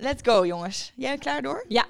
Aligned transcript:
let's 0.00 0.22
go 0.22 0.46
jongens. 0.46 0.92
Jij 0.96 1.18
klaar 1.18 1.42
door? 1.42 1.64
Ja. 1.68 1.84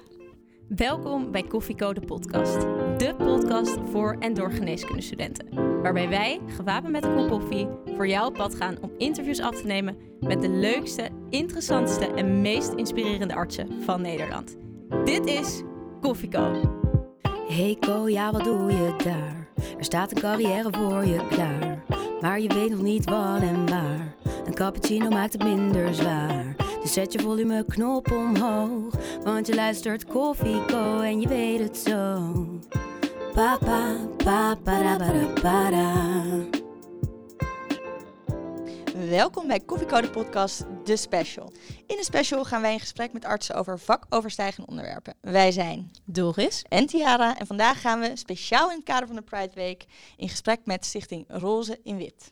Welkom 0.67 1.31
bij 1.31 1.43
Koffiecode 1.43 1.99
podcast. 1.99 2.59
De 2.97 3.15
podcast 3.17 3.77
voor 3.91 4.15
en 4.19 4.33
door 4.33 4.51
geneeskundestudenten. 4.51 5.47
Waarbij 5.81 6.09
wij, 6.09 6.39
gewapend 6.47 6.91
met 6.91 7.03
een 7.03 7.15
kop 7.15 7.29
koffie, 7.29 7.67
voor 7.95 8.07
jou 8.07 8.27
op 8.27 8.33
pad 8.33 8.55
gaan 8.55 8.77
om 8.81 8.91
interviews 8.97 9.39
af 9.39 9.55
te 9.55 9.65
nemen 9.65 9.97
met 10.19 10.41
de 10.41 10.49
leukste, 10.49 11.09
interessantste 11.29 12.13
en 12.13 12.41
meest 12.41 12.73
inspirerende 12.73 13.35
artsen 13.35 13.83
van 13.83 14.01
Nederland. 14.01 14.57
Dit 15.05 15.25
is 15.25 15.61
Koffieco. 16.01 16.77
Hey 17.47 17.77
Ko, 17.79 18.09
ja 18.09 18.31
wat 18.31 18.43
doe 18.43 18.71
je 18.71 18.95
daar? 19.03 19.47
Er 19.77 19.83
staat 19.83 20.11
een 20.11 20.21
carrière 20.21 20.69
voor 20.71 21.05
je 21.05 21.27
klaar. 21.27 21.83
Maar 22.21 22.39
je 22.39 22.53
weet 22.53 22.69
nog 22.69 22.81
niet 22.81 23.05
wat 23.05 23.41
en 23.41 23.69
waar. 23.69 24.15
Een 24.45 24.53
cappuccino 24.53 25.09
maakt 25.09 25.33
het 25.33 25.43
minder 25.43 25.93
zwaar. 25.93 26.48
Dus 26.89 26.97
zet 26.97 27.13
je 27.13 27.19
volumeknop 27.19 28.11
omhoog. 28.11 28.93
Want 29.23 29.47
je 29.47 29.55
luistert 29.55 30.05
Koffie 30.05 30.65
Co 30.65 30.99
en 31.01 31.21
je 31.21 31.27
weet 31.27 31.59
het 31.59 31.77
zo. 31.77 32.33
Papa, 33.33 33.95
papa, 34.17 34.55
para, 34.63 34.97
para, 34.97 35.25
para. 35.41 35.93
Welkom 39.09 39.47
bij 39.47 39.59
Koffiecode 39.59 40.09
Podcast, 40.09 40.65
de 40.83 40.97
special. 40.97 41.51
In 41.87 41.95
de 41.95 42.03
special 42.03 42.45
gaan 42.45 42.61
wij 42.61 42.73
in 42.73 42.79
gesprek 42.79 43.13
met 43.13 43.25
artsen 43.25 43.55
over 43.55 43.79
vakoverstijgende 43.79 44.67
onderwerpen. 44.69 45.13
Wij 45.21 45.51
zijn 45.51 45.91
Doris. 46.05 46.63
en 46.69 46.85
Tiara 46.85 47.37
en 47.37 47.47
vandaag 47.47 47.81
gaan 47.81 47.99
we 47.99 48.11
speciaal 48.13 48.69
in 48.69 48.75
het 48.75 48.85
kader 48.85 49.07
van 49.07 49.15
de 49.15 49.21
Pride 49.21 49.53
Week 49.53 49.85
in 50.17 50.29
gesprek 50.29 50.59
met 50.63 50.85
Stichting 50.85 51.25
Roze 51.27 51.79
in 51.83 51.97
Wit. 51.97 52.31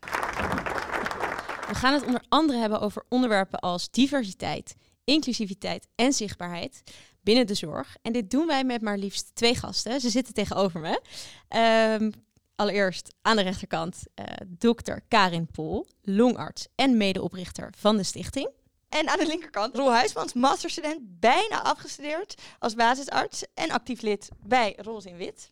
We 1.68 1.76
gaan 1.76 1.94
het 1.94 2.06
onder 2.06 2.24
andere 2.30 2.60
hebben 2.60 2.80
over 2.82 3.04
onderwerpen 3.10 3.60
als 3.60 3.90
diversiteit, 3.90 4.76
inclusiviteit 5.04 5.88
en 5.96 6.14
zichtbaarheid 6.14 6.84
binnen 7.22 7.48
de 7.48 7.54
zorg. 7.54 7.96
En 8.02 8.14
dit 8.14 8.32
doen 8.32 8.48
wij 8.48 8.64
met 8.64 8.82
maar 8.82 8.98
liefst 8.98 9.32
twee 9.36 9.56
gasten. 9.56 10.02
Ze 10.02 10.10
zitten 10.10 10.34
tegenover 10.34 10.80
me. 10.80 11.02
Ehm, 11.48 12.12
allereerst 12.56 13.14
aan 13.22 13.36
de 13.36 13.42
rechterkant 13.42 14.04
eh, 14.14 14.26
dokter 14.48 15.02
Karin 15.08 15.48
Pol, 15.52 15.88
longarts 16.02 16.68
en 16.76 16.98
medeoprichter 16.98 17.74
van 17.78 17.98
de 17.98 18.04
stichting. 18.04 18.50
En 18.90 19.08
aan 19.10 19.20
de 19.20 19.28
linkerkant 19.28 19.76
Roel 19.76 19.94
Huismans, 19.94 20.34
masterstudent, 20.34 21.00
bijna 21.20 21.64
afgestudeerd 21.64 22.42
als 22.60 22.76
basisarts 22.76 23.44
en 23.54 23.72
actief 23.72 24.02
lid 24.02 24.30
bij 24.46 24.74
Roze 24.78 25.10
in 25.10 25.18
Wit. 25.18 25.52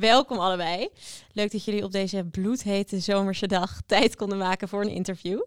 Welkom 0.00 0.38
allebei. 0.38 0.88
Leuk 1.32 1.52
dat 1.52 1.64
jullie 1.64 1.84
op 1.84 1.92
deze 1.92 2.24
bloedhete 2.24 3.00
zomerse 3.00 3.46
dag 3.46 3.80
tijd 3.86 4.16
konden 4.16 4.38
maken 4.38 4.68
voor 4.68 4.82
een 4.82 4.90
interview. 4.90 5.42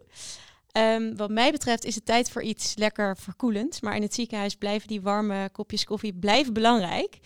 Ehm, 0.72 1.14
wat 1.16 1.30
mij 1.30 1.50
betreft 1.50 1.84
is 1.84 1.94
het 1.94 2.04
tijd 2.06 2.30
voor 2.30 2.42
iets 2.42 2.76
lekker 2.76 3.16
verkoelends. 3.16 3.80
Maar 3.80 3.96
in 3.96 4.02
het 4.02 4.14
ziekenhuis 4.14 4.54
blijven 4.54 4.88
die 4.88 5.00
warme 5.00 5.48
kopjes 5.52 5.84
koffie 5.84 6.14
blijven 6.14 6.52
belangrijk. 6.52 7.18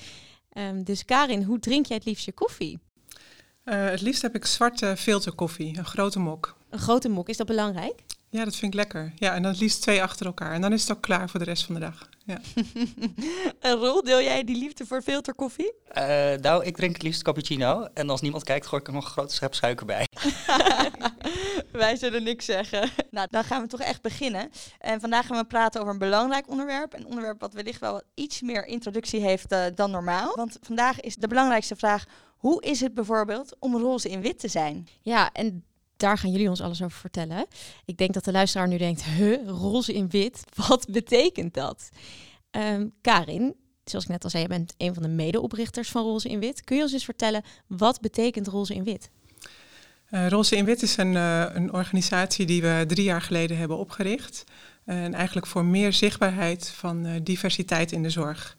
Ehm, 0.53 0.83
dus 0.83 1.05
Karin, 1.05 1.43
hoe 1.43 1.59
drink 1.59 1.87
jij 1.87 1.97
het 1.97 2.07
liefst 2.07 2.25
je 2.25 2.33
koffie? 2.33 2.79
Uh, 3.65 3.85
het 3.85 4.01
liefst 4.01 4.23
heb 4.23 4.35
ik 4.35 4.47
zwarte 4.47 4.97
filterkoffie, 4.97 5.79
een 5.79 5.85
grote 5.85 6.19
mok. 6.19 6.57
Een 6.71 6.79
grote 6.79 7.09
mok, 7.09 7.29
is 7.29 7.37
dat 7.37 7.47
belangrijk? 7.47 8.03
Ja, 8.29 8.45
dat 8.45 8.57
vind 8.57 8.75
ik 8.75 8.79
lekker. 8.79 9.13
Ja, 9.17 9.35
en 9.35 9.43
dan 9.43 9.51
het 9.51 9.61
liefst 9.61 9.83
twee 9.83 10.03
achter 10.03 10.27
elkaar. 10.27 10.53
En 10.53 10.61
dan 10.61 10.73
is 10.73 10.81
het 10.83 10.97
ook 10.97 11.03
klaar 11.03 11.31
voor 11.31 11.41
de 11.41 11.47
rest 11.47 11.65
van 11.65 11.75
de 11.75 11.81
dag. 11.81 12.09
Ja. 12.25 12.41
en 13.71 13.77
Roel, 13.77 14.03
deel 14.03 14.23
jij 14.23 14.45
die 14.45 14.57
liefde 14.57 14.87
voor 14.87 15.03
filterkoffie? 15.03 15.73
Uh, 15.93 16.33
nou, 16.35 16.65
ik 16.65 16.77
drink 16.77 16.93
het 16.93 17.03
liefst 17.03 17.23
cappuccino. 17.23 17.89
En 17.95 18.11
als 18.11 18.21
niemand 18.21 18.45
kijkt, 18.45 18.67
gooi 18.67 18.83
ik 18.83 18.89
er 18.89 18.95
nog 18.95 19.05
een 19.05 19.11
grote 19.11 19.35
schep 19.35 19.55
suiker 19.55 19.87
bij. 19.87 20.07
Wij 21.73 21.97
zullen 21.97 22.23
niks 22.23 22.45
zeggen. 22.45 22.91
Nou, 23.11 23.29
dan 23.31 23.45
gaan 23.45 23.63
we 23.63 23.69
toch 23.69 23.81
echt 23.81 24.03
beginnen. 24.03 24.51
En 24.79 25.01
vandaag 25.01 25.27
gaan 25.27 25.37
we 25.37 25.45
praten 25.45 25.81
over 25.81 25.93
een 25.93 25.99
belangrijk 25.99 26.49
onderwerp. 26.49 26.95
Een 26.95 27.07
onderwerp 27.07 27.41
wat 27.41 27.55
wellicht 27.55 27.81
wel 27.81 28.03
iets 28.15 28.41
meer 28.41 28.67
introductie 28.67 29.21
heeft 29.21 29.53
uh, 29.53 29.65
dan 29.75 29.91
normaal. 29.91 30.37
Want 30.37 30.59
vandaag 30.61 31.01
is 31.01 31.17
de 31.17 31.29
belangrijkste 31.29 31.77
vraag... 31.77 32.05
Hoe 32.37 32.63
is 32.63 32.81
het 32.81 32.95
bijvoorbeeld 32.95 33.57
om 33.59 33.77
roze 33.77 34.09
in 34.09 34.21
wit 34.21 34.39
te 34.39 34.49
zijn? 34.49 34.89
Ja, 35.01 35.33
en 35.33 35.65
daar 36.03 36.19
gaan 36.19 36.31
jullie 36.31 36.49
ons 36.49 36.61
alles 36.61 36.83
over 36.83 36.99
vertellen. 36.99 37.47
Ik 37.85 37.97
denk 37.97 38.15
dat 38.15 38.25
de 38.25 38.33
luisteraar 38.33 38.69
nu 38.69 38.79
denkt, 38.79 39.05
huh, 39.05 39.49
roze 39.49 39.93
in 39.93 40.09
wit, 40.09 40.45
wat 40.67 40.87
betekent 40.91 41.55
dat? 41.55 41.89
Um, 42.51 42.93
Karin, 43.01 43.55
zoals 43.85 44.05
ik 44.05 44.11
net 44.11 44.25
al 44.25 44.31
zei, 44.31 44.43
je 44.43 44.49
bent 44.49 44.75
een 44.77 44.95
van 44.95 45.03
de 45.03 45.09
medeoprichters 45.09 45.91
van 45.91 46.03
Roze 46.03 46.29
in 46.29 46.41
Wit. 46.41 46.65
Kun 46.65 46.77
je 46.77 46.83
ons 46.83 46.93
eens 46.93 47.05
vertellen, 47.05 47.43
wat 47.67 48.01
betekent 48.01 48.47
Roze 48.47 48.75
in 48.75 48.85
Wit? 48.85 49.11
Uh, 50.11 50.29
Roze 50.29 50.57
in 50.57 50.65
Wit 50.65 50.83
is 50.83 50.97
een, 50.97 51.13
uh, 51.13 51.47
een 51.53 51.73
organisatie 51.73 52.47
die 52.47 52.63
we 52.63 52.85
drie 52.87 53.05
jaar 53.05 53.23
geleden 53.23 53.57
hebben 53.57 53.79
opgericht. 53.79 54.45
Uh, 54.87 55.05
en 55.05 55.15
eigenlijk 55.15 55.47
voor 55.47 55.65
meer 55.65 55.93
zichtbaarheid 55.93 56.69
van 56.69 57.21
diversiteit 57.23 57.93
in 57.93 58.03
de 58.03 58.11
zorg. 58.11 58.57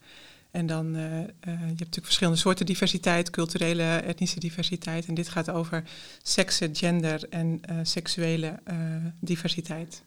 En 0.53 0.65
dan, 0.65 0.95
uh, 0.95 1.03
uh, 1.03 1.23
je 1.45 1.49
hebt 1.49 1.69
natuurlijk 1.69 2.05
verschillende 2.05 2.39
soorten 2.39 2.65
diversiteit, 2.65 3.29
culturele, 3.29 3.83
etnische 3.83 4.39
diversiteit. 4.39 5.05
En 5.05 5.13
dit 5.13 5.29
gaat 5.29 5.49
over 5.49 5.83
seksen, 6.21 6.75
gender 6.75 7.29
en 7.29 7.61
uh, 7.69 7.77
seksuele 7.83 8.59
diversiteit. 9.19 10.03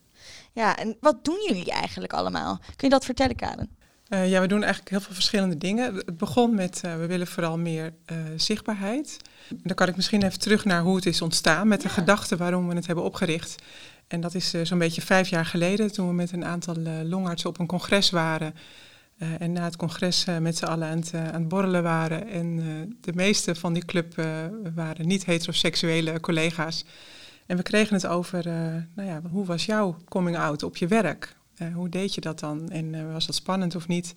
Ja, 0.52 0.76
en 0.76 0.96
wat 1.00 1.24
doen 1.24 1.44
jullie 1.46 1.70
eigenlijk 1.70 2.12
allemaal? 2.12 2.58
Kun 2.58 2.88
je 2.88 2.94
dat 2.94 3.04
vertellen, 3.04 3.36
Karen? 3.36 3.68
ja, 4.08 4.40
we 4.40 4.46
doen 4.46 4.62
eigenlijk 4.62 4.90
heel 4.90 5.00
veel 5.00 5.14
verschillende 5.14 5.58
dingen. 5.58 5.94
Het 5.94 6.16
begon 6.16 6.54
met, 6.54 6.80
we 6.80 7.06
willen 7.06 7.26
vooral 7.26 7.58
meer 7.58 7.92
zichtbaarheid. 8.36 9.16
Dan 9.62 9.76
kan 9.76 9.88
ik 9.88 9.96
misschien 9.96 10.22
even 10.22 10.38
terug 10.38 10.64
naar 10.64 10.82
hoe 10.82 10.96
het 10.96 11.06
is 11.06 11.22
ontstaan, 11.22 11.68
met 11.68 11.80
de 11.80 11.88
gedachte 11.88 12.36
waarom 12.36 12.68
we 12.68 12.74
het 12.74 12.86
hebben 12.86 13.04
opgericht. 13.04 13.62
En 14.06 14.20
dat 14.20 14.34
is 14.34 14.50
zo'n 14.62 14.78
beetje 14.78 15.02
vijf 15.02 15.28
jaar 15.28 15.46
geleden, 15.46 15.92
toen 15.92 16.08
we 16.08 16.14
met 16.14 16.32
een 16.32 16.44
aantal 16.44 16.76
longartsen 17.04 17.50
op 17.50 17.58
een 17.58 17.66
congres 17.66 18.10
waren... 18.10 18.54
Uh, 19.18 19.40
en 19.40 19.52
na 19.52 19.64
het 19.64 19.76
congres 19.76 20.26
uh, 20.28 20.38
met 20.38 20.56
z'n 20.56 20.64
allen 20.64 20.88
aan 20.88 20.98
het, 20.98 21.12
uh, 21.14 21.28
aan 21.28 21.48
borrelen 21.48 21.82
waren. 21.82 22.28
En 22.28 22.56
de 23.00 23.12
meeste 23.14 23.54
van 23.54 23.72
die 23.72 23.84
club 23.84 24.14
waren 24.74 25.06
niet-heteroseksuele 25.06 26.20
collega's. 26.20 26.84
En 27.46 27.56
we 27.56 27.62
kregen 27.62 27.94
het 27.94 28.06
over, 28.06 28.44
nou 28.94 29.08
ja, 29.08 29.20
hoe 29.30 29.44
was 29.44 29.66
jouw 29.66 29.96
coming 30.08 30.36
out 30.36 30.62
op 30.62 30.76
je 30.76 30.86
werk? 30.86 31.34
hoe 31.74 31.88
deed 31.88 32.14
je 32.14 32.20
dat 32.20 32.40
dan? 32.40 32.70
En 32.70 33.12
was 33.12 33.26
dat 33.26 33.34
spannend 33.34 33.74
of 33.74 33.88
niet? 33.88 34.14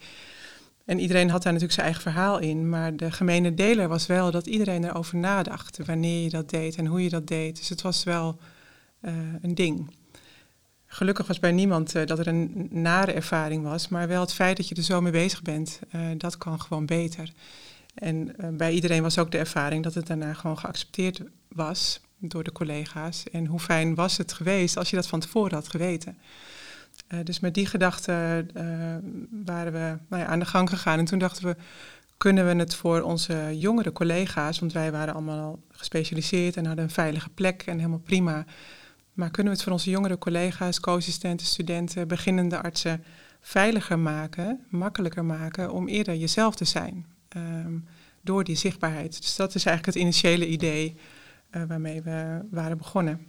En 0.85 0.99
iedereen 0.99 1.29
had 1.29 1.43
daar 1.43 1.53
natuurlijk 1.53 1.79
zijn 1.79 1.85
eigen 1.85 2.11
verhaal 2.11 2.39
in. 2.39 2.69
Maar 2.69 2.95
de 2.95 3.11
gemene 3.11 3.53
deler 3.53 3.87
was 3.87 4.05
wel 4.05 4.31
dat 4.31 4.47
iedereen 4.47 4.83
erover 4.83 5.17
nadacht. 5.17 5.85
Wanneer 5.85 6.23
je 6.23 6.29
dat 6.29 6.49
deed 6.49 6.75
en 6.75 6.85
hoe 6.85 7.03
je 7.03 7.09
dat 7.09 7.27
deed. 7.27 7.57
Dus 7.57 7.69
het 7.69 7.81
was 7.81 8.03
wel 8.03 8.39
een 9.41 9.55
ding. 9.55 9.93
Gelukkig 10.91 11.27
was 11.27 11.39
bij 11.39 11.51
niemand 11.51 11.95
uh, 11.95 12.05
dat 12.05 12.19
er 12.19 12.27
een 12.27 12.67
nare 12.71 13.11
ervaring 13.11 13.63
was, 13.63 13.87
maar 13.87 14.07
wel 14.07 14.21
het 14.21 14.33
feit 14.33 14.57
dat 14.57 14.67
je 14.67 14.75
er 14.75 14.83
zo 14.83 15.01
mee 15.01 15.11
bezig 15.11 15.41
bent, 15.41 15.79
uh, 15.95 16.01
dat 16.17 16.37
kan 16.37 16.61
gewoon 16.61 16.85
beter. 16.85 17.33
En 17.93 18.35
uh, 18.37 18.47
bij 18.49 18.71
iedereen 18.71 19.01
was 19.01 19.17
ook 19.17 19.31
de 19.31 19.37
ervaring 19.37 19.83
dat 19.83 19.93
het 19.93 20.07
daarna 20.07 20.33
gewoon 20.33 20.59
geaccepteerd 20.59 21.21
was 21.47 22.01
door 22.17 22.43
de 22.43 22.51
collega's. 22.51 23.23
En 23.31 23.45
hoe 23.45 23.59
fijn 23.59 23.95
was 23.95 24.17
het 24.17 24.33
geweest 24.33 24.77
als 24.77 24.89
je 24.89 24.95
dat 24.95 25.07
van 25.07 25.19
tevoren 25.19 25.53
had 25.53 25.67
geweten. 25.67 26.17
dus 27.23 27.39
met 27.39 27.53
die 27.53 27.65
gedachte 27.65 28.45
waren 29.45 29.73
we 29.73 29.97
nou 30.09 30.23
ja, 30.23 30.25
aan 30.25 30.39
de 30.39 30.45
gang 30.45 30.69
gegaan. 30.69 30.99
En 30.99 31.05
toen 31.05 31.19
dachten 31.19 31.45
we, 31.45 31.55
kunnen 32.17 32.47
we 32.47 32.55
het 32.55 32.75
voor 32.75 33.01
onze 33.01 33.57
jongere 33.57 33.91
collega's, 33.91 34.59
want 34.59 34.73
wij 34.73 34.91
waren 34.91 35.13
allemaal 35.13 35.39
al 35.39 35.59
gespecialiseerd 35.71 36.57
en 36.57 36.65
hadden 36.65 36.83
een 36.83 36.91
veilige 36.91 37.29
plek 37.29 37.63
en 37.65 37.77
helemaal 37.77 37.99
prima 37.99 38.45
maar 39.19 39.31
kunnen 39.31 39.51
we 39.51 39.57
het 39.57 39.63
voor 39.67 39.77
onze 39.77 39.89
jongere 39.89 40.17
collega's, 40.17 40.79
co-assistenten, 40.79 41.47
studenten, 41.47 42.07
beginnende 42.07 42.61
artsen 42.61 43.03
veiliger 43.39 43.99
maken, 43.99 44.65
makkelijker 44.69 45.25
maken 45.25 45.71
om 45.71 45.87
eerder 45.87 46.15
jezelf 46.15 46.55
te 46.55 46.65
zijn 46.65 47.05
um, 47.35 47.85
door 48.21 48.43
die 48.43 48.55
zichtbaarheid. 48.55 49.21
Dus 49.21 49.35
dat 49.35 49.55
is 49.55 49.65
eigenlijk 49.65 49.95
het 49.95 50.05
initiële 50.05 50.47
idee 50.47 50.95
uh, 51.51 51.63
waarmee 51.67 52.01
we 52.01 52.45
waren 52.51 52.77
begonnen. 52.77 53.25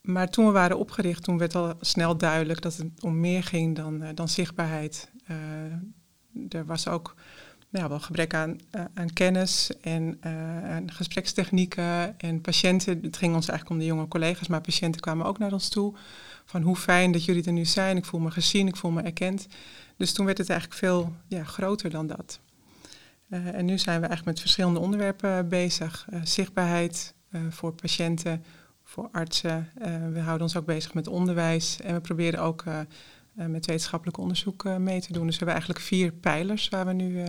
Maar 0.00 0.30
toen 0.30 0.46
we 0.46 0.52
waren 0.52 0.78
opgericht, 0.78 1.22
toen 1.22 1.38
werd 1.38 1.54
al 1.54 1.74
snel 1.80 2.16
duidelijk 2.16 2.60
dat 2.60 2.76
het 2.76 3.02
om 3.02 3.20
meer 3.20 3.42
ging 3.42 3.76
dan, 3.76 4.02
uh, 4.02 4.08
dan 4.14 4.28
zichtbaarheid. 4.28 5.10
Uh, 5.30 6.58
er 6.58 6.66
was 6.66 6.88
ook 6.88 7.14
nou, 7.78 7.88
wel 7.88 8.00
gebrek 8.00 8.34
aan, 8.34 8.58
uh, 8.76 8.84
aan 8.94 9.12
kennis 9.12 9.70
en 9.80 10.18
aan 10.64 10.92
gesprekstechnieken 10.92 12.18
en 12.18 12.40
patiënten. 12.40 12.98
Het 13.02 13.16
ging 13.16 13.34
ons 13.34 13.48
eigenlijk 13.48 13.70
om 13.70 13.78
de 13.78 13.94
jonge 13.94 14.08
collega's, 14.08 14.48
maar 14.48 14.60
patiënten 14.60 15.00
kwamen 15.00 15.26
ook 15.26 15.38
naar 15.38 15.52
ons 15.52 15.68
toe. 15.68 15.94
Van 16.44 16.62
hoe 16.62 16.76
fijn 16.76 17.12
dat 17.12 17.24
jullie 17.24 17.44
er 17.44 17.52
nu 17.52 17.64
zijn, 17.64 17.96
ik 17.96 18.04
voel 18.04 18.20
me 18.20 18.30
gezien, 18.30 18.66
ik 18.66 18.76
voel 18.76 18.90
me 18.90 19.02
erkend. 19.02 19.46
Dus 19.96 20.12
toen 20.12 20.26
werd 20.26 20.38
het 20.38 20.50
eigenlijk 20.50 20.80
veel 20.80 21.14
ja, 21.28 21.44
groter 21.44 21.90
dan 21.90 22.06
dat. 22.06 22.40
Uh, 23.28 23.46
en 23.46 23.64
nu 23.64 23.78
zijn 23.78 24.00
we 24.00 24.06
eigenlijk 24.06 24.24
met 24.24 24.40
verschillende 24.40 24.80
onderwerpen 24.80 25.48
bezig. 25.48 26.06
zichtbaarheid 26.24 27.14
voor 27.50 27.72
patiënten, 27.72 28.44
voor 28.82 29.08
artsen. 29.12 29.68
we 30.12 30.20
houden 30.20 30.42
ons 30.42 30.56
ook 30.56 30.66
bezig 30.66 30.94
met 30.94 31.06
onderwijs 31.06 31.80
en 31.80 31.94
we 31.94 32.00
proberen 32.00 32.40
ook 32.40 32.64
met 33.32 33.66
wetenschappelijk 33.66 34.18
onderzoek 34.18 34.64
mee 34.78 35.00
te 35.00 35.12
doen. 35.12 35.26
Dus 35.26 35.38
we 35.38 35.44
hebben 35.44 35.54
eigenlijk 35.54 35.84
vier 35.84 36.12
pijlers 36.12 36.68
waar 36.68 36.86
we 36.86 36.92
nu 36.92 37.24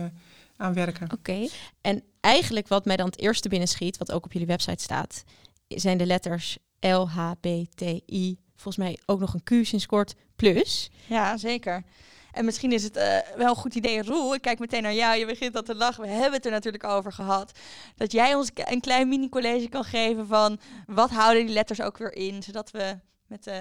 aan 0.56 0.74
werken. 0.74 1.04
Oké, 1.04 1.14
okay. 1.14 1.50
en 1.80 2.02
eigenlijk 2.20 2.68
wat 2.68 2.84
mij 2.84 2.96
dan 2.96 3.06
het 3.06 3.18
eerste 3.18 3.48
binnen 3.48 3.68
schiet, 3.68 3.96
wat 3.96 4.12
ook 4.12 4.24
op 4.24 4.32
jullie 4.32 4.46
website 4.46 4.82
staat, 4.82 5.24
zijn 5.68 5.98
de 5.98 6.06
letters 6.06 6.58
L, 6.80 7.08
H, 7.08 7.30
B, 7.40 7.46
T, 7.74 7.82
I, 8.12 8.38
volgens 8.54 8.76
mij 8.76 8.98
ook 9.06 9.20
nog 9.20 9.34
een 9.34 9.42
Q 9.42 9.66
sinds 9.66 9.86
kort 9.86 10.14
plus. 10.36 10.90
Ja, 11.06 11.36
zeker. 11.36 11.84
En 12.32 12.44
misschien 12.44 12.72
is 12.72 12.82
het 12.82 12.96
uh, 12.96 13.18
wel 13.36 13.48
een 13.48 13.56
goed 13.56 13.74
idee, 13.74 14.02
Roel. 14.02 14.34
Ik 14.34 14.42
kijk 14.42 14.58
meteen 14.58 14.82
naar 14.82 14.94
jou. 14.94 15.18
Je 15.18 15.26
begint 15.26 15.56
al 15.56 15.62
te 15.62 15.74
lachen. 15.74 16.02
We 16.02 16.08
hebben 16.08 16.32
het 16.32 16.44
er 16.44 16.50
natuurlijk 16.50 16.84
over 16.84 17.12
gehad. 17.12 17.58
Dat 17.96 18.12
jij 18.12 18.34
ons 18.34 18.50
een 18.54 18.80
klein 18.80 19.08
mini-college 19.08 19.68
kan 19.68 19.84
geven 19.84 20.26
van 20.26 20.58
wat 20.86 21.10
houden 21.10 21.46
die 21.46 21.54
letters 21.54 21.80
ook 21.80 21.98
weer 21.98 22.12
in. 22.12 22.42
Zodat 22.42 22.70
we 22.70 22.98
met 23.26 23.46
uh, 23.46 23.54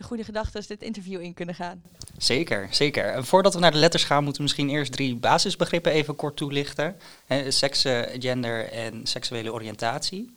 de 0.00 0.06
goede 0.06 0.24
gedachten 0.24 0.66
dit 0.66 0.82
interview 0.82 1.20
in 1.20 1.34
kunnen 1.34 1.54
gaan. 1.54 1.82
Zeker, 2.18 2.68
zeker. 2.70 3.04
En 3.04 3.24
voordat 3.24 3.54
we 3.54 3.60
naar 3.60 3.70
de 3.70 3.78
letters 3.78 4.04
gaan, 4.04 4.22
moeten 4.22 4.36
we 4.36 4.42
misschien 4.42 4.68
eerst 4.68 4.92
drie 4.92 5.16
basisbegrippen 5.16 5.92
even 5.92 6.16
kort 6.16 6.36
toelichten. 6.36 6.96
He, 7.26 7.50
gender 8.18 8.72
en 8.72 9.06
seksuele 9.06 9.52
oriëntatie. 9.52 10.34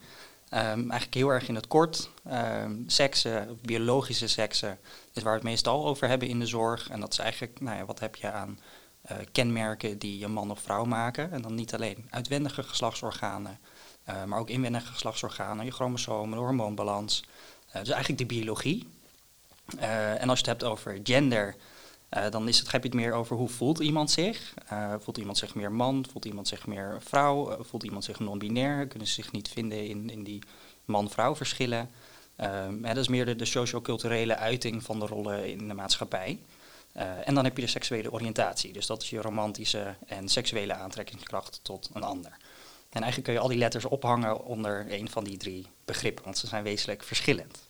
Um, 0.54 0.60
eigenlijk 0.60 1.14
heel 1.14 1.30
erg 1.30 1.48
in 1.48 1.56
het 1.56 1.68
kort. 1.68 2.10
Um, 2.32 2.84
seksen, 2.88 3.60
biologische 3.62 4.28
seksen, 4.28 4.80
is 5.14 5.24
waar 5.24 5.32
we 5.34 5.40
het 5.40 5.48
meestal 5.48 5.86
over 5.86 6.08
hebben 6.08 6.28
in 6.28 6.40
de 6.40 6.46
zorg. 6.46 6.90
En 6.90 7.00
dat 7.00 7.12
is 7.12 7.20
eigenlijk, 7.20 7.60
nou 7.60 7.78
ja, 7.78 7.86
wat 7.86 8.00
heb 8.00 8.16
je 8.16 8.32
aan 8.32 8.60
uh, 9.12 9.18
kenmerken 9.32 9.98
die 9.98 10.20
je 10.20 10.28
man 10.28 10.52
of 10.52 10.60
vrouw 10.60 10.86
maken. 10.86 11.32
En 11.32 11.42
dan 11.42 11.56
niet 11.56 11.74
alleen 11.74 12.08
uitwendige 12.10 12.64
geslachtsorganen, 12.64 13.60
uh, 14.10 14.24
maar 14.24 14.40
ook 14.40 14.50
inwendige 14.50 14.92
geslachtsorganen, 14.92 15.66
je 15.66 15.72
chromosomen, 15.72 16.38
de 16.38 16.44
hormoonbalans. 16.44 17.24
Uh, 17.68 17.74
dus 17.74 17.90
eigenlijk 17.90 18.18
de 18.18 18.36
biologie. 18.36 18.88
En 19.78 20.30
als 20.30 20.40
je 20.40 20.50
het 20.50 20.60
hebt 20.60 20.64
over 20.72 21.00
gender, 21.04 21.56
dan 22.30 22.48
is 22.48 22.60
het, 22.60 22.72
heb 22.72 22.84
je 22.84 22.90
het 22.90 22.98
meer 22.98 23.14
over 23.14 23.36
hoe 23.36 23.50
voelt 23.50 23.80
iemand 23.80 24.12
zich. 24.12 24.54
voelt 25.00 25.18
iemand 25.18 25.38
zich 25.38 25.56
meer 25.56 25.72
man, 25.72 26.06
voelt 26.12 26.26
iemand 26.26 26.48
zich 26.48 26.68
meer 26.68 26.98
vrouw, 27.00 27.64
voelt 27.64 27.84
iemand 27.84 28.04
zich 28.04 28.20
non-binair, 28.20 28.88
kunnen 28.88 29.08
ze 29.08 29.14
zich 29.14 29.32
niet 29.32 29.50
vinden 29.50 29.88
in, 29.88 30.10
in 30.10 30.24
die 30.24 30.42
man-vrouw 30.86 31.36
verschillen. 31.36 31.90
Um, 32.42 32.82
dat 32.82 32.98
is 32.98 33.08
meer 33.08 33.26
de, 33.26 33.36
de 33.36 33.46
socio-culturele 33.46 34.36
uiting 34.36 34.84
van 34.84 35.00
de 35.00 35.06
rollen 35.06 35.50
in 35.50 35.68
de 35.68 35.74
maatschappij. 35.74 36.40
En 37.26 37.36
dan 37.36 37.44
heb 37.44 37.56
je 37.56 37.64
de 37.64 37.70
seksuele 37.70 38.12
oriëntatie. 38.12 38.74
Dus 38.74 38.86
dat 38.86 39.02
is 39.02 39.10
je 39.10 39.22
romantische 39.22 39.96
en 40.08 40.30
seksuele 40.30 40.74
aantrekkingskracht 40.74 41.60
tot 41.64 41.90
een 41.94 42.04
ander. 42.04 42.38
En 42.90 43.02
eigenlijk 43.02 43.24
kun 43.24 43.34
je 43.34 43.40
al 43.40 43.48
die 43.48 43.58
letters 43.58 43.86
ophangen 43.86 44.46
onder 44.46 44.86
een 44.90 45.10
van 45.10 45.24
die 45.24 45.38
drie 45.38 45.68
begrippen, 45.86 46.24
want 46.24 46.38
ze 46.38 46.48
zijn 46.48 46.64
wezenlijk 46.64 47.04
verschillend. 47.04 47.68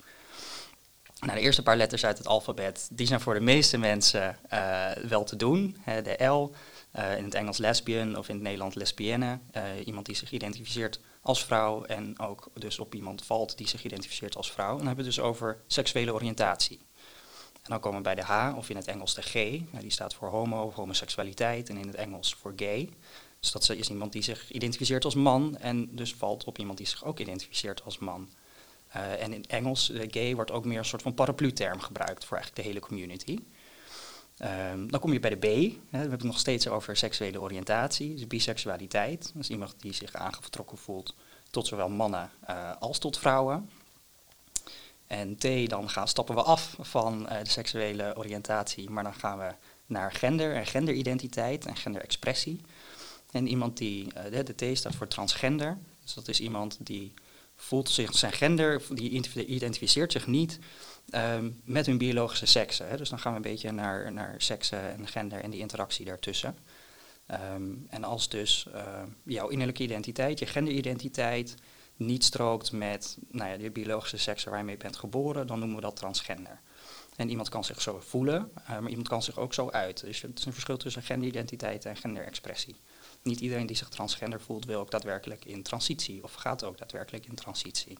Nou, 1.26 1.38
de 1.38 1.44
eerste 1.44 1.64
paar 1.64 1.78
letters 1.78 2.06
uit 2.06 2.18
het 2.18 2.28
alfabet, 2.28 2.88
die 2.92 3.08
zijn 3.08 3.22
voor 3.22 3.34
de 3.34 3.40
meeste 3.40 3.78
mensen 3.78 4.38
uh, 4.54 4.92
wel 4.92 5.24
te 5.24 5.36
doen. 5.36 5.78
De 5.86 6.26
L, 6.26 6.52
uh, 6.96 7.18
in 7.18 7.24
het 7.24 7.34
Engels 7.34 7.58
lesbian 7.58 8.18
of 8.18 8.30
in 8.30 8.36
het 8.36 8.44
Nederland 8.44 8.76
lesbienne. 8.76 9.40
iemand 9.86 10.06
die 10.06 10.16
zich 10.16 10.32
identificeert 10.32 11.00
als 11.22 11.46
vrouw 11.46 11.84
en 11.84 12.20
ook 12.20 12.50
dus 12.54 12.80
op 12.80 12.96
iemand 12.96 13.26
valt 13.26 13.58
die 13.58 13.68
zich 13.68 13.84
identificeert 13.84 14.36
als 14.36 14.52
vrouw. 14.52 14.72
En 14.72 14.78
dan 14.78 14.88
hebben 14.88 15.06
we 15.06 15.12
het 15.12 15.20
dus 15.20 15.30
over 15.30 15.58
seksuele 15.68 16.14
oriëntatie. 16.14 16.80
En 17.54 17.70
dan 17.70 17.80
komen 17.80 17.98
we 17.98 18.04
bij 18.04 18.16
de 18.16 18.24
H, 18.24 18.58
of 18.58 18.70
in 18.70 18.76
het 18.76 18.88
Engels 18.88 19.14
de 19.14 19.22
G. 19.22 19.34
Nou, 19.34 19.80
die 19.80 19.92
staat 19.92 20.14
voor 20.14 20.30
homo 20.30 20.64
of 20.64 20.76
homoseksualiteit 20.76 21.70
en 21.70 21.78
in 21.78 21.88
het 21.88 21.96
Engels 21.96 22.36
voor 22.36 22.54
gay. 22.56 22.90
Dus 23.40 23.52
dat 23.52 23.70
is 23.70 23.90
iemand 23.90 24.12
die 24.12 24.22
zich 24.22 24.52
identificeert 24.52 25.06
als 25.06 25.16
man 25.16 25.58
en 25.58 25.96
dus 25.96 26.14
valt 26.14 26.44
op 26.44 26.58
iemand 26.58 26.78
die 26.78 26.88
zich 26.88 27.06
ook 27.06 27.20
identificeert 27.20 27.84
als 27.84 27.98
man. 27.98 28.30
Uh, 28.96 29.22
en 29.22 29.34
in 29.34 29.46
Engels, 29.46 29.90
uh, 29.90 30.04
gay, 30.08 30.36
wordt 30.36 30.52
ook 30.52 30.66
meer 30.66 30.78
een 30.78 30.86
soort 30.86 31.02
van 31.02 31.14
paraplu-term 31.14 31.80
gebruikt 31.80 32.26
voor 32.26 32.38
eigenlijk 32.38 32.66
de 32.66 32.74
hele 32.74 32.86
community. 32.86 33.38
Um, 34.72 34.92
dan 34.92 35.00
kom 35.00 35.14
je 35.14 35.20
bij 35.20 35.30
de 35.30 35.36
B. 35.36 35.44
Hè, 35.44 35.70
we 35.90 35.98
hebben 35.98 36.12
het 36.12 36.24
nog 36.24 36.40
steeds 36.40 36.68
over 36.68 36.98
seksuele 36.98 37.42
oriëntatie, 37.42 38.16
dus 38.16 38.28
biseksualiteit. 38.28 39.32
Dat 39.34 39.44
is 39.44 39.50
iemand 39.50 39.76
die 39.78 39.94
zich 39.94 40.14
aangetrokken 40.14 40.78
voelt 40.78 41.16
tot 41.50 41.68
zowel 41.68 41.90
mannen 41.90 42.32
uh, 42.50 42.72
als 42.80 43.00
tot 43.00 43.18
vrouwen. 43.18 43.70
En 45.08 45.38
T, 45.38 45.70
dan 45.70 45.90
gaan, 45.90 46.08
stappen 46.08 46.36
we 46.36 46.42
af 46.42 46.76
van 46.80 47.24
de 47.24 47.50
seksuele 47.50 48.14
oriëntatie, 48.18 48.90
maar 48.90 49.04
dan 49.04 49.14
gaan 49.14 49.38
we 49.38 49.54
naar 49.86 50.12
gender 50.12 50.56
en 50.56 50.66
genderidentiteit 50.66 51.66
en 51.66 51.76
genderexpressie. 51.76 52.62
En 53.32 53.48
iemand 53.48 53.78
die, 53.78 54.08
de 54.30 54.74
T 54.74 54.78
staat 54.78 54.96
voor 54.96 55.08
transgender. 55.08 55.78
Dus 56.04 56.14
dat 56.14 56.28
is 56.28 56.40
iemand 56.40 56.78
die 56.80 57.14
voelt 57.64 57.90
zich 57.90 58.18
zijn 58.18 58.34
gender, 58.34 58.82
die 58.90 59.10
identificeert 59.46 60.12
zich 60.12 60.28
niet 60.28 60.60
um, 61.12 61.62
met 61.64 61.86
hun 61.86 61.98
biologische 61.98 62.46
seksen. 62.46 62.98
Dus 62.98 63.10
dan 63.10 63.20
gaan 63.20 63.32
we 63.32 63.38
een 63.38 63.52
beetje 63.52 63.72
naar, 63.72 64.14
naar 64.14 64.36
seksen 64.38 64.92
en 64.92 65.08
gender 65.08 65.42
en 65.42 65.50
die 65.50 65.60
interactie 65.60 66.06
daartussen. 66.06 66.58
Um, 67.56 67.86
en 67.90 68.04
als 68.04 68.30
dus 68.30 68.68
uh, 68.76 69.02
jouw 69.24 69.48
innerlijke 69.48 69.84
identiteit, 69.84 70.40
je 70.40 70.46
genderidentiteit, 70.46 71.56
niet 71.96 72.24
strookt 72.24 72.72
met 72.72 73.18
nou 73.32 73.50
ja, 73.50 73.58
de 73.58 73.72
biologische 73.72 74.18
seks 74.18 74.44
waar 74.44 74.70
je 74.70 74.78
bent 74.78 74.96
geboren, 74.96 75.48
dan 75.48 75.60
noemen 75.60 75.76
we 75.76 75.82
dat 75.82 75.96
transgender. 75.96 76.60
En 77.16 77.30
iemand 77.30 77.50
kan 77.50 77.64
zich 77.64 77.82
zo 77.82 78.00
voelen, 78.00 78.52
uh, 78.62 78.68
maar 78.68 78.90
iemand 78.90 79.08
kan 79.08 79.24
zich 79.24 79.38
ook 79.38 79.54
zo 79.54 79.70
uit. 79.70 80.02
Dus 80.02 80.22
het 80.22 80.40
is 80.40 80.46
een 80.46 80.54
verschil 80.54 80.78
tussen 80.78 81.04
genderidentiteit 81.04 81.86
en 81.86 81.96
genderexpressie. 81.96 82.76
Niet 83.24 83.40
iedereen 83.40 83.66
die 83.66 83.76
zich 83.76 83.90
transgender 83.90 84.42
voelt, 84.42 84.66
wil 84.66 84.80
ook 84.80 84.92
daadwerkelijk 84.92 85.46
in 85.46 85.64
transitie 85.64 86.24
of 86.24 86.34
gaat 86.34 86.64
ook 86.64 86.78
daadwerkelijk 86.78 87.26
in 87.26 87.36
transitie. 87.36 87.98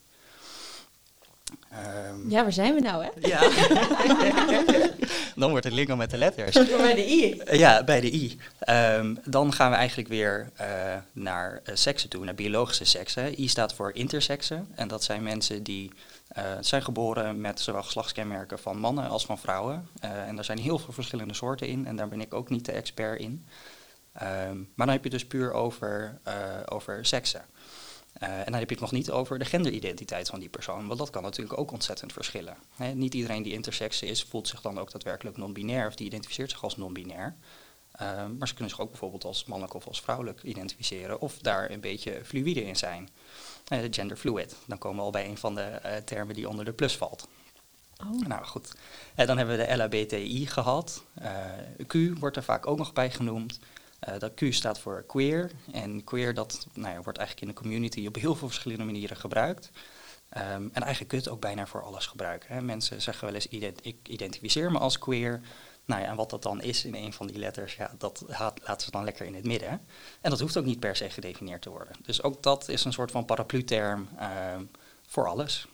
Um, 2.12 2.30
ja, 2.30 2.42
waar 2.42 2.54
zijn 2.54 2.74
we 2.74 2.80
nou, 2.80 3.04
hè? 3.04 3.10
Ja. 3.28 3.40
dan 5.36 5.50
wordt 5.50 5.66
het 5.66 5.74
lingo 5.74 5.96
met 5.96 6.10
de 6.10 6.18
letters. 6.18 6.54
bij 6.78 6.96
de 6.96 7.10
i. 7.10 7.42
Ja, 7.52 7.84
bij 7.84 8.02
de 8.02 8.14
i. 8.14 8.38
Um, 8.70 9.18
dan 9.26 9.54
gaan 9.54 9.72
we 9.72 9.76
eigenlijk 9.78 10.10
weer 10.10 10.52
uh, 10.62 10.68
naar 11.14 11.62
uh, 11.66 11.76
seksen 11.76 12.10
toe, 12.10 12.26
naar 12.26 12.36
biologische 12.36 12.86
seksen. 12.86 13.42
I 13.42 13.48
staat 13.48 13.74
voor 13.74 13.92
interseksen. 13.94 14.68
En 14.76 14.88
dat 14.88 15.04
zijn 15.04 15.24
mensen 15.24 15.64
die 15.64 15.92
uh, 16.38 16.44
zijn 16.60 16.84
geboren 16.84 17.42
met 17.42 17.60
zowel 17.60 17.84
geslachtskenmerken 17.84 18.60
van 18.60 18.78
mannen 18.78 19.10
als 19.10 19.26
van 19.26 19.40
vrouwen. 19.40 19.88
en 20.00 20.36
daar 20.36 20.46
zijn 20.46 20.60
heel 20.60 20.80
veel 20.80 20.94
verschillende 20.94 21.34
soorten 21.34 21.68
in. 21.68 21.88
En 21.88 21.96
daar 21.96 22.08
ben 22.08 22.22
ik 22.22 22.34
ook 22.34 22.50
niet 22.50 22.66
de 22.66 22.72
expert 22.72 23.20
in. 23.20 23.46
Um, 24.22 24.72
maar 24.76 24.86
dan 24.86 24.96
heb 24.96 25.04
je 25.04 25.10
dus 25.10 25.28
puur 25.28 25.54
over, 25.54 26.20
over 26.66 27.06
seksen. 27.06 27.46
Uh, 28.22 28.38
en 28.38 28.46
dan 28.46 28.54
heb 28.54 28.70
je 28.70 28.76
het 28.76 28.84
nog 28.84 28.92
niet 28.92 29.12
over 29.12 29.40
de 29.40 29.46
genderidentiteit 29.46 30.30
van 30.30 30.40
die 30.40 30.50
persoon, 30.50 30.88
want 30.88 31.00
dat 31.00 31.10
kan 31.10 31.24
natuurlijk 31.24 31.60
ook 31.60 31.72
ontzettend 31.72 32.14
verschillen. 32.14 32.58
He, 32.76 32.94
niet 32.94 33.14
iedereen 33.14 33.44
die 33.44 33.54
intersex 33.54 34.02
is, 34.02 34.24
voelt 34.24 34.48
zich 34.48 34.62
dan 34.62 34.80
ook 34.80 34.92
daadwerkelijk 34.92 35.38
non-binair 35.38 35.88
of 35.88 35.96
die 35.96 36.06
identificeert 36.06 36.50
zich 36.50 36.64
als 36.64 36.78
non-binair. 36.78 37.36
Uh, 38.02 38.26
maar 38.38 38.48
ze 38.48 38.54
kunnen 38.54 38.70
zich 38.70 38.82
ook 38.82 38.90
bijvoorbeeld 38.90 39.24
als 39.24 39.46
mannelijk 39.46 39.74
of 39.74 39.88
als 39.88 40.02
vrouwelijk 40.02 40.44
identificeren 40.44 41.22
of 41.22 41.38
daar 41.38 41.72
een 41.72 41.80
beetje 41.80 42.22
fluïde 42.26 42.64
in 42.64 42.76
zijn. 42.76 43.10
Uh, 43.74 43.80
genderfluid, 43.92 44.56
dan 44.68 44.78
komen 44.78 44.98
we 44.98 45.04
al 45.04 45.12
bij 45.12 45.28
een 45.28 45.38
van 45.38 45.56
de 45.56 46.02
termen 46.06 46.36
die 46.36 46.50
onder 46.50 46.66
de 46.66 46.74
plus 46.74 46.98
valt. 46.98 47.28
Oh. 47.98 48.28
Nou 48.28 48.46
goed, 48.46 48.72
dan 49.16 49.38
hebben 49.38 49.58
we 49.58 49.66
de 49.66 49.76
LHBTI 49.76 50.48
gehad. 50.48 51.04
Q 51.88 51.94
wordt 52.20 52.36
er 52.36 52.44
vaak 52.44 52.68
ook 52.68 52.78
nog 52.78 52.94
bij 52.94 53.12
genoemd. 53.12 53.60
Uh, 54.10 54.20
dat 54.20 54.34
Q 54.34 54.42
staat 54.54 54.80
voor 54.80 55.04
queer. 55.08 55.52
En 55.72 56.04
queer 56.04 56.34
dat, 56.34 56.68
nou 56.74 56.94
ja, 56.94 57.02
wordt 57.02 57.18
eigenlijk 57.18 57.48
in 57.48 57.56
de 57.56 57.62
community 57.62 58.08
op 58.08 58.16
heel 58.16 58.36
veel 58.36 58.48
verschillende 58.48 58.84
manieren 58.84 59.18
gebruikt. 59.18 59.72
Um, 60.38 60.70
en 60.74 60.82
eigenlijk 60.82 61.08
kun 61.08 61.18
je 61.18 61.24
het 61.24 61.34
ook 61.34 61.42
bijna 61.42 61.68
voor 61.68 61.84
alles 61.84 62.06
gebruiken. 62.06 62.54
Hè. 62.54 62.62
Mensen 62.62 63.02
zeggen 63.02 63.26
wel 63.26 63.36
eens, 63.36 63.48
ik 63.82 63.98
identificeer 64.04 64.72
me 64.72 64.80
als 64.80 65.00
queer. 65.00 65.42
Nou 65.86 66.02
ja, 66.02 66.08
en 66.08 66.16
wat 66.16 66.30
dat 66.30 66.44
dan 66.44 66.62
is 66.62 66.86
in 66.86 66.96
een 66.96 67.14
van 67.14 67.28
die 67.28 67.38
letters, 67.38 67.76
ja, 67.76 67.92
dat 67.98 68.24
laten 68.28 68.82
ze 68.82 68.92
dan 68.92 69.04
lekker 69.04 69.26
in 69.26 69.36
het 69.36 69.46
midden. 69.46 69.70
En 70.22 70.30
dat 70.30 70.40
hoeft 70.40 70.58
ook 70.58 70.66
niet 70.66 70.80
per 70.80 70.96
se 70.96 71.10
gedefinieerd 71.10 71.62
te 71.62 71.70
worden. 71.70 71.96
Dus 72.02 72.24
ook 72.24 72.44
dat 72.44 72.70
is 72.70 72.84
een 72.84 72.94
soort 72.94 73.12
van 73.12 73.26
paraplu-term 73.26 74.10
uh, 74.20 74.28
voor 75.08 75.28
alles. 75.28 75.68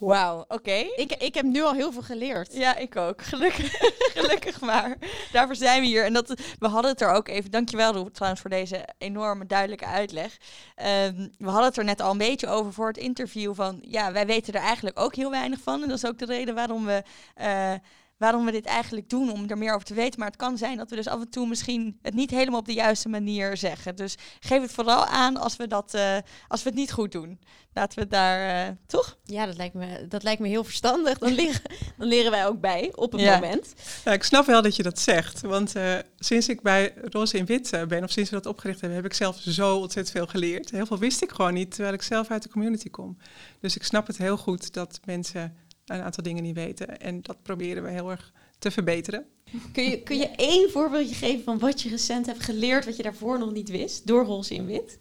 Wauw, 0.00 0.44
oké. 0.48 0.86
Ik, 0.96 1.12
ik 1.12 1.34
heb 1.34 1.44
nu 1.44 1.62
al 1.62 1.72
heel 1.72 1.92
veel 1.92 2.02
geleerd. 2.02 2.52
Ja, 2.52 2.76
ik 2.76 2.96
ook. 2.96 3.22
Gelukkig, 3.22 3.76
gelukkig 4.16 4.60
maar. 4.60 4.96
Daarvoor 5.32 5.56
zijn 5.56 5.80
we 5.80 5.86
hier. 5.86 6.04
En 6.04 6.12
dat, 6.12 6.34
we 6.58 6.66
hadden 6.68 6.90
het 6.90 7.00
er 7.00 7.12
ook 7.12 7.28
even, 7.28 7.50
dankjewel 7.50 7.92
Roep 7.92 8.14
trouwens 8.14 8.42
voor 8.42 8.50
deze 8.50 8.88
enorme 8.98 9.46
duidelijke 9.46 9.86
uitleg. 9.86 10.36
Um, 10.76 11.32
we 11.38 11.48
hadden 11.48 11.64
het 11.64 11.76
er 11.76 11.84
net 11.84 12.00
al 12.00 12.10
een 12.10 12.18
beetje 12.18 12.48
over 12.48 12.72
voor 12.72 12.86
het 12.86 12.96
interview 12.96 13.54
van, 13.54 13.78
ja, 13.82 14.12
wij 14.12 14.26
weten 14.26 14.54
er 14.54 14.60
eigenlijk 14.60 14.98
ook 15.00 15.14
heel 15.14 15.30
weinig 15.30 15.60
van. 15.60 15.82
En 15.82 15.88
dat 15.88 15.96
is 15.96 16.06
ook 16.06 16.18
de 16.18 16.26
reden 16.26 16.54
waarom 16.54 16.84
we... 16.84 17.02
Uh, 17.40 17.72
waarom 18.16 18.44
we 18.44 18.52
dit 18.52 18.64
eigenlijk 18.64 19.08
doen, 19.08 19.32
om 19.32 19.48
er 19.48 19.58
meer 19.58 19.74
over 19.74 19.86
te 19.86 19.94
weten. 19.94 20.18
Maar 20.18 20.28
het 20.28 20.36
kan 20.36 20.58
zijn 20.58 20.76
dat 20.76 20.90
we 20.90 20.96
dus 20.96 21.06
af 21.06 21.20
en 21.20 21.30
toe 21.30 21.46
misschien 21.46 21.98
het 22.02 22.14
niet 22.14 22.30
helemaal 22.30 22.60
op 22.60 22.66
de 22.66 22.72
juiste 22.72 23.08
manier 23.08 23.56
zeggen. 23.56 23.96
Dus 23.96 24.16
geef 24.40 24.60
het 24.60 24.72
vooral 24.72 25.04
aan 25.04 25.36
als 25.36 25.56
we, 25.56 25.66
dat, 25.66 25.94
uh, 25.94 26.16
als 26.48 26.62
we 26.62 26.68
het 26.68 26.78
niet 26.78 26.92
goed 26.92 27.12
doen. 27.12 27.40
Laten 27.72 27.98
we 27.98 28.06
daar, 28.06 28.68
uh, 28.68 28.74
toch? 28.86 29.18
Ja, 29.24 29.46
dat 29.46 29.56
lijkt 29.56 29.74
me, 29.74 30.06
dat 30.08 30.22
lijkt 30.22 30.40
me 30.40 30.48
heel 30.48 30.64
verstandig. 30.64 31.18
Dan, 31.18 31.32
liggen, 31.32 31.62
dan 31.98 32.08
leren 32.08 32.30
wij 32.30 32.46
ook 32.46 32.60
bij 32.60 32.92
op 32.94 33.12
het 33.12 33.20
ja. 33.20 33.34
moment. 33.34 33.74
Ja, 34.04 34.12
ik 34.12 34.22
snap 34.22 34.46
wel 34.46 34.62
dat 34.62 34.76
je 34.76 34.82
dat 34.82 34.98
zegt. 34.98 35.40
Want 35.40 35.76
uh, 35.76 35.94
sinds 36.18 36.48
ik 36.48 36.62
bij 36.62 36.94
Roze 37.04 37.36
in 37.36 37.46
Wit 37.46 37.70
ben, 37.88 38.04
of 38.04 38.10
sinds 38.10 38.30
we 38.30 38.36
dat 38.36 38.46
opgericht 38.46 38.80
hebben, 38.80 38.98
heb 38.98 39.06
ik 39.06 39.14
zelf 39.14 39.36
zo 39.40 39.76
ontzettend 39.76 40.16
veel 40.16 40.26
geleerd. 40.26 40.70
Heel 40.70 40.86
veel 40.86 40.98
wist 40.98 41.22
ik 41.22 41.30
gewoon 41.30 41.54
niet, 41.54 41.70
terwijl 41.70 41.94
ik 41.94 42.02
zelf 42.02 42.30
uit 42.30 42.42
de 42.42 42.48
community 42.48 42.90
kom. 42.90 43.16
Dus 43.60 43.76
ik 43.76 43.82
snap 43.82 44.06
het 44.06 44.18
heel 44.18 44.36
goed 44.36 44.72
dat 44.72 45.00
mensen 45.04 45.56
een 45.86 46.00
aantal 46.02 46.22
dingen 46.22 46.42
niet 46.42 46.54
weten. 46.54 47.00
En 47.00 47.22
dat 47.22 47.42
proberen 47.42 47.82
we 47.82 47.90
heel 47.90 48.10
erg 48.10 48.32
te 48.58 48.70
verbeteren. 48.70 49.26
Kun 49.72 49.84
je, 49.90 50.02
kun 50.02 50.16
je 50.16 50.30
één 50.36 50.70
voorbeeldje 50.70 51.14
geven 51.14 51.44
van 51.44 51.58
wat 51.58 51.82
je 51.82 51.88
recent 51.88 52.26
hebt 52.26 52.42
geleerd, 52.42 52.84
wat 52.84 52.96
je 52.96 53.02
daarvoor 53.02 53.38
nog 53.38 53.52
niet 53.52 53.70
wist, 53.70 54.06
door 54.06 54.24
Roze 54.24 54.54
in 54.54 54.66
Wit? 54.66 54.98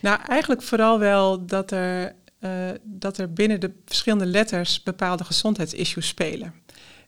Nou, 0.00 0.20
eigenlijk 0.26 0.62
vooral 0.62 0.98
wel 0.98 1.46
dat 1.46 1.70
er 1.70 2.14
uh, 2.44 2.70
dat 2.82 3.18
er 3.18 3.32
binnen 3.32 3.60
de 3.60 3.72
verschillende 3.84 4.26
letters 4.26 4.82
bepaalde 4.82 5.24
gezondheidsissues 5.24 6.06
spelen. 6.06 6.54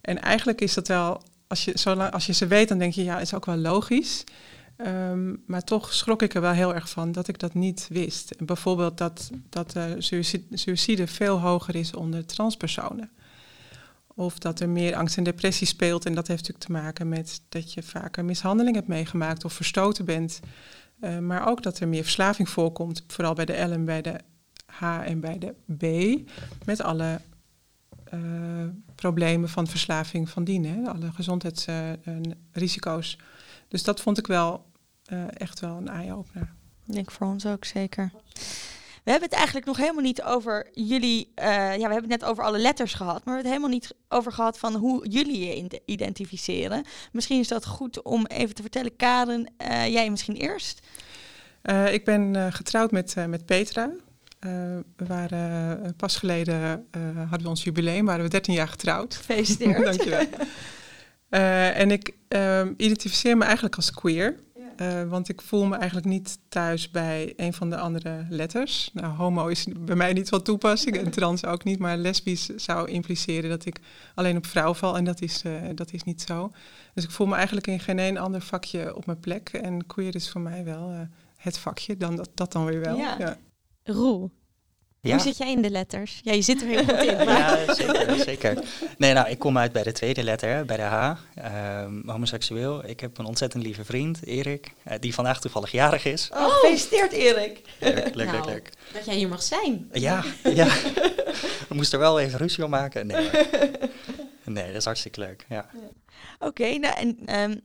En 0.00 0.22
eigenlijk 0.22 0.60
is 0.60 0.74
dat 0.74 0.88
wel, 0.88 1.22
als 1.46 1.64
je, 1.64 1.72
zolang, 1.74 2.12
als 2.12 2.26
je 2.26 2.32
ze 2.32 2.46
weet, 2.46 2.68
dan 2.68 2.78
denk 2.78 2.92
je, 2.92 3.04
ja, 3.04 3.20
is 3.20 3.34
ook 3.34 3.46
wel 3.46 3.56
logisch. 3.56 4.24
Um, 4.76 5.42
maar 5.46 5.64
toch 5.64 5.92
schrok 5.92 6.22
ik 6.22 6.34
er 6.34 6.40
wel 6.40 6.52
heel 6.52 6.74
erg 6.74 6.90
van 6.90 7.12
dat 7.12 7.28
ik 7.28 7.38
dat 7.38 7.54
niet 7.54 7.86
wist. 7.90 8.32
Bijvoorbeeld 8.38 8.98
dat, 8.98 9.30
dat 9.48 9.76
uh, 9.76 11.06
veel 11.06 11.40
hoger 11.40 11.74
is 11.74 11.94
onder 11.94 12.26
transpersonen. 12.26 13.10
Of 14.14 14.38
dat 14.38 14.60
er 14.60 14.68
meer 14.68 14.94
angst 14.94 15.16
en 15.16 15.24
depressie 15.24 15.66
speelt. 15.66 16.06
En 16.06 16.14
dat 16.14 16.26
heeft 16.26 16.40
natuurlijk 16.40 16.66
te 16.66 16.72
maken 16.72 17.08
met 17.08 17.42
dat 17.48 17.72
je 17.72 17.82
vaker 17.82 18.24
mishandeling 18.24 18.76
hebt 18.76 18.88
meegemaakt 18.88 19.44
of 19.44 19.52
verstoten 19.52 20.04
bent. 20.04 20.40
Uh, 21.00 21.18
maar 21.18 21.48
ook 21.48 21.62
dat 21.62 21.78
er 21.78 21.88
meer 21.88 22.02
verslaving 22.02 22.48
voorkomt, 22.48 23.04
vooral 23.06 23.34
bij 23.34 23.44
de 23.44 23.52
L 23.52 23.70
en 23.70 23.84
bij 23.84 24.02
de 24.02 24.20
H 24.66 24.82
en 24.82 25.20
bij 25.20 25.38
de 25.38 25.54
B. 25.76 25.82
Met 26.64 26.80
alle 26.80 27.20
uh, 28.14 28.20
problemen 28.94 29.48
van 29.48 29.66
verslaving 29.66 30.28
van 30.28 30.44
dien, 30.44 30.88
alle 30.88 31.12
gezondheidsrisico's. 31.12 33.18
dus 33.68 33.82
dat 33.82 34.00
vond 34.00 34.18
ik 34.18 34.26
wel 34.26 34.65
uh, 35.12 35.24
echt 35.28 35.60
wel 35.60 35.76
een 35.76 35.88
eye-opener. 35.88 36.52
Ik 36.86 36.94
denk 36.94 37.10
voor 37.10 37.26
ons 37.26 37.46
ook 37.46 37.64
zeker. 37.64 38.10
We 39.04 39.12
hebben 39.12 39.28
het 39.28 39.38
eigenlijk 39.38 39.66
nog 39.66 39.76
helemaal 39.76 40.02
niet 40.02 40.22
over 40.22 40.66
jullie. 40.72 41.32
Uh, 41.38 41.44
ja, 41.46 41.86
we 41.86 41.92
hebben 41.92 42.10
het 42.10 42.20
net 42.20 42.24
over 42.24 42.44
alle 42.44 42.58
letters 42.58 42.94
gehad, 42.94 43.24
maar 43.24 43.42
we 43.42 43.48
hebben 43.48 43.52
het 43.52 43.62
helemaal 43.62 43.78
niet 43.78 43.94
over 44.08 44.32
gehad 44.32 44.58
van 44.58 44.74
hoe 44.74 45.08
jullie 45.08 45.46
je 45.46 45.80
identificeren. 45.84 46.84
Misschien 47.12 47.40
is 47.40 47.48
dat 47.48 47.66
goed 47.66 48.02
om 48.02 48.26
even 48.26 48.54
te 48.54 48.62
vertellen. 48.62 48.96
Karen, 48.96 49.52
uh, 49.62 49.86
jij 49.88 50.10
misschien 50.10 50.36
eerst. 50.36 50.86
Uh, 51.62 51.92
ik 51.92 52.04
ben 52.04 52.52
getrouwd 52.52 52.90
met, 52.90 53.14
met 53.28 53.46
Petra. 53.46 53.90
we 54.96 55.06
waren 55.06 55.96
pas 55.96 56.16
geleden 56.16 56.86
hadden 57.18 57.42
we 57.42 57.48
ons 57.48 57.64
jubileum, 57.64 58.04
waren 58.04 58.24
we 58.24 58.30
13 58.30 58.54
jaar 58.54 58.68
getrouwd. 58.68 59.16
Gefeliciteerd. 59.16 59.84
Dankjewel. 59.96 60.26
en 61.82 61.90
ik 61.90 62.14
identificeer 62.76 63.36
me 63.36 63.44
eigenlijk 63.44 63.76
als 63.76 63.90
queer. 63.90 64.44
Uh, 64.80 65.02
want 65.02 65.28
ik 65.28 65.42
voel 65.42 65.64
me 65.64 65.76
eigenlijk 65.76 66.06
niet 66.06 66.38
thuis 66.48 66.90
bij 66.90 67.32
een 67.36 67.52
van 67.52 67.70
de 67.70 67.76
andere 67.76 68.26
letters. 68.30 68.90
Nou, 68.92 69.14
homo 69.14 69.46
is 69.46 69.66
bij 69.78 69.96
mij 69.96 70.12
niet 70.12 70.28
van 70.28 70.42
toepassing 70.42 70.96
en 70.96 71.10
trans 71.10 71.44
ook 71.44 71.64
niet. 71.64 71.78
Maar 71.78 71.96
lesbisch 71.96 72.46
zou 72.46 72.90
impliceren 72.90 73.50
dat 73.50 73.64
ik 73.64 73.80
alleen 74.14 74.36
op 74.36 74.46
vrouw 74.46 74.74
val 74.74 74.96
en 74.96 75.04
dat 75.04 75.22
is, 75.22 75.42
uh, 75.44 75.52
dat 75.74 75.92
is 75.92 76.02
niet 76.02 76.22
zo. 76.22 76.52
Dus 76.94 77.04
ik 77.04 77.10
voel 77.10 77.26
me 77.26 77.34
eigenlijk 77.34 77.66
in 77.66 77.80
geen 77.80 77.98
één 77.98 78.16
ander 78.16 78.40
vakje 78.40 78.96
op 78.96 79.06
mijn 79.06 79.20
plek. 79.20 79.48
En 79.48 79.86
queer 79.86 80.14
is 80.14 80.30
voor 80.30 80.40
mij 80.40 80.64
wel 80.64 80.92
uh, 80.92 81.00
het 81.36 81.58
vakje, 81.58 81.96
dan 81.96 82.16
dat, 82.16 82.30
dat 82.34 82.52
dan 82.52 82.64
weer 82.64 82.80
wel. 82.80 82.96
Ja. 82.96 83.16
ja. 83.18 83.36
Roel, 83.82 84.30
ja. 85.06 85.14
Hoe 85.14 85.22
zit 85.22 85.36
jij 85.36 85.50
in 85.50 85.62
de 85.62 85.70
letters? 85.70 86.20
Ja, 86.22 86.32
je 86.32 86.42
zit 86.42 86.62
er 86.62 86.68
heel 86.68 86.84
goed 86.84 87.02
in. 87.02 87.16
Maar... 87.26 87.64
Ja, 87.66 87.74
zeker, 87.74 88.18
zeker. 88.24 88.62
Nee, 88.98 89.12
nou, 89.12 89.28
ik 89.28 89.38
kom 89.38 89.58
uit 89.58 89.72
bij 89.72 89.82
de 89.82 89.92
tweede 89.92 90.22
letter, 90.22 90.64
bij 90.64 90.76
de 90.76 90.82
H. 90.82 91.12
Um, 91.82 92.02
homoseksueel. 92.06 92.88
Ik 92.88 93.00
heb 93.00 93.18
een 93.18 93.24
ontzettend 93.24 93.62
lieve 93.62 93.84
vriend, 93.84 94.26
Erik, 94.26 94.72
uh, 94.88 94.94
die 95.00 95.14
vandaag 95.14 95.40
toevallig 95.40 95.70
jarig 95.70 96.04
is. 96.04 96.30
Oh, 96.32 96.48
gefeliciteerd 96.48 97.12
Erik. 97.12 97.60
Leuk, 97.78 98.14
leuk, 98.14 98.32
nou, 98.32 98.46
leuk, 98.46 98.70
Dat 98.92 99.04
jij 99.04 99.14
hier 99.14 99.28
mag 99.28 99.42
zijn. 99.42 99.88
Ja, 99.92 100.24
ja. 100.42 100.66
We 101.68 101.74
moesten 101.74 101.98
er 101.98 102.04
wel 102.04 102.20
even 102.20 102.38
ruzie 102.38 102.64
om 102.64 102.70
maken. 102.70 103.06
Nee, 103.06 103.30
nee 104.44 104.66
dat 104.66 104.76
is 104.76 104.84
hartstikke 104.84 105.20
leuk, 105.20 105.44
ja. 105.48 105.66
Oké, 106.38 106.46
okay, 106.46 106.76
nou 106.76 106.94
en... 106.98 107.40
Um, 107.40 107.60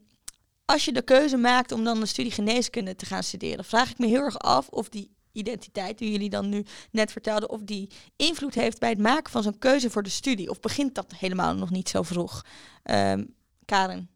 als 0.66 0.86
je 0.86 0.92
de 0.92 1.02
keuze 1.02 1.38
maakt 1.38 1.72
om 1.72 1.84
dan 1.84 2.00
de 2.00 2.06
studie 2.06 2.32
geneeskunde 2.32 2.96
te 2.96 3.06
gaan 3.06 3.24
studeren, 3.24 3.66
vraag 3.66 3.90
ik 3.90 3.98
me 3.98 4.08
heel 4.08 4.24
erg 4.24 4.40
af 4.40 4.68
of 4.68 4.90
die 4.90 5.12
identiteit 5.32 5.98
die 5.98 6.12
jullie 6.12 6.30
dan 6.30 6.50
nu 6.50 6.66
net 6.92 7.12
vertelden, 7.12 7.50
of 7.50 7.62
die 7.64 7.90
invloed 8.16 8.56
heeft 8.56 8.80
bij 8.80 8.90
het 8.90 9.00
maken 9.00 9.32
van 9.32 9.44
zo'n 9.44 9.58
keuze 9.60 9.90
voor 9.90 10.04
de 10.04 10.10
studie? 10.10 10.50
Of 10.50 10.60
begint 10.60 10.96
dat 10.96 11.14
helemaal 11.18 11.56
nog 11.56 11.70
niet 11.70 11.90
zo 11.90 12.02
vroeg? 12.02 12.46
Um, 12.84 13.34
Karen? 13.66 14.10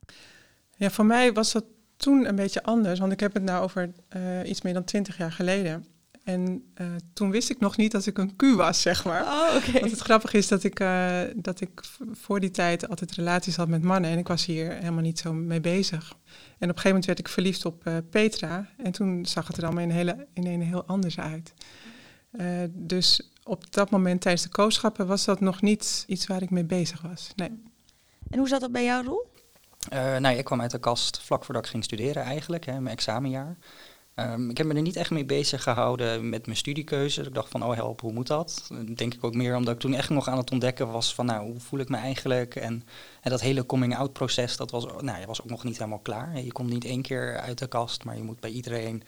Ja, 0.78 0.90
voor 0.90 1.06
mij 1.06 1.34
was 1.34 1.52
dat 1.52 1.66
toen 1.98 2.28
een 2.28 2.36
beetje 2.36 2.64
anders, 2.64 3.00
want 3.00 3.12
ik 3.12 3.20
heb 3.20 3.34
het 3.34 3.44
nou 3.44 3.64
over 3.64 3.92
uh, 4.16 4.50
iets 4.50 4.62
meer 4.62 4.74
dan 4.74 4.84
twintig 4.84 5.18
jaar 5.18 5.32
geleden. 5.32 5.86
En 6.24 6.72
uh, 6.82 6.88
toen 7.14 7.32
wist 7.32 7.50
ik 7.50 7.60
nog 7.60 7.78
niet 7.78 7.92
dat 7.92 8.06
ik 8.06 8.18
een 8.18 8.36
Q 8.36 8.42
was, 8.56 8.82
zeg 8.82 9.06
maar. 9.06 9.22
Oh, 9.22 9.56
okay. 9.56 9.80
Want 9.80 9.92
het 9.92 10.00
grappige 10.00 10.38
is 10.38 10.48
dat 10.48 10.64
ik, 10.64 10.80
uh, 10.80 11.22
dat 11.36 11.62
ik 11.62 11.82
voor 12.12 12.40
die 12.40 12.52
tijd 12.52 12.90
altijd 12.90 13.12
relaties 13.12 13.56
had 13.56 13.68
met 13.68 13.84
mannen. 13.84 14.12
En 14.12 14.18
ik 14.18 14.28
was 14.28 14.46
hier 14.46 14.72
helemaal 14.72 15.02
niet 15.02 15.20
zo 15.20 15.34
mee 15.34 15.62
bezig. 15.62 16.18
En 16.58 16.70
op 16.70 16.76
een 16.76 16.82
gegeven 16.82 16.88
moment 16.88 17.06
werd 17.06 17.20
ik 17.20 17.28
verliefd 17.28 17.66
op 17.66 17.88
uh, 17.88 17.98
Petra. 18.10 18.70
En 18.78 18.92
toen 18.92 19.26
zag 19.26 19.48
het 19.48 19.58
er 19.58 19.64
allemaal 19.64 19.84
in, 19.84 19.90
hele, 19.90 20.28
in 20.34 20.46
een 20.48 20.62
heel 20.62 20.86
anders 20.86 21.20
uit. 21.20 21.54
dus 22.70 23.32
op 23.44 23.74
dat 23.74 23.90
moment 23.90 24.22
tijdens 24.22 24.44
de 24.44 24.50
kooschappen 24.50 25.08
was 25.08 25.26
dat 25.26 25.40
nog 25.40 25.62
niet 25.62 26.04
iets 26.08 26.28
waar 26.28 26.42
ik 26.42 26.50
mee 26.50 26.64
bezig 26.64 27.02
was. 27.02 27.32
Nee. 27.36 27.64
En 28.30 28.38
hoe 28.38 28.48
zat 28.48 28.62
dat 28.62 28.72
bij 28.72 28.84
jou, 28.84 29.06
Roel? 29.06 29.34
nou, 30.20 30.36
ik 30.36 30.44
kwam 30.44 30.62
uit 30.62 30.72
de 30.72 30.80
kast 30.80 31.22
vlak 31.22 31.46
voordat 31.46 31.66
ik 31.66 31.72
ging 31.72 31.84
studeren 31.84 32.24
eigenlijk, 32.24 32.66
hè, 32.66 32.80
mijn 32.80 32.96
examenjaar. 32.96 33.58
Um, 34.20 34.50
ik 34.50 34.58
heb 34.58 34.68
me 34.68 34.74
er 34.74 34.82
niet 34.82 34.96
echt 34.96 35.10
mee 35.10 35.26
bezig 35.26 35.64
gehouden 35.64 36.30
met 36.30 36.46
mijn 36.46 36.58
studiekeuze. 36.58 37.22
Ik 37.22 37.34
dacht 37.34 37.50
van, 37.50 37.64
oh 37.64 37.76
help, 37.76 38.02
hoe 38.02 38.14
moet 38.14 38.28
dat? 38.28 38.70
Denk 38.96 39.14
ik 39.14 39.24
ook 39.24 39.34
meer 39.34 39.56
omdat 39.56 39.74
ik 39.74 39.80
toen 39.80 39.94
echt 39.94 40.10
nog 40.10 40.28
aan 40.28 40.38
het 40.38 40.52
ontdekken 40.52 40.92
was 40.92 41.14
van, 41.14 41.26
nou, 41.26 41.52
hoe 41.52 41.60
voel 41.60 41.80
ik 41.80 41.90
me 41.90 41.98
eigenlijk? 41.98 42.56
En, 42.56 42.84
en 43.22 43.30
dat 43.32 43.42
hele 43.42 43.66
coming-out 43.66 44.14
proces, 44.14 44.58
dat 44.58 44.72
was, 44.72 44.86
nou, 45.00 45.26
was 45.26 45.42
ook 45.42 45.50
nog 45.50 45.64
niet 45.64 45.78
helemaal 45.78 46.00
klaar. 46.00 46.42
Je 46.42 46.52
komt 46.52 46.70
niet 46.70 46.86
één 46.86 47.02
keer 47.02 47.40
uit 47.40 47.58
de 47.58 47.68
kast, 47.68 48.04
maar 48.04 48.18
je 48.18 48.24
moet 48.24 48.40
bij 48.40 48.50
iedereen 48.50 49.04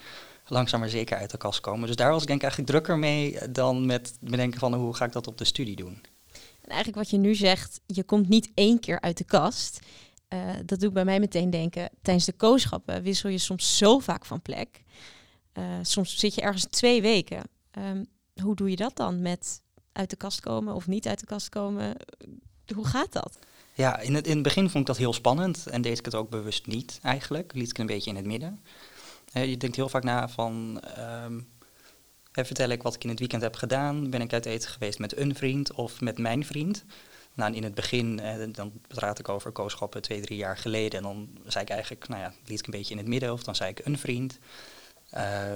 langzaam 0.47 0.79
maar 0.79 0.89
zeker 0.89 1.17
uit 1.17 1.31
de 1.31 1.37
kast 1.37 1.59
komen. 1.59 1.87
Dus 1.87 1.95
daar 1.95 2.11
was 2.11 2.21
ik 2.21 2.27
denk 2.27 2.41
ik 2.41 2.45
eigenlijk 2.45 2.71
drukker 2.71 2.97
mee 2.97 3.51
dan 3.51 3.85
met 3.85 4.17
bedenken 4.21 4.59
van, 4.59 4.73
hoe 4.73 4.95
ga 4.95 5.05
ik 5.05 5.11
dat 5.11 5.27
op 5.27 5.37
de 5.37 5.45
studie 5.45 5.75
doen? 5.75 6.01
En 6.61 6.69
eigenlijk 6.73 6.97
wat 6.97 7.09
je 7.09 7.17
nu 7.17 7.35
zegt, 7.35 7.81
je 7.85 8.03
komt 8.03 8.29
niet 8.29 8.51
één 8.53 8.79
keer 8.79 9.01
uit 9.01 9.17
de 9.17 9.23
kast. 9.23 9.79
Uh, 10.34 10.53
dat 10.65 10.79
doet 10.79 10.93
bij 10.93 11.05
mij 11.05 11.19
meteen 11.19 11.50
denken, 11.50 11.89
tijdens 12.01 12.25
de 12.25 12.34
kooschappen 12.34 13.03
wissel 13.03 13.29
je 13.29 13.38
soms 13.38 13.77
zo 13.77 14.00
vaak 14.00 14.25
van 14.25 14.41
plek. 14.41 14.84
Uh, 15.53 15.63
soms 15.81 16.17
zit 16.17 16.36
je 16.36 16.41
ergens 16.41 16.65
twee 16.69 17.01
weken. 17.01 17.43
Um, 17.77 18.05
hoe 18.41 18.55
doe 18.55 18.69
je 18.69 18.75
dat 18.75 18.96
dan 18.96 19.22
met 19.22 19.62
uit 19.91 20.10
de 20.10 20.15
kast 20.15 20.39
komen 20.39 20.74
of 20.75 20.88
niet 20.88 21.07
uit 21.07 21.19
de 21.19 21.25
kast 21.25 21.50
komen? 21.50 21.96
Hoe 22.75 22.88
gaat 22.88 23.13
dat? 23.13 23.39
Ja, 23.74 24.00
in 24.00 24.15
het, 24.15 24.27
in 24.27 24.34
het 24.34 24.43
begin 24.43 24.63
vond 24.69 24.75
ik 24.75 24.86
dat 24.86 24.98
heel 24.98 25.13
spannend 25.13 25.67
en 25.67 25.81
deed 25.81 26.00
ik 26.00 26.05
het 26.05 26.15
ook 26.15 26.29
bewust 26.29 26.67
niet 26.67 27.00
eigenlijk. 27.03 27.53
Liet 27.53 27.69
ik 27.69 27.77
een 27.77 27.86
beetje 27.86 28.10
in 28.10 28.15
het 28.15 28.25
midden. 28.25 28.60
Je 29.34 29.57
denkt 29.57 29.75
heel 29.75 29.89
vaak 29.89 30.03
na 30.03 30.29
van, 30.29 30.84
um, 31.25 31.48
vertel 32.31 32.69
ik 32.69 32.84
wat 32.84 32.96
ik 32.96 33.03
in 33.03 33.10
het 33.10 33.19
weekend 33.19 33.41
heb 33.41 33.55
gedaan? 33.55 34.10
Ben 34.10 34.22
ik 34.22 34.34
uit 34.34 34.46
eten 34.46 34.69
geweest 34.69 35.00
met 35.00 35.17
een 35.17 35.36
vriend 35.36 35.74
of 35.74 36.01
met 36.01 36.17
mijn 36.17 36.46
vriend? 36.46 36.86
Nou, 37.38 37.53
in 37.53 37.63
het 37.63 37.74
begin, 37.74 38.20
eh, 38.20 38.48
dan 38.51 38.72
praat 38.88 39.20
ik 39.20 39.29
over 39.29 39.51
kooschappen 39.51 40.01
twee, 40.01 40.22
drie 40.22 40.38
jaar 40.38 40.58
geleden. 40.58 40.98
En 40.98 41.03
dan 41.03 41.29
zei 41.46 41.63
ik 41.63 41.70
eigenlijk, 41.70 42.08
nou 42.08 42.22
ja, 42.22 42.34
liet 42.46 42.60
ik 42.60 42.65
een 42.65 42.72
beetje 42.72 42.94
in 42.94 43.00
het 43.00 43.08
midden. 43.08 43.32
Of 43.32 43.44
dan 43.44 43.56
zei 43.56 43.70
ik 43.70 43.86
een 43.86 43.98
vriend. 43.98 44.39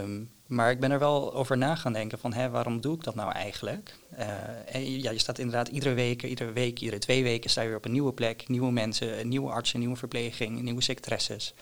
Um, 0.02 0.32
maar 0.48 0.72
ik 0.72 0.80
ben 0.80 0.92
er 0.92 1.00
wel 1.00 1.34
over 1.34 1.58
na 1.58 1.76
gaan 1.76 1.94
denken 1.94 2.20
van, 2.20 2.34
hè, 2.34 2.50
waarom 2.50 2.82
doe 2.82 2.96
ik 2.96 3.04
dat 3.04 3.16
nou 3.16 3.32
eigenlijk? 3.32 3.96
Uh, 4.20 4.76
en 4.76 5.02
ja, 5.02 5.12
je 5.12 5.20
staat 5.20 5.38
inderdaad 5.38 5.68
iedere 5.68 5.94
week, 5.94 6.24
iedere 6.24 6.52
week, 6.52 6.80
iedere 6.80 7.00
twee 7.00 7.24
weken 7.24 7.50
sta 7.50 7.62
je 7.62 7.68
weer 7.68 7.78
op 7.78 7.86
een 7.86 7.92
nieuwe 7.92 8.14
plek. 8.14 8.48
Nieuwe 8.48 8.72
mensen, 8.72 9.28
nieuwe 9.28 9.52
artsen, 9.52 9.80
nieuwe 9.80 9.96
verpleging, 9.96 10.62
nieuwe 10.62 10.82
secretaresses. 10.82 11.54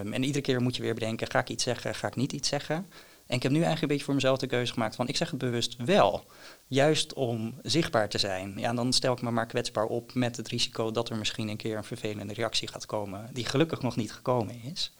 Um, 0.00 0.12
en 0.12 0.22
iedere 0.22 0.44
keer 0.44 0.60
moet 0.60 0.76
je 0.76 0.82
weer 0.82 0.94
bedenken, 0.94 1.30
ga 1.30 1.38
ik 1.38 1.48
iets 1.48 1.64
zeggen, 1.64 1.94
ga 1.94 2.06
ik 2.06 2.16
niet 2.16 2.32
iets 2.32 2.48
zeggen? 2.48 2.86
En 3.28 3.36
ik 3.36 3.42
heb 3.42 3.52
nu 3.52 3.58
eigenlijk 3.58 3.82
een 3.82 3.88
beetje 3.88 4.04
voor 4.04 4.14
mezelf 4.14 4.38
de 4.38 4.46
keuze 4.46 4.72
gemaakt 4.72 4.96
van, 4.96 5.08
ik 5.08 5.16
zeg 5.16 5.30
het 5.30 5.38
bewust 5.38 5.76
wel. 5.76 6.24
Juist 6.66 7.12
om 7.12 7.54
zichtbaar 7.62 8.08
te 8.08 8.18
zijn. 8.18 8.54
Ja, 8.56 8.74
dan 8.74 8.92
stel 8.92 9.12
ik 9.12 9.22
me 9.22 9.30
maar 9.30 9.46
kwetsbaar 9.46 9.86
op 9.86 10.14
met 10.14 10.36
het 10.36 10.48
risico 10.48 10.90
dat 10.90 11.10
er 11.10 11.16
misschien 11.16 11.48
een 11.48 11.56
keer 11.56 11.76
een 11.76 11.84
vervelende 11.84 12.34
reactie 12.34 12.68
gaat 12.68 12.86
komen, 12.86 13.30
die 13.32 13.44
gelukkig 13.44 13.82
nog 13.82 13.96
niet 13.96 14.12
gekomen 14.12 14.62
is. 14.62 14.92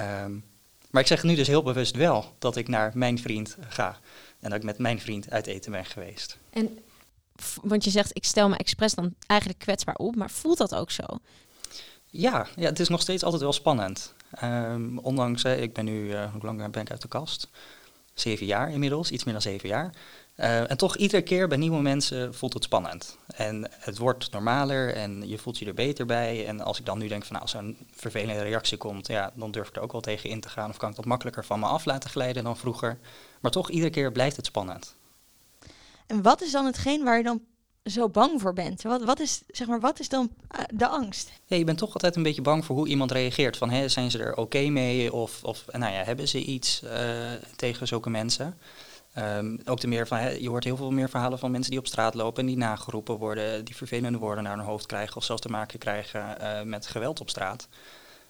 Um, 0.00 0.44
maar 0.90 1.02
ik 1.02 1.08
zeg 1.08 1.22
nu 1.22 1.34
dus 1.34 1.46
heel 1.46 1.62
bewust 1.62 1.96
wel 1.96 2.34
dat 2.38 2.56
ik 2.56 2.68
naar 2.68 2.92
mijn 2.94 3.18
vriend 3.18 3.56
ga. 3.68 3.98
En 4.40 4.50
dat 4.50 4.58
ik 4.58 4.64
met 4.64 4.78
mijn 4.78 5.00
vriend 5.00 5.30
uit 5.30 5.46
eten 5.46 5.72
ben 5.72 5.84
geweest. 5.84 6.38
En, 6.50 6.78
want 7.62 7.84
je 7.84 7.90
zegt, 7.90 8.16
ik 8.16 8.24
stel 8.24 8.48
me 8.48 8.56
expres 8.56 8.94
dan 8.94 9.14
eigenlijk 9.26 9.60
kwetsbaar 9.60 9.94
op, 9.94 10.16
maar 10.16 10.30
voelt 10.30 10.58
dat 10.58 10.74
ook 10.74 10.90
zo? 10.90 11.04
Ja, 12.16 12.46
ja 12.56 12.64
het 12.64 12.80
is 12.80 12.88
nog 12.88 13.00
steeds 13.00 13.22
altijd 13.22 13.42
wel 13.42 13.52
spannend. 13.52 14.14
Um, 14.42 14.98
ondanks, 14.98 15.44
ik 15.44 15.72
ben 15.72 15.84
nu, 15.84 16.10
uh, 16.10 16.32
hoe 16.32 16.42
lang 16.42 16.70
ben 16.70 16.82
ik 16.82 16.90
uit 16.90 17.02
de 17.02 17.08
kast? 17.08 17.48
Zeven 18.14 18.46
jaar 18.46 18.70
inmiddels, 18.70 19.10
iets 19.10 19.24
meer 19.24 19.32
dan 19.32 19.42
zeven 19.42 19.68
jaar. 19.68 19.94
Uh, 20.36 20.70
en 20.70 20.76
toch 20.76 20.96
iedere 20.96 21.22
keer 21.22 21.48
bij 21.48 21.56
nieuwe 21.56 21.80
mensen 21.80 22.34
voelt 22.34 22.52
het 22.52 22.64
spannend. 22.64 23.18
En 23.26 23.70
het 23.78 23.98
wordt 23.98 24.30
normaler 24.30 24.94
en 24.94 25.28
je 25.28 25.38
voelt 25.38 25.58
je 25.58 25.66
er 25.66 25.74
beter 25.74 26.06
bij. 26.06 26.46
En 26.46 26.60
als 26.60 26.78
ik 26.78 26.86
dan 26.86 26.98
nu 26.98 27.08
denk 27.08 27.24
van 27.24 27.32
nou, 27.32 27.42
als 27.42 27.50
zo'n 27.50 27.76
vervelende 27.90 28.42
reactie 28.42 28.78
komt, 28.78 29.06
ja, 29.06 29.32
dan 29.34 29.50
durf 29.50 29.68
ik 29.68 29.76
er 29.76 29.82
ook 29.82 29.92
wel 29.92 30.00
tegen 30.00 30.30
in 30.30 30.40
te 30.40 30.48
gaan. 30.48 30.70
Of 30.70 30.76
kan 30.76 30.90
ik 30.90 30.96
dat 30.96 31.04
makkelijker 31.04 31.44
van 31.44 31.60
me 31.60 31.66
af 31.66 31.84
laten 31.84 32.10
glijden 32.10 32.44
dan 32.44 32.56
vroeger. 32.56 32.98
Maar 33.40 33.50
toch 33.50 33.70
iedere 33.70 33.90
keer 33.90 34.12
blijft 34.12 34.36
het 34.36 34.46
spannend. 34.46 34.94
En 36.06 36.22
wat 36.22 36.42
is 36.42 36.52
dan 36.52 36.66
hetgeen 36.66 37.04
waar 37.04 37.16
je 37.16 37.22
dan 37.22 37.40
zo 37.84 38.08
bang 38.08 38.40
voor 38.40 38.52
bent? 38.52 38.82
Wat, 38.82 39.04
wat, 39.04 39.20
is, 39.20 39.42
zeg 39.48 39.66
maar, 39.66 39.80
wat 39.80 40.00
is 40.00 40.08
dan 40.08 40.30
uh, 40.52 40.60
de 40.74 40.86
angst? 40.86 41.32
Ja, 41.46 41.56
je 41.56 41.64
bent 41.64 41.78
toch 41.78 41.94
altijd 41.94 42.16
een 42.16 42.22
beetje 42.22 42.42
bang 42.42 42.64
voor 42.64 42.76
hoe 42.76 42.88
iemand 42.88 43.10
reageert. 43.10 43.56
Van, 43.56 43.70
hè, 43.70 43.88
zijn 43.88 44.10
ze 44.10 44.18
er 44.18 44.36
oké 44.36 44.68
mee? 44.68 45.12
Of, 45.12 45.44
of 45.44 45.64
nou 45.72 45.92
ja, 45.92 46.02
hebben 46.02 46.28
ze 46.28 46.44
iets 46.44 46.82
uh, 46.84 47.32
tegen 47.56 47.86
zulke 47.86 48.10
mensen? 48.10 48.58
Ehm, 49.14 49.56
ook 49.64 49.80
de 49.80 49.86
meer 49.86 50.06
van, 50.06 50.18
hè, 50.18 50.30
je 50.30 50.48
hoort 50.48 50.64
heel 50.64 50.76
veel 50.76 50.90
meer 50.90 51.08
verhalen 51.08 51.38
van 51.38 51.50
mensen 51.50 51.70
die 51.70 51.80
op 51.80 51.86
straat 51.86 52.14
lopen 52.14 52.40
en 52.40 52.46
die 52.46 52.56
nageroepen 52.56 53.16
worden, 53.16 53.64
die 53.64 53.76
vervelende 53.76 54.18
woorden 54.18 54.44
naar 54.44 54.56
hun 54.56 54.64
hoofd 54.64 54.86
krijgen 54.86 55.16
of 55.16 55.24
zelfs 55.24 55.42
te 55.42 55.48
maken 55.48 55.78
krijgen 55.78 56.40
eh, 56.40 56.62
met 56.62 56.86
geweld 56.86 57.20
op 57.20 57.30
straat. 57.30 57.68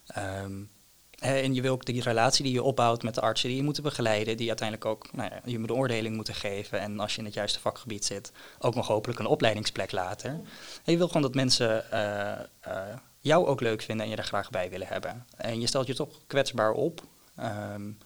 Ehm, 0.07 0.63
en 1.25 1.55
je 1.55 1.63
wil 1.63 1.73
ook 1.73 1.85
die 1.85 2.03
relatie 2.03 2.45
die 2.45 2.53
je 2.53 2.63
opbouwt 2.63 3.03
met 3.03 3.15
de 3.15 3.21
artsen 3.21 3.49
die 3.49 3.57
je 3.57 3.65
moeten 3.65 3.83
begeleiden, 3.83 4.37
die 4.37 4.49
uiteindelijk 4.49 4.89
ook 4.89 5.13
nou 5.13 5.31
ja, 5.31 5.41
je 5.45 5.57
een 5.57 5.67
beoordeling 5.67 6.17
moeten 6.17 6.35
geven. 6.35 6.81
En 6.81 7.01
als 7.01 7.13
je 7.13 7.19
in 7.19 7.25
het 7.25 7.35
juiste 7.35 7.61
vakgebied 7.61 8.05
zit, 8.05 8.33
ook 8.59 8.75
nog 8.75 8.87
hopelijk 8.87 9.19
een 9.19 9.27
opleidingsplek 9.27 9.93
later. 9.93 10.31
En 10.85 10.93
je 10.93 10.97
wil 10.97 11.07
gewoon 11.07 11.23
dat 11.23 11.35
mensen 11.35 11.85
uh, 11.93 12.73
uh, 12.73 12.97
jou 13.21 13.47
ook 13.47 13.61
leuk 13.61 13.83
vinden 13.83 14.05
en 14.05 14.11
je 14.11 14.17
er 14.17 14.25
graag 14.25 14.51
bij 14.51 14.71
willen 14.71 14.87
hebben. 14.87 15.27
En 15.37 15.61
je 15.61 15.67
stelt 15.67 15.87
je 15.87 15.95
toch 15.95 16.21
kwetsbaar 16.27 16.73
op. 16.73 17.03
Um, 17.41 17.99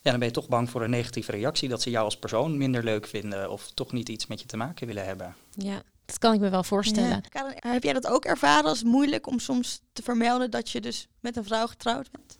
ja, 0.00 0.10
dan 0.10 0.18
ben 0.18 0.28
je 0.28 0.34
toch 0.34 0.48
bang 0.48 0.70
voor 0.70 0.82
een 0.82 0.90
negatieve 0.90 1.32
reactie, 1.32 1.68
dat 1.68 1.82
ze 1.82 1.90
jou 1.90 2.04
als 2.04 2.16
persoon 2.16 2.56
minder 2.56 2.84
leuk 2.84 3.06
vinden 3.06 3.50
of 3.50 3.70
toch 3.70 3.92
niet 3.92 4.08
iets 4.08 4.26
met 4.26 4.40
je 4.40 4.46
te 4.46 4.56
maken 4.56 4.86
willen 4.86 5.04
hebben. 5.04 5.34
Ja, 5.50 5.82
dat 6.08 6.18
kan 6.18 6.34
ik 6.34 6.40
me 6.40 6.48
wel 6.48 6.64
voorstellen. 6.64 7.22
Ja. 7.32 7.54
Heb 7.54 7.82
jij 7.82 7.92
dat 7.92 8.06
ook 8.06 8.24
ervaren 8.24 8.68
als 8.68 8.82
moeilijk 8.82 9.26
om 9.26 9.38
soms 9.38 9.80
te 9.92 10.02
vermelden 10.02 10.50
dat 10.50 10.70
je 10.70 10.80
dus 10.80 11.08
met 11.20 11.36
een 11.36 11.44
vrouw 11.44 11.66
getrouwd 11.66 12.10
bent? 12.10 12.38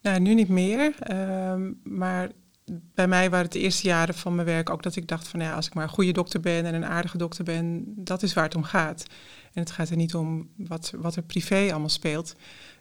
Nou, 0.00 0.20
nu 0.20 0.34
niet 0.34 0.48
meer. 0.48 0.94
Um, 1.12 1.80
maar 1.84 2.30
bij 2.94 3.08
mij 3.08 3.30
waren 3.30 3.44
het 3.44 3.52
de 3.52 3.58
eerste 3.58 3.86
jaren 3.86 4.14
van 4.14 4.34
mijn 4.34 4.46
werk 4.46 4.70
ook 4.70 4.82
dat 4.82 4.96
ik 4.96 5.08
dacht 5.08 5.28
van 5.28 5.40
ja, 5.40 5.54
als 5.54 5.66
ik 5.66 5.74
maar 5.74 5.84
een 5.84 5.90
goede 5.90 6.12
dokter 6.12 6.40
ben 6.40 6.64
en 6.64 6.74
een 6.74 6.84
aardige 6.84 7.18
dokter 7.18 7.44
ben, 7.44 7.84
dat 7.86 8.22
is 8.22 8.32
waar 8.32 8.44
het 8.44 8.54
om 8.54 8.62
gaat. 8.62 9.06
En 9.52 9.62
het 9.62 9.70
gaat 9.70 9.88
er 9.88 9.96
niet 9.96 10.14
om 10.14 10.48
wat, 10.56 10.92
wat 10.96 11.16
er 11.16 11.22
privé 11.22 11.68
allemaal 11.70 11.88
speelt. 11.88 12.34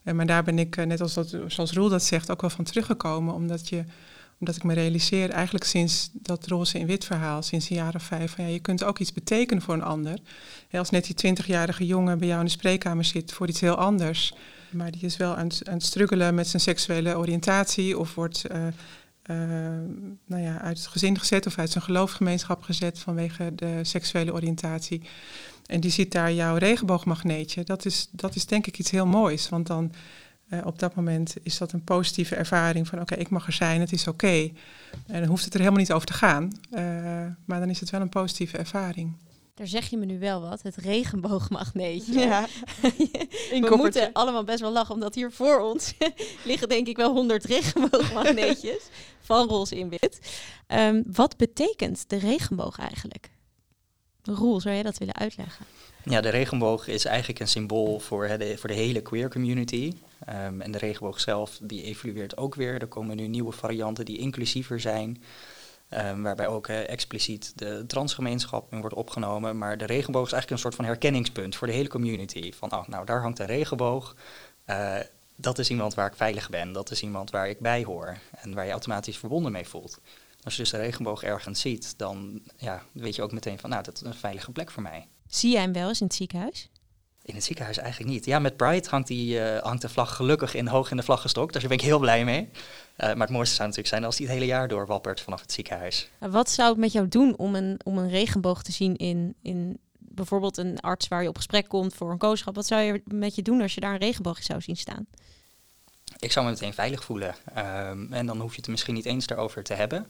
Uh, 0.04 0.14
maar 0.14 0.26
daar 0.26 0.44
ben 0.44 0.60
ik, 0.60 0.78
uh, 0.78 0.86
net 0.86 1.02
als 1.02 1.14
dat, 1.14 1.38
zoals 1.48 1.72
Roel 1.72 1.90
dat 1.90 2.04
zegt, 2.04 2.32
ook 2.32 2.42
wel 2.42 2.50
van 2.50 2.64
teruggekomen. 2.64 3.34
Omdat, 3.34 3.70
je, 3.70 3.84
omdat 4.42 4.56
ik 4.56 4.64
me 4.64 4.74
realiseer, 4.74 5.30
eigenlijk 5.30 5.66
sinds 5.66 6.10
dat 6.14 6.48
roze 6.48 6.80
in 6.80 6.88
wit 6.88 7.06
verhaal, 7.06 7.42
sinds 7.42 7.68
jaar 7.68 7.96
of 7.96 8.04
vijf, 8.04 8.32
van 8.32 8.44
ja, 8.44 8.50
je 8.50 8.60
kunt 8.60 8.84
ook 8.84 9.00
iets 9.00 9.14
betekenen 9.14 9.64
voor 9.64 9.74
een 9.74 9.84
ander. 9.84 10.18
Als 10.72 10.90
net 10.90 11.16
die 11.16 11.36
20-jarige 11.36 11.86
jongen 11.86 12.18
bij 12.18 12.28
jou 12.28 12.40
in 12.40 12.46
de 12.46 12.52
spreekkamer 12.52 13.06
zit 13.06 13.34
voor 13.34 13.48
iets 13.48 13.60
heel 13.60 13.76
anders, 13.76 14.34
maar 14.70 14.92
die 14.92 15.02
is 15.02 15.18
wel 15.18 15.36
aan, 15.36 15.50
aan 15.64 15.74
het 15.74 15.84
struggelen 15.84 16.36
met 16.36 16.48
zijn 16.48 16.62
seksuele 16.62 17.18
oriëntatie 17.18 18.00
of 18.00 18.16
wordt 18.16 18.44
uh, 18.52 18.58
uh, 18.58 18.68
nou 20.26 20.42
ja, 20.42 20.62
uit 20.62 20.78
het 20.78 20.88
gezin 20.88 21.20
gezet 21.20 21.46
of 21.46 21.58
uit 21.58 21.70
zijn 21.70 21.84
geloofsgemeenschap 21.84 22.64
gezet 22.64 23.00
vanwege 23.00 23.56
de 23.56 23.80
seksuele 23.82 24.34
oriëntatie. 24.34 25.02
En 25.66 25.80
die 25.80 25.92
ziet 25.92 26.12
daar 26.12 26.34
jouw 26.34 26.56
regenboogmagneetje. 26.56 27.64
Dat 27.64 27.86
is, 27.86 28.08
dat 28.12 28.36
is 28.36 28.46
denk 28.46 28.68
ik 28.68 28.80
iets 28.80 28.92
heel 28.92 29.06
moois. 29.06 29.50
Want 29.50 29.68
dan 29.68 29.92
uh, 30.54 30.66
op 30.66 30.80
dat 30.80 30.96
moment 30.96 31.36
is 31.44 31.58
dat 31.58 31.72
een 31.72 31.84
positieve 31.84 32.36
ervaring 32.36 32.88
van 32.88 33.02
oké, 33.02 33.12
okay, 33.12 33.24
ik 33.24 33.30
mag 33.30 33.48
er 33.48 33.54
zijn, 33.54 33.80
het 33.80 33.92
is 33.92 34.08
oké. 34.08 34.26
Okay. 34.26 34.54
En 35.08 35.20
dan 35.20 35.30
hoeft 35.30 35.44
het 35.44 35.54
er 35.54 35.60
helemaal 35.60 35.82
niet 35.82 35.92
over 35.92 36.08
te 36.08 36.14
gaan. 36.14 36.52
maar 37.46 37.60
dan 37.60 37.70
is 37.70 37.80
het 37.80 37.90
wel 37.90 38.02
een 38.02 38.10
positieve 38.10 38.58
ervaring. 38.58 39.16
Daar 39.62 39.70
zeg 39.70 39.90
je 39.90 39.98
me 39.98 40.06
nu 40.06 40.20
wel 40.20 40.42
wat, 40.42 40.62
het 40.62 40.76
regenboogmagneetje. 40.76 42.20
Ja. 42.20 42.48
We 43.70 43.76
moeten 43.76 44.10
allemaal 44.14 44.44
best 44.44 44.60
wel 44.60 44.72
lachen, 44.72 44.94
omdat 44.94 45.16
hier 45.16 45.32
voor 45.32 45.60
ons 45.60 45.94
liggen 46.46 46.70
denk 46.70 46.88
ik 46.88 46.98
wel 46.98 47.14
honderd 47.14 47.46
regenboogmagneetjes 47.46 48.90
van 49.30 49.48
roze 49.48 49.78
in 49.78 49.90
wit. 49.90 50.20
Um, 50.68 51.04
wat 51.12 51.38
betekent 51.38 52.10
de 52.10 52.18
regenboog 52.18 52.78
eigenlijk? 52.78 53.30
Roel, 54.24 54.60
zou 54.60 54.74
jij 54.74 54.84
dat 54.84 54.98
willen 54.98 55.16
uitleggen? 55.16 55.66
Ja, 56.04 56.22
de 56.22 56.30
regenboog 56.30 56.88
is 56.88 57.06
eigenlijk 57.06 57.40
een 57.40 57.48
symbool 57.48 58.00
voor, 58.00 58.26
hè, 58.26 58.38
de, 58.38 58.58
voor 58.58 58.70
de 58.70 58.76
hele 58.76 59.02
queer 59.02 59.30
community. 59.30 59.94
Um, 60.30 60.62
en 60.62 60.72
de 60.72 60.78
regenboog 60.78 61.20
zelf, 61.20 61.60
die 61.62 61.84
evolueert 61.84 62.38
ook 62.38 62.56
weer. 62.56 62.82
Er 62.82 62.88
komen 62.88 63.16
nu 63.16 63.28
nieuwe 63.28 63.52
varianten 63.52 64.06
die 64.06 64.18
inclusiever 64.18 64.80
zijn. 64.80 65.24
Um, 65.90 66.24
waarbij 66.24 66.48
ook 66.48 66.68
expliciet 66.68 67.54
de 67.56 67.84
transgemeenschap 67.88 68.72
in 68.72 68.80
wordt 68.82 68.96
opgenomen. 68.96 69.58
Maar 69.58 69.78
de 69.78 69.86
regenboog 69.86 70.26
is 70.26 70.32
eigenlijk 70.32 70.52
een 70.52 70.70
soort 70.70 70.76
van 70.76 70.86
herkenningspunt 70.86 71.56
voor 71.56 71.68
de 71.68 71.74
hele 71.74 71.90
community. 71.90 72.52
Van, 72.54 72.74
oh, 72.74 72.88
nou, 72.88 73.06
daar 73.06 73.22
hangt 73.22 73.40
een 73.40 73.46
regenboog. 73.46 74.16
Uh, 74.70 74.96
dat 75.36 75.60
is 75.60 75.70
iemand 75.70 75.94
waar 75.94 76.08
ik 76.08 76.16
veilig 76.16 76.50
ben. 76.50 76.72
Dat 76.72 76.92
is 76.92 77.02
iemand 77.02 77.30
waar 77.30 77.50
ik 77.50 77.60
bij 77.60 77.84
hoor. 77.84 78.18
En 78.32 78.54
waar 78.54 78.66
je 78.66 78.72
automatisch 78.72 79.18
verbonden 79.18 79.52
mee 79.52 79.68
voelt. 79.68 80.00
Als 80.44 80.56
je 80.56 80.62
dus 80.62 80.72
de 80.72 80.78
regenboog 80.78 81.24
ergens 81.24 81.62
ziet, 81.62 81.98
dan 81.98 82.42
ja, 82.58 82.84
weet 82.92 83.16
je 83.16 83.22
ook 83.22 83.32
meteen 83.32 83.60
van, 83.60 83.70
nou, 83.70 83.84
dat 83.84 83.96
is 83.96 84.02
een 84.02 84.14
veilige 84.14 84.52
plek 84.52 84.72
voor 84.72 84.84
mij. 84.84 85.08
Zie 85.28 85.52
jij 85.52 85.62
hem 85.62 85.74
wel 85.74 85.88
eens 85.88 86.00
in 86.00 86.06
het 86.06 86.16
ziekenhuis? 86.16 86.70
In 87.24 87.36
het 87.36 87.44
ziekenhuis 87.44 87.78
eigenlijk 87.78 88.12
niet. 88.12 88.26
Ja, 88.26 88.40
met 88.40 88.58
Pride 88.58 88.90
hangt, 88.90 89.08
die, 89.08 89.40
uh, 89.40 89.58
hangt 89.58 89.82
de 89.82 89.90
vlag 89.90 90.16
gelukkig 90.16 90.54
in 90.54 90.68
hoog 90.68 90.92
in 90.92 90.98
de 90.98 91.04
vlag 91.04 91.22
gestokt. 91.22 91.54
Dus 91.54 91.62
daar 91.62 91.70
ben 91.70 91.80
ik 91.80 91.86
heel 91.86 92.00
blij 92.00 92.26
mee. 92.26 92.42
Uh, 92.42 92.50
maar 92.98 93.18
het 93.18 93.30
mooiste 93.30 93.56
zou 93.56 93.68
natuurlijk 93.68 93.96
zijn 93.96 94.04
als 94.04 94.16
die 94.16 94.26
het 94.26 94.36
hele 94.36 94.48
jaar 94.48 94.68
door 94.68 94.86
wappert 94.86 95.22
vanaf 95.22 95.42
het 95.42 95.52
ziekenhuis. 95.52 96.10
Wat 96.20 96.50
zou 96.50 96.70
het 96.70 96.78
met 96.78 96.92
jou 96.92 97.08
doen 97.08 97.38
om 97.38 97.56
een, 97.56 97.80
om 97.84 97.98
een 97.98 98.10
regenboog 98.10 98.64
te 98.64 98.72
zien 98.72 98.96
in, 98.96 99.36
in 99.42 99.80
bijvoorbeeld 99.98 100.58
een 100.58 100.80
arts 100.80 101.08
waar 101.08 101.22
je 101.22 101.30
op 101.30 101.36
gesprek 101.36 101.68
komt 101.68 101.94
voor 101.94 102.12
een 102.12 102.18
kooschap? 102.18 102.56
Wat 102.56 102.68
zou 102.68 102.82
je 102.82 103.02
met 103.06 103.36
je 103.36 103.42
doen 103.42 103.62
als 103.62 103.74
je 103.74 103.82
daar 103.82 103.94
een 103.94 104.00
regenboog 104.00 104.44
zou 104.44 104.62
zien 104.62 104.78
staan? 104.78 105.08
Ik 106.20 106.32
zou 106.32 106.46
me 106.46 106.52
meteen 106.52 106.74
veilig 106.74 107.04
voelen. 107.04 107.36
Um, 107.58 108.14
en 108.14 108.26
dan 108.26 108.40
hoef 108.40 108.52
je 108.52 108.62
het 108.62 108.70
misschien 108.70 108.94
niet 108.94 109.06
eens 109.06 109.28
daarover 109.28 109.64
te 109.64 109.74
hebben. 109.74 110.08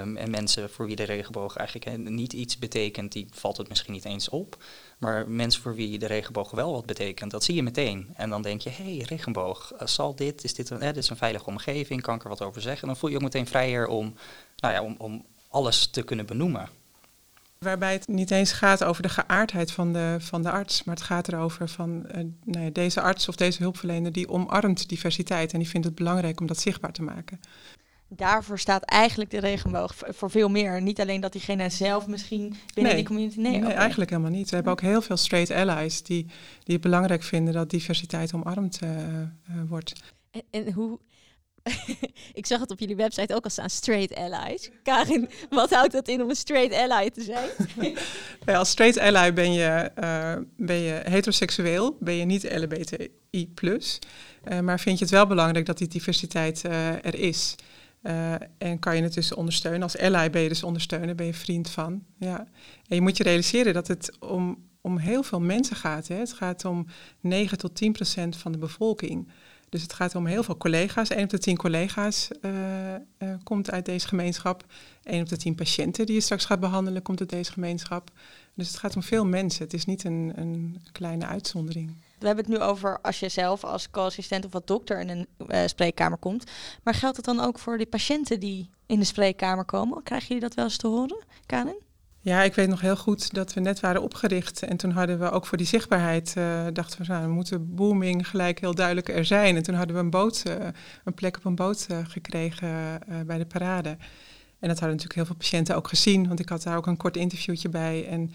Um, 0.00 0.16
en 0.16 0.30
mensen 0.30 0.70
voor 0.70 0.86
wie 0.86 0.96
de 0.96 1.02
regenboog 1.02 1.56
eigenlijk 1.56 2.08
niet 2.08 2.32
iets 2.32 2.58
betekent, 2.58 3.12
die 3.12 3.26
valt 3.30 3.56
het 3.56 3.68
misschien 3.68 3.92
niet 3.92 4.04
eens 4.04 4.28
op. 4.28 4.64
Maar 4.98 5.28
mensen 5.28 5.62
voor 5.62 5.74
wie 5.74 5.98
de 5.98 6.06
regenboog 6.06 6.50
wel 6.50 6.72
wat 6.72 6.86
betekent, 6.86 7.30
dat 7.30 7.44
zie 7.44 7.54
je 7.54 7.62
meteen. 7.62 8.08
En 8.16 8.30
dan 8.30 8.42
denk 8.42 8.60
je, 8.60 8.70
hé, 8.70 8.96
hey, 8.96 9.04
regenboog, 9.08 9.72
uh, 9.72 9.86
zal 9.86 10.14
dit, 10.14 10.44
is 10.44 10.54
dit, 10.54 10.70
een, 10.70 10.80
eh, 10.80 10.86
dit 10.86 10.96
is 10.96 11.08
een 11.08 11.16
veilige 11.16 11.46
omgeving, 11.46 12.02
kan 12.02 12.14
ik 12.14 12.22
er 12.22 12.28
wat 12.28 12.42
over 12.42 12.60
zeggen? 12.60 12.82
En 12.82 12.88
dan 12.88 12.96
voel 12.96 13.10
je 13.10 13.16
ook 13.16 13.22
meteen 13.22 13.46
vrijer 13.46 13.86
om, 13.86 14.14
nou 14.56 14.74
ja, 14.74 14.82
om, 14.82 14.94
om 14.98 15.24
alles 15.48 15.86
te 15.86 16.02
kunnen 16.02 16.26
benoemen. 16.26 16.68
Waarbij 17.66 17.92
het 17.92 18.08
niet 18.08 18.30
eens 18.30 18.52
gaat 18.52 18.84
over 18.84 19.02
de 19.02 19.08
geaardheid 19.08 19.72
van 19.72 19.92
de, 19.92 20.16
van 20.18 20.42
de 20.42 20.50
arts, 20.50 20.84
maar 20.84 20.94
het 20.94 21.04
gaat 21.04 21.28
erover 21.28 21.68
van 21.68 22.04
uh, 22.06 22.14
nou 22.44 22.64
ja, 22.64 22.70
deze 22.70 23.00
arts 23.00 23.28
of 23.28 23.36
deze 23.36 23.62
hulpverlener 23.62 24.12
die 24.12 24.28
omarmt 24.28 24.88
diversiteit 24.88 25.52
en 25.52 25.58
die 25.58 25.68
vindt 25.68 25.86
het 25.86 25.94
belangrijk 25.94 26.40
om 26.40 26.46
dat 26.46 26.58
zichtbaar 26.58 26.92
te 26.92 27.02
maken 27.02 27.40
daarvoor 28.08 28.58
staat 28.58 28.82
eigenlijk 28.82 29.30
de 29.30 29.40
regenboog 29.40 29.94
voor 29.96 30.30
veel 30.30 30.48
meer. 30.48 30.82
Niet 30.82 31.00
alleen 31.00 31.20
dat 31.20 31.32
diegene 31.32 31.70
zelf 31.70 32.06
misschien 32.06 32.54
binnen 32.74 32.92
nee, 32.92 32.94
die 32.94 33.04
community... 33.04 33.40
Nee, 33.40 33.52
nee 33.52 33.60
okay. 33.60 33.74
eigenlijk 33.74 34.10
helemaal 34.10 34.30
niet. 34.30 34.48
We 34.48 34.54
hebben 34.54 34.72
ook 34.72 34.80
heel 34.80 35.02
veel 35.02 35.16
straight 35.16 35.50
allies 35.50 36.02
die, 36.02 36.26
die 36.62 36.74
het 36.74 36.80
belangrijk 36.80 37.22
vinden 37.22 37.54
dat 37.54 37.70
diversiteit 37.70 38.34
omarmd 38.34 38.80
uh, 38.82 38.90
uh, 38.90 39.26
wordt. 39.68 39.92
En, 40.30 40.42
en 40.50 40.72
hoe... 40.72 40.98
ik 42.40 42.46
zag 42.46 42.60
het 42.60 42.70
op 42.70 42.78
jullie 42.78 42.96
website 42.96 43.34
ook 43.34 43.44
al 43.44 43.50
staan, 43.50 43.70
straight 43.70 44.14
allies. 44.14 44.70
Karin, 44.82 45.28
wat 45.50 45.70
houdt 45.70 45.92
dat 45.92 46.08
in 46.08 46.22
om 46.22 46.28
een 46.28 46.36
straight 46.36 46.74
ally 46.74 47.10
te 47.10 47.22
zijn? 47.22 47.48
ja, 48.46 48.58
als 48.58 48.70
straight 48.70 48.98
ally 48.98 49.32
ben 49.32 49.52
je, 49.52 49.90
uh, 50.00 50.34
ben 50.56 50.76
je 50.76 51.00
heteroseksueel, 51.04 51.96
ben 52.00 52.14
je 52.14 52.24
niet 52.24 52.52
LBTI+. 52.52 53.48
maar 54.62 54.80
vind 54.80 54.98
je 54.98 55.04
het 55.04 55.14
wel 55.14 55.26
belangrijk 55.26 55.66
dat 55.66 55.78
die 55.78 55.88
diversiteit 55.88 56.62
er 57.02 57.14
is... 57.14 57.54
Uh, 58.02 58.34
en 58.58 58.78
kan 58.78 58.96
je 58.96 59.02
het 59.02 59.14
dus 59.14 59.34
ondersteunen. 59.34 59.82
Als 59.82 59.98
ally 59.98 60.30
ben 60.30 60.42
je 60.42 60.48
dus 60.48 60.62
ondersteunen, 60.62 61.16
ben 61.16 61.26
je 61.26 61.34
vriend 61.34 61.70
van. 61.70 62.04
Ja. 62.18 62.38
En 62.88 62.96
je 62.96 63.00
moet 63.00 63.16
je 63.16 63.22
realiseren 63.22 63.74
dat 63.74 63.88
het 63.88 64.16
om, 64.20 64.64
om 64.80 64.98
heel 64.98 65.22
veel 65.22 65.40
mensen 65.40 65.76
gaat. 65.76 66.08
Hè. 66.08 66.14
Het 66.14 66.32
gaat 66.32 66.64
om 66.64 66.86
9 67.20 67.58
tot 67.58 67.74
10 67.74 67.92
procent 67.92 68.36
van 68.36 68.52
de 68.52 68.58
bevolking. 68.58 69.28
Dus 69.76 69.84
het 69.84 69.94
gaat 69.94 70.14
om 70.14 70.26
heel 70.26 70.42
veel 70.42 70.56
collega's. 70.56 71.08
1 71.08 71.24
op 71.24 71.30
de 71.30 71.38
10 71.38 71.56
collega's 71.56 72.28
uh, 72.42 72.50
uh, 73.18 73.34
komt 73.42 73.70
uit 73.70 73.84
deze 73.84 74.08
gemeenschap. 74.08 74.64
1 75.02 75.20
op 75.20 75.28
de 75.28 75.36
10 75.36 75.54
patiënten 75.54 76.06
die 76.06 76.14
je 76.14 76.20
straks 76.20 76.44
gaat 76.44 76.60
behandelen 76.60 77.02
komt 77.02 77.20
uit 77.20 77.28
deze 77.28 77.52
gemeenschap. 77.52 78.10
Dus 78.54 78.68
het 78.68 78.76
gaat 78.76 78.96
om 78.96 79.02
veel 79.02 79.26
mensen. 79.26 79.64
Het 79.64 79.72
is 79.72 79.84
niet 79.84 80.04
een, 80.04 80.32
een 80.34 80.80
kleine 80.92 81.26
uitzondering. 81.26 81.92
We 82.18 82.26
hebben 82.26 82.44
het 82.44 82.54
nu 82.54 82.60
over 82.60 83.00
als 83.00 83.20
je 83.20 83.28
zelf 83.28 83.64
als 83.64 83.90
co-assistent 83.90 84.44
of 84.44 84.52
wat 84.52 84.66
dokter 84.66 85.00
in 85.00 85.08
een 85.08 85.26
uh, 85.48 85.66
spreekkamer 85.66 86.18
komt. 86.18 86.50
Maar 86.82 86.94
geldt 86.94 87.16
het 87.16 87.24
dan 87.26 87.40
ook 87.40 87.58
voor 87.58 87.76
die 87.76 87.86
patiënten 87.86 88.40
die 88.40 88.70
in 88.86 88.98
de 88.98 89.04
spreekkamer 89.04 89.64
komen? 89.64 90.02
Krijgen 90.02 90.26
jullie 90.26 90.42
dat 90.42 90.54
wel 90.54 90.64
eens 90.64 90.76
te 90.76 90.86
horen, 90.86 91.24
Karin? 91.46 91.85
Ja, 92.26 92.42
ik 92.42 92.54
weet 92.54 92.68
nog 92.68 92.80
heel 92.80 92.96
goed 92.96 93.34
dat 93.34 93.54
we 93.54 93.60
net 93.60 93.80
waren 93.80 94.02
opgericht. 94.02 94.62
En 94.62 94.76
toen 94.76 94.90
hadden 94.90 95.18
we 95.18 95.30
ook 95.30 95.46
voor 95.46 95.58
die 95.58 95.66
zichtbaarheid, 95.66 96.34
uh, 96.38 96.66
dachten 96.72 97.00
we, 97.00 97.12
nou, 97.12 97.26
we 97.26 97.32
moeten 97.32 97.74
booming 97.74 98.28
gelijk 98.28 98.60
heel 98.60 98.74
duidelijk 98.74 99.08
er 99.08 99.24
zijn. 99.24 99.56
En 99.56 99.62
toen 99.62 99.74
hadden 99.74 99.96
we 99.96 100.02
een 100.02 100.10
boot, 100.10 100.42
uh, 100.46 100.54
een 101.04 101.14
plek 101.14 101.36
op 101.36 101.44
een 101.44 101.54
boot 101.54 101.86
uh, 101.90 101.98
gekregen 102.08 103.00
bij 103.26 103.38
de 103.38 103.46
parade. 103.46 103.88
En 104.58 104.68
dat 104.68 104.78
hadden 104.78 104.88
natuurlijk 104.88 105.14
heel 105.14 105.24
veel 105.24 105.34
patiënten 105.34 105.76
ook 105.76 105.88
gezien, 105.88 106.28
want 106.28 106.40
ik 106.40 106.48
had 106.48 106.62
daar 106.62 106.76
ook 106.76 106.86
een 106.86 106.96
kort 106.96 107.16
interviewtje 107.16 107.68
bij. 107.68 108.06
En 108.08 108.30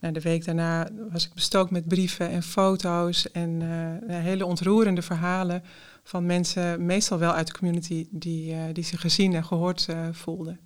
nou, 0.00 0.12
de 0.12 0.20
week 0.20 0.44
daarna 0.44 0.88
was 1.10 1.26
ik 1.26 1.34
bestookt 1.34 1.70
met 1.70 1.88
brieven 1.88 2.30
en 2.30 2.42
foto's 2.42 3.30
en 3.30 3.60
hele 4.06 4.46
ontroerende 4.46 5.02
verhalen 5.02 5.62
van 6.02 6.26
mensen, 6.26 6.86
meestal 6.86 7.18
wel 7.18 7.32
uit 7.32 7.46
de 7.46 7.58
community, 7.58 8.06
die, 8.10 8.72
die 8.72 8.84
zich 8.84 9.00
gezien 9.00 9.34
en 9.34 9.44
gehoord 9.44 9.88
voelden. 10.12 10.60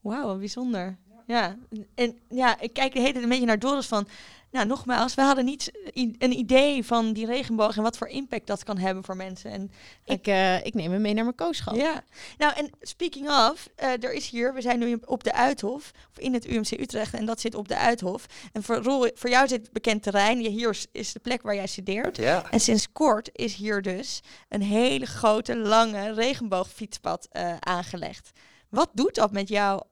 Wauw, 0.00 0.38
bijzonder. 0.38 0.98
Ja, 1.30 1.56
en 1.94 2.18
ja, 2.28 2.60
ik 2.60 2.72
kijk 2.72 2.92
de 2.92 2.98
hele 2.98 3.12
tijd 3.12 3.24
een 3.24 3.30
beetje 3.30 3.46
naar 3.46 3.58
Doris 3.58 3.86
van... 3.86 4.08
Nou, 4.52 4.66
nogmaals, 4.66 5.14
we 5.14 5.22
hadden 5.22 5.44
niet 5.44 5.72
een 6.18 6.38
idee 6.38 6.84
van 6.84 7.12
die 7.12 7.26
regenboog 7.26 7.76
en 7.76 7.82
wat 7.82 7.96
voor 7.96 8.08
impact 8.08 8.46
dat 8.46 8.64
kan 8.64 8.78
hebben 8.78 9.04
voor 9.04 9.16
mensen. 9.16 9.50
En 9.50 9.70
Ik, 10.04 10.26
eh, 10.26 10.64
ik 10.66 10.74
neem 10.74 10.92
hem 10.92 11.00
mee 11.00 11.14
naar 11.14 11.24
mijn 11.24 11.36
kooschap. 11.36 11.74
ja, 11.76 12.04
nou 12.38 12.52
en 12.56 12.70
speaking 12.80 13.28
of, 13.28 13.68
eh, 13.76 13.88
er 14.04 14.12
is 14.12 14.28
hier, 14.30 14.54
we 14.54 14.60
zijn 14.60 14.78
nu 14.78 14.98
op 15.04 15.24
de 15.24 15.32
Uithof, 15.32 15.90
of 16.10 16.18
in 16.18 16.34
het 16.34 16.46
UMC 16.46 16.70
Utrecht 16.70 17.14
en 17.14 17.26
dat 17.26 17.40
zit 17.40 17.54
op 17.54 17.68
de 17.68 17.76
Uithof. 17.76 18.26
En 18.52 18.62
voor, 18.62 18.76
Roel, 18.76 19.10
voor 19.14 19.30
jou 19.30 19.48
zit 19.48 19.72
bekend 19.72 20.02
terrein, 20.02 20.40
Je- 20.42 20.48
hier 20.48 20.70
is, 20.70 20.86
is 20.92 21.12
de 21.12 21.20
plek 21.20 21.42
waar 21.42 21.54
jij 21.54 21.66
studeert. 21.66 22.16
Ja. 22.16 22.50
En 22.50 22.60
sinds 22.60 22.92
kort 22.92 23.30
is 23.32 23.54
hier 23.54 23.82
dus 23.82 24.20
een 24.48 24.62
hele 24.62 25.06
grote, 25.06 25.56
lange 25.56 26.12
regenboogfietspad 26.12 27.28
eh, 27.30 27.56
aangelegd. 27.60 28.30
Wat 28.68 28.90
doet 28.92 29.14
dat 29.14 29.32
met 29.32 29.48
jou 29.48 29.76
eh, 29.82 29.86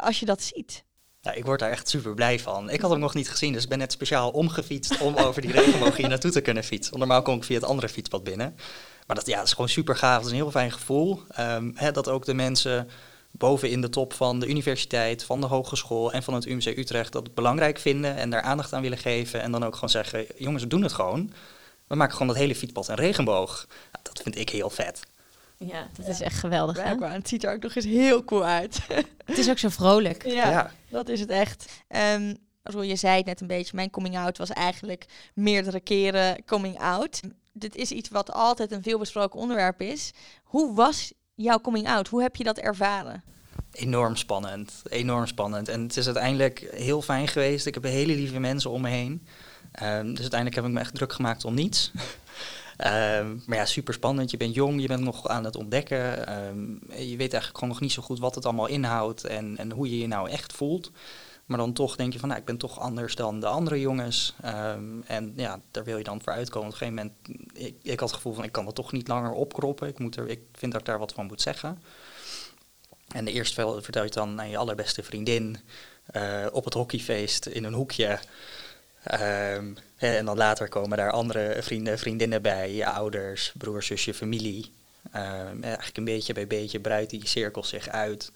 als 0.00 0.20
je 0.20 0.26
dat 0.26 0.42
ziet? 0.42 0.84
Ik 1.34 1.44
word 1.44 1.60
daar 1.60 1.70
echt 1.70 1.88
super 1.88 2.14
blij 2.14 2.38
van. 2.38 2.70
Ik 2.70 2.80
had 2.80 2.90
hem 2.90 3.00
nog 3.00 3.14
niet 3.14 3.30
gezien, 3.30 3.52
dus 3.52 3.62
ik 3.62 3.68
ben 3.68 3.78
net 3.78 3.92
speciaal 3.92 4.30
omgefietst 4.30 5.00
om 5.00 5.16
over 5.16 5.42
die 5.42 5.52
regenboog 5.52 5.96
hier 5.96 6.08
naartoe 6.08 6.30
te 6.30 6.40
kunnen 6.40 6.64
fietsen. 6.64 6.98
Normaal 6.98 7.22
kom 7.22 7.36
ik 7.36 7.44
via 7.44 7.54
het 7.54 7.64
andere 7.64 7.88
fietspad 7.88 8.24
binnen. 8.24 8.56
Maar 9.06 9.16
dat, 9.16 9.26
ja, 9.26 9.42
is 9.42 9.52
gewoon 9.52 9.68
super 9.68 9.96
gaaf. 9.96 10.16
Dat 10.16 10.24
is 10.24 10.30
een 10.30 10.36
heel 10.36 10.50
fijn 10.50 10.72
gevoel. 10.72 11.22
Ehm, 11.28 11.70
hè, 11.74 11.92
dat 11.92 12.08
ook 12.08 12.24
de 12.24 12.34
mensen 12.34 12.88
boven 13.30 13.70
in 13.70 13.80
de 13.80 13.88
top 13.88 14.12
van 14.12 14.40
de 14.40 14.46
universiteit, 14.46 15.24
van 15.24 15.40
de 15.40 15.46
hogeschool 15.46 16.12
en 16.12 16.22
van 16.22 16.34
het 16.34 16.44
UMC 16.44 16.64
Utrecht 16.64 17.12
dat 17.12 17.34
belangrijk 17.34 17.78
vinden 17.78 18.16
en 18.16 18.30
daar 18.30 18.42
aandacht 18.42 18.72
aan 18.72 18.82
willen 18.82 18.98
geven. 18.98 19.42
En 19.42 19.52
dan 19.52 19.64
ook 19.64 19.74
gewoon 19.74 19.90
zeggen, 19.90 20.26
jongens, 20.36 20.62
we 20.62 20.68
doen 20.68 20.82
het 20.82 20.92
gewoon. 20.92 21.32
We 21.86 21.94
maken 21.94 22.12
gewoon 22.12 22.28
dat 22.28 22.36
hele 22.36 22.54
fietspad 22.54 22.88
een 22.88 22.94
regenboog. 22.94 23.66
Dat 24.02 24.20
vind 24.22 24.38
ik 24.38 24.48
heel 24.48 24.70
vet. 24.70 25.02
Ja, 25.66 25.86
dat 25.96 26.08
is 26.08 26.20
echt 26.20 26.38
geweldig. 26.38 26.82
Hè? 26.82 27.06
Het 27.06 27.28
ziet 27.28 27.44
er 27.44 27.52
ook 27.54 27.62
nog 27.62 27.74
eens 27.74 27.84
heel 27.84 28.24
cool 28.24 28.44
uit. 28.44 28.78
Het 29.24 29.38
is 29.38 29.50
ook 29.50 29.58
zo 29.58 29.68
vrolijk. 29.68 30.26
ja, 30.26 30.50
Ja. 30.50 30.70
dat 30.90 31.08
is 31.08 31.20
het 31.20 31.30
echt. 31.30 31.82
Ehm 31.88 32.34
Roel, 32.62 32.82
je 32.82 32.96
zei 32.96 33.16
het 33.16 33.26
net 33.26 33.40
een 33.40 33.46
beetje, 33.46 33.76
mijn 33.76 33.90
coming 33.90 34.18
out 34.18 34.38
was 34.38 34.50
eigenlijk 34.50 35.06
meerdere 35.34 35.80
keren 35.80 36.44
coming 36.44 36.78
out. 36.78 37.20
Dit 37.52 37.76
is 37.76 37.90
iets 37.90 38.08
wat 38.08 38.32
altijd 38.32 38.72
een 38.72 38.82
veelbesproken 38.82 39.40
onderwerp 39.40 39.80
is. 39.80 40.10
Hoe 40.42 40.74
was 40.74 41.12
jouw 41.34 41.60
coming 41.60 41.88
out? 41.88 42.08
Hoe 42.08 42.22
heb 42.22 42.36
je 42.36 42.44
dat 42.44 42.58
ervaren? 42.58 43.22
Enorm 43.72 44.16
spannend, 44.16 44.72
enorm 44.88 45.26
spannend. 45.26 45.68
En 45.68 45.82
het 45.82 45.96
is 45.96 46.06
uiteindelijk 46.06 46.68
heel 46.74 47.02
fijn 47.02 47.28
geweest. 47.28 47.66
Ik 47.66 47.74
heb 47.74 47.82
hele 47.82 48.14
lieve 48.14 48.40
mensen 48.40 48.70
om 48.70 48.80
me 48.82 48.88
heen. 48.88 49.26
Ehm, 49.72 50.06
dus 50.08 50.20
uiteindelijk 50.20 50.54
heb 50.54 50.64
ik 50.64 50.70
me 50.72 50.80
echt 50.80 50.94
druk 50.94 51.12
gemaakt 51.12 51.44
om 51.44 51.54
niets. 51.54 51.90
Ehm, 52.82 53.36
maar 53.46 53.56
ja, 53.56 53.64
super 53.64 53.94
spannend. 53.94 54.30
Je 54.30 54.36
bent 54.36 54.54
jong, 54.54 54.80
je 54.80 54.86
bent 54.86 55.00
nog 55.00 55.28
aan 55.28 55.44
het 55.44 55.56
ontdekken. 55.56 56.26
Ehm, 56.26 56.70
je 56.88 57.16
weet 57.16 57.32
eigenlijk 57.32 57.54
gewoon 57.54 57.68
nog 57.68 57.80
niet 57.80 57.92
zo 57.92 58.02
goed 58.02 58.18
wat 58.18 58.34
het 58.34 58.44
allemaal 58.44 58.66
inhoudt 58.66 59.24
en, 59.24 59.56
en 59.56 59.72
hoe 59.72 59.90
je 59.90 59.98
je 59.98 60.06
nou 60.06 60.30
echt 60.30 60.52
voelt. 60.52 60.90
Maar 61.46 61.58
dan 61.58 61.72
toch 61.72 61.96
denk 61.96 62.12
je 62.12 62.18
van, 62.18 62.28
nou, 62.28 62.40
ik 62.40 62.46
ben 62.46 62.56
toch 62.56 62.80
anders 62.80 63.14
dan 63.14 63.40
de 63.40 63.46
andere 63.46 63.80
jongens. 63.80 64.34
Ehm, 64.42 65.00
en 65.06 65.32
ja, 65.36 65.60
daar 65.70 65.84
wil 65.84 65.98
je 65.98 66.04
dan 66.04 66.22
voor 66.22 66.32
uitkomen. 66.32 66.68
Op 66.68 66.72
een 66.72 66.78
gegeven 66.78 67.12
moment, 67.26 67.48
ik, 67.54 67.74
ik 67.82 68.00
had 68.00 68.08
het 68.08 68.16
gevoel 68.16 68.34
van, 68.34 68.44
ik 68.44 68.52
kan 68.52 68.64
dat 68.64 68.74
toch 68.74 68.92
niet 68.92 69.08
langer 69.08 69.32
opkroppen. 69.32 69.88
Ik, 69.88 69.98
moet 69.98 70.16
er, 70.16 70.28
ik 70.28 70.40
vind 70.52 70.72
dat 70.72 70.80
ik 70.80 70.86
daar 70.86 70.98
wat 70.98 71.12
van 71.12 71.26
moet 71.26 71.42
zeggen. 71.42 71.82
En 73.08 73.24
de 73.24 73.32
eerste 73.32 73.80
vertel 73.80 74.04
je 74.04 74.10
dan 74.10 74.40
aan 74.40 74.50
je 74.50 74.56
allerbeste 74.56 75.02
vriendin 75.02 75.58
eh, 76.06 76.46
op 76.52 76.64
het 76.64 76.74
hockeyfeest 76.74 77.46
in 77.46 77.64
een 77.64 77.74
hoekje. 77.74 78.18
Ehm, 79.02 79.74
hè, 79.96 80.16
en 80.16 80.24
dan 80.24 80.36
later 80.36 80.68
komen 80.68 80.96
daar 80.96 81.10
andere 81.10 81.62
vrienden, 81.62 81.98
vriendinnen 81.98 82.42
bij, 82.42 82.74
je 82.74 82.86
ouders, 82.86 83.52
broer, 83.58 83.82
zusje, 83.82 84.14
familie. 84.14 84.72
Ehm, 85.12 85.46
en 85.46 85.64
eigenlijk 85.64 85.96
een 85.96 86.04
beetje 86.04 86.32
bij 86.32 86.46
beetje 86.46 86.80
breidt 86.80 87.10
die 87.10 87.26
cirkel 87.26 87.64
zich 87.64 87.88
uit. 87.88 88.32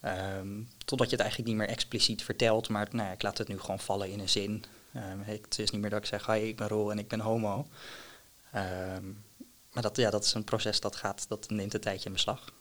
Ehm, 0.00 0.62
totdat 0.84 1.10
je 1.10 1.16
het 1.16 1.24
eigenlijk 1.24 1.50
niet 1.50 1.58
meer 1.58 1.68
expliciet 1.68 2.22
vertelt, 2.22 2.68
maar 2.68 2.88
nou 2.90 3.06
ja, 3.06 3.12
ik 3.12 3.22
laat 3.22 3.38
het 3.38 3.48
nu 3.48 3.58
gewoon 3.58 3.78
vallen 3.78 4.10
in 4.10 4.20
een 4.20 4.28
zin. 4.28 4.64
Het 5.24 5.58
is 5.58 5.70
niet 5.70 5.80
meer 5.80 5.90
dat 5.90 5.98
ik 5.98 6.06
zeg, 6.06 6.28
ik 6.28 6.56
ben 6.56 6.68
Roel 6.68 6.90
en 6.90 6.98
ik 6.98 7.08
ben 7.08 7.20
homo. 7.20 7.66
Maar 9.72 9.82
dat, 9.82 9.96
ja, 9.96 10.10
dat 10.10 10.24
is 10.24 10.34
een 10.34 10.44
proces 10.44 10.80
dat 10.80 10.96
gaat, 10.96 11.28
dat 11.28 11.50
neemt 11.50 11.74
een 11.74 11.80
tijdje 11.80 12.06
in 12.06 12.12
beslag. 12.12 12.52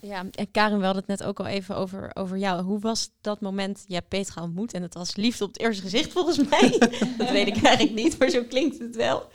Ja, 0.00 0.24
en 0.30 0.50
Karin, 0.50 0.78
we 0.78 0.84
hadden 0.84 1.04
het 1.06 1.18
net 1.18 1.28
ook 1.28 1.40
al 1.40 1.46
even 1.46 1.76
over, 1.76 2.10
over 2.14 2.36
jou. 2.36 2.62
Hoe 2.62 2.80
was 2.80 3.10
dat 3.20 3.40
moment? 3.40 3.84
Je 3.86 3.94
hebt 3.94 4.08
Petra 4.08 4.42
ontmoet 4.42 4.72
en 4.72 4.82
het 4.82 4.94
was 4.94 5.16
liefde 5.16 5.44
op 5.44 5.52
het 5.52 5.60
eerste 5.60 5.82
gezicht 5.82 6.12
volgens 6.12 6.48
mij. 6.48 6.78
dat 7.18 7.30
weet 7.30 7.46
ik 7.46 7.62
eigenlijk 7.62 7.94
niet, 7.94 8.18
maar 8.18 8.28
zo 8.28 8.44
klinkt 8.48 8.78
het 8.78 8.96
wel. 8.96 9.28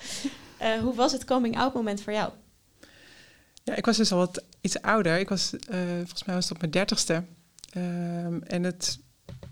Eh, 0.58 0.80
hoe 0.80 0.96
was 0.96 1.12
het 1.12 1.26
coming 1.26 1.58
out 1.58 1.74
moment 1.74 2.02
voor 2.02 2.14
jou? 2.14 2.32
Ja, 3.64 3.76
ik 3.76 3.86
was 3.86 3.98
dus 3.98 4.12
al 4.12 4.18
wat 4.18 4.44
iets 4.62 4.82
ouder. 4.82 5.20
Ik 5.20 5.30
was, 5.30 5.54
eh, 5.70 5.80
volgens 5.98 6.24
mij 6.24 6.36
was 6.36 6.44
het 6.44 6.54
op 6.54 6.60
mijn 6.60 6.72
dertigste. 6.72 7.24
Ehm, 7.70 8.40
en 8.44 8.64
het 8.64 9.00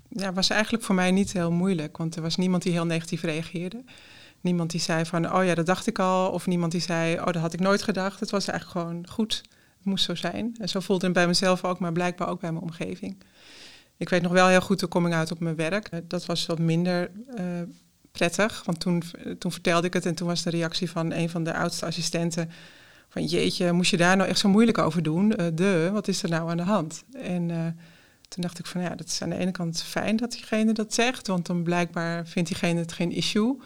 ja, 0.10 0.34
was 0.34 0.50
eigenlijk 0.50 0.84
voor 0.84 0.96
mij 0.96 1.12
niet 1.12 1.34
heel 1.34 1.52
moeilijk, 1.52 1.98
want 1.98 2.16
er 2.16 2.22
was 2.22 2.36
niemand 2.36 2.64
die 2.64 2.72
heel 2.72 2.86
negatief 2.86 3.22
reageerde. 3.22 3.84
Niemand 4.42 4.72
die 4.72 4.80
zei 4.80 5.06
van, 5.06 5.34
oh 5.34 5.46
ja, 5.46 5.56
dat 5.56 5.66
dacht 5.66 5.88
ik 5.88 6.00
al. 6.00 6.32
Of 6.32 6.48
niemand 6.48 6.72
die 6.72 6.82
zei, 6.82 7.20
oh, 7.20 7.26
dat 7.26 7.36
had 7.36 7.54
ik 7.54 7.60
nooit 7.60 7.82
gedacht. 7.82 8.20
Het 8.20 8.32
was 8.32 8.48
eigenlijk 8.48 8.80
gewoon 8.80 9.08
goed. 9.08 9.42
Het 9.82 9.90
moest 9.90 10.06
zo 10.06 10.16
zijn. 10.16 10.56
En 10.60 10.70
zo 10.70 10.80
voelde 10.80 11.06
het 11.06 11.14
bij 11.14 11.28
mezelf 11.28 11.64
ook, 11.64 11.80
maar 11.80 11.92
blijkbaar 11.92 12.28
ook 12.28 12.40
bij 12.40 12.52
mijn 12.52 12.64
omgeving. 12.64 13.24
Ik 13.98 14.10
weet 14.10 14.22
nog 14.22 14.32
wel 14.32 14.48
heel 14.48 14.62
goed 14.62 14.80
de 14.80 14.88
coming 14.88 15.16
out 15.16 15.32
op 15.32 15.40
mijn 15.40 15.56
werk. 15.56 15.88
Eh, 15.88 16.00
Dat 16.08 16.26
was 16.26 16.46
wat 16.46 16.60
minder 16.60 17.12
eh, 17.36 17.46
prettig, 18.12 18.64
want 18.66 18.80
toen, 18.80 19.04
toen 19.40 19.52
vertelde 19.52 19.88
ik 19.88 19.94
het 19.94 20.06
en 20.06 20.16
toen 20.16 20.28
was 20.28 20.44
de 20.44 20.50
reactie 20.50 20.90
van 20.90 21.12
een 21.12 21.30
van 21.30 21.44
de 21.44 21.54
oudste 21.54 21.86
assistenten 21.86 22.50
van 23.12 23.26
jeetje, 23.26 23.72
moest 23.72 23.92
je 23.92 23.98
daar 23.98 24.18
nou 24.18 24.30
echt 24.30 24.40
zo 24.40 24.50
moeilijk 24.50 24.78
over 24.78 25.04
doen? 25.04 25.36
Eh, 25.36 25.48
de, 25.54 25.90
wat 25.94 26.08
is 26.08 26.24
er 26.24 26.30
nou 26.30 26.50
aan 26.50 26.58
de 26.58 26.64
hand? 26.64 27.04
En 27.14 27.52
eh, 27.52 27.58
toen 28.28 28.42
dacht 28.42 28.60
ik 28.60 28.66
van 28.66 28.82
ja, 28.82 28.96
dat 28.96 29.08
is 29.08 29.22
aan 29.22 29.30
de 29.30 29.38
ene 29.38 29.52
kant 29.52 29.84
fijn 29.84 30.16
dat 30.16 30.32
diegene 30.32 30.74
dat 30.74 30.94
zegt, 30.94 31.28
want 31.28 31.46
dan 31.46 31.64
blijkbaar 31.64 32.28
vindt 32.28 32.50
diegene 32.50 32.80
het 32.80 32.92
geen 32.92 33.12
issue. 33.12 33.58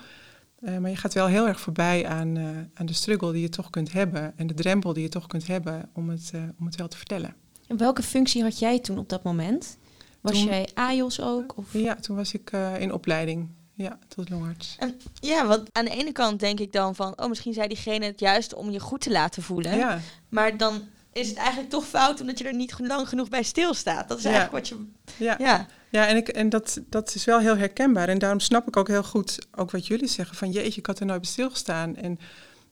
Eh, 0.65 0.77
maar 0.77 0.89
je 0.89 0.95
gaat 0.95 1.13
wel 1.13 1.27
heel 1.27 1.47
erg 1.47 1.59
voorbij 1.59 2.07
aan, 2.07 2.37
eh, 2.37 2.43
aan 2.73 2.85
de 2.85 2.93
struggle 2.93 3.31
die 3.31 3.41
je 3.41 3.49
toch 3.49 3.69
kunt 3.69 3.91
hebben 3.91 4.33
en 4.35 4.47
de 4.47 4.53
drempel 4.53 4.93
die 4.93 5.03
je 5.03 5.09
toch 5.09 5.27
kunt 5.27 5.47
hebben 5.47 5.89
om 5.93 6.09
het, 6.09 6.31
eh, 6.33 6.41
om 6.59 6.65
het 6.65 6.75
wel 6.75 6.87
te 6.87 6.97
vertellen. 6.97 7.35
En 7.67 7.77
welke 7.77 8.03
functie 8.03 8.43
had 8.43 8.59
jij 8.59 8.79
toen 8.79 8.97
op 8.97 9.09
dat 9.09 9.23
moment? 9.23 9.77
Was 10.21 10.31
Toen- 10.33 10.45
jij 10.45 10.69
AJOS 10.73 11.21
ook? 11.21 11.57
Of? 11.57 11.73
Ja, 11.73 11.95
toen 11.95 12.15
was 12.15 12.33
ik 12.33 12.51
eh, 12.51 12.79
in 12.79 12.93
opleiding, 12.93 13.49
ja, 13.73 13.97
tot 14.07 14.29
longarts. 14.29 14.75
En, 14.79 14.99
ja, 15.19 15.47
want 15.47 15.69
aan 15.71 15.85
de 15.85 15.91
ene 15.91 16.11
kant 16.11 16.39
denk 16.39 16.59
ik 16.59 16.71
dan 16.73 16.95
van, 16.95 17.13
oh, 17.21 17.29
misschien 17.29 17.53
zei 17.53 17.67
diegene 17.67 18.05
het 18.05 18.19
juist 18.19 18.53
om 18.53 18.69
je 18.71 18.79
goed 18.79 19.01
te 19.01 19.11
laten 19.11 19.43
voelen. 19.43 19.77
Ja, 19.77 19.99
Maar 20.29 20.57
dan 20.57 20.81
is 21.13 21.27
het 21.27 21.37
eigenlijk 21.37 21.69
toch 21.69 21.85
fout 21.85 22.21
omdat 22.21 22.37
je 22.37 22.43
er 22.43 22.55
niet 22.55 22.75
lang 22.79 23.09
genoeg 23.09 23.29
bij 23.29 23.43
stilstaat. 23.43 24.07
Dat 24.07 24.17
is 24.17 24.23
Ja. 24.23 24.29
eigenlijk 24.31 24.69
wat 24.69 24.79
je... 24.79 25.23
ja. 25.23 25.35
Ja, 25.37 25.67
Ja, 25.95 26.07
en, 26.07 26.15
ik, 26.15 26.27
en 26.27 26.49
dat, 26.49 26.81
dat 26.89 27.15
is 27.15 27.25
wel 27.25 27.39
heel 27.39 27.57
herkenbaar. 27.57 28.09
En 28.09 28.19
daarom 28.19 28.39
snap 28.39 28.67
ik 28.67 28.77
ook 28.77 28.87
heel 28.87 29.03
goed 29.03 29.47
ook 29.55 29.71
wat 29.71 29.87
jullie 29.87 30.07
zeggen. 30.07 30.35
Van 30.37 30.51
jeetje, 30.51 30.79
ik 30.79 30.85
had 30.85 30.99
er 30.99 31.05
nooit 31.05 31.21
bij 31.21 31.29
stilgestaan. 31.29 31.95
En 31.95 32.19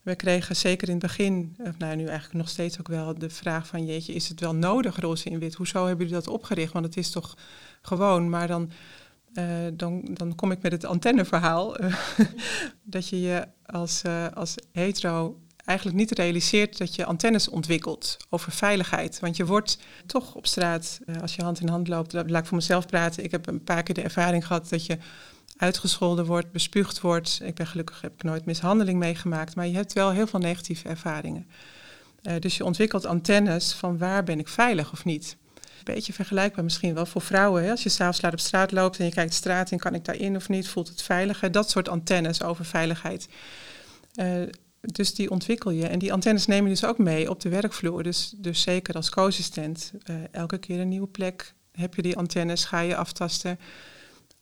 we 0.01 0.15
kregen 0.15 0.55
zeker 0.55 0.87
in 0.87 0.93
het 0.93 1.03
begin, 1.03 1.55
of 1.57 1.77
nou 1.77 1.95
nu 1.95 2.05
eigenlijk 2.05 2.33
nog 2.33 2.49
steeds 2.49 2.79
ook 2.79 2.87
wel, 2.87 3.17
de 3.19 3.29
vraag 3.29 3.67
van 3.67 3.85
jeetje, 3.85 4.13
is 4.13 4.29
het 4.29 4.39
wel 4.39 4.55
nodig 4.55 4.99
roze 4.99 5.29
in 5.29 5.39
wit? 5.39 5.53
Hoezo 5.53 5.85
hebben 5.85 6.05
jullie 6.05 6.21
dat 6.21 6.33
opgericht? 6.33 6.73
Want 6.73 6.85
het 6.85 6.97
is 6.97 7.09
toch 7.09 7.37
gewoon. 7.81 8.29
Maar 8.29 8.47
dan, 8.47 8.71
eh, 9.33 9.45
dan, 9.73 10.01
dan 10.13 10.35
kom 10.35 10.51
ik 10.51 10.61
met 10.61 10.71
het 10.71 10.85
antenneverhaal. 10.85 11.77
eh, 11.77 11.95
dat 12.83 13.07
je 13.07 13.21
je 13.21 13.47
als, 13.65 14.01
eh, 14.01 14.27
als 14.33 14.55
hetero 14.71 15.39
eigenlijk 15.65 15.97
niet 15.97 16.11
realiseert 16.11 16.77
dat 16.77 16.95
je 16.95 17.05
antennes 17.05 17.49
ontwikkelt 17.49 18.17
over 18.29 18.51
veiligheid. 18.51 19.19
Want 19.19 19.37
je 19.37 19.45
wordt 19.45 19.77
toch 20.05 20.35
op 20.35 20.47
straat, 20.47 20.99
eh, 21.05 21.21
als 21.21 21.35
je 21.35 21.43
hand 21.43 21.59
in 21.59 21.67
hand 21.67 21.87
loopt, 21.87 22.13
laat 22.13 22.41
ik 22.41 22.45
voor 22.45 22.57
mezelf 22.57 22.85
praten. 22.85 23.23
Ik 23.23 23.31
heb 23.31 23.47
een 23.47 23.63
paar 23.63 23.83
keer 23.83 23.95
de 23.95 24.01
ervaring 24.01 24.47
gehad 24.47 24.69
dat 24.69 24.85
je 24.85 24.97
uitgescholden 25.57 26.25
wordt, 26.25 26.51
bespuugd 26.51 27.01
wordt. 27.01 27.39
Ik 27.43 27.55
ben 27.55 27.67
gelukkig 27.67 28.01
heb 28.01 28.13
ik 28.13 28.23
nooit 28.23 28.45
mishandeling 28.45 28.99
meegemaakt, 28.99 29.55
maar 29.55 29.67
je 29.67 29.75
hebt 29.75 29.93
wel 29.93 30.11
heel 30.11 30.27
veel 30.27 30.39
negatieve 30.39 30.87
ervaringen. 30.87 31.47
Eh, 32.21 32.35
dus 32.39 32.57
je 32.57 32.65
ontwikkelt 32.65 33.05
antennes 33.05 33.73
van 33.73 33.97
waar 33.97 34.23
ben 34.23 34.39
ik 34.39 34.47
veilig 34.47 34.91
of 34.91 35.05
niet. 35.05 35.37
Een 35.55 35.93
beetje 35.93 36.13
vergelijkbaar 36.13 36.63
misschien 36.63 36.93
wel 36.93 37.05
voor 37.05 37.21
vrouwen. 37.21 37.63
Hè? 37.63 37.71
Als 37.71 37.83
je 37.83 37.89
s'avonds 37.89 38.21
laat 38.21 38.33
op 38.33 38.39
straat 38.39 38.71
loopt 38.71 38.99
en 38.99 39.05
je 39.05 39.11
kijkt 39.11 39.29
de 39.29 39.35
straat 39.35 39.71
in, 39.71 39.77
kan 39.77 39.93
ik 39.95 40.05
daarin 40.05 40.35
of 40.35 40.49
niet? 40.49 40.67
Voelt 40.67 40.87
het 40.87 41.01
veilig? 41.01 41.39
Hè? 41.41 41.49
Dat 41.49 41.69
soort 41.69 41.89
antennes 41.89 42.43
over 42.43 42.65
veiligheid. 42.65 43.27
Eh, 44.13 44.41
dus 44.91 45.13
die 45.13 45.29
ontwikkel 45.29 45.71
je. 45.71 45.87
En 45.87 45.99
die 45.99 46.13
antennes 46.13 46.45
neem 46.45 46.63
je 46.63 46.69
dus 46.69 46.85
ook 46.85 46.97
mee 46.97 47.29
op 47.29 47.39
de 47.39 47.49
werkvloer. 47.49 48.03
Dus, 48.03 48.33
dus 48.37 48.61
zeker 48.61 48.95
als 48.95 49.09
co-assistent. 49.09 49.93
eh, 50.03 50.15
elke 50.31 50.57
keer 50.57 50.79
een 50.79 50.87
nieuwe 50.87 51.07
plek 51.07 51.53
heb 51.71 51.95
je 51.95 52.01
die 52.01 52.17
antennes, 52.17 52.65
ga 52.65 52.79
je 52.79 52.95
aftasten. 52.95 53.59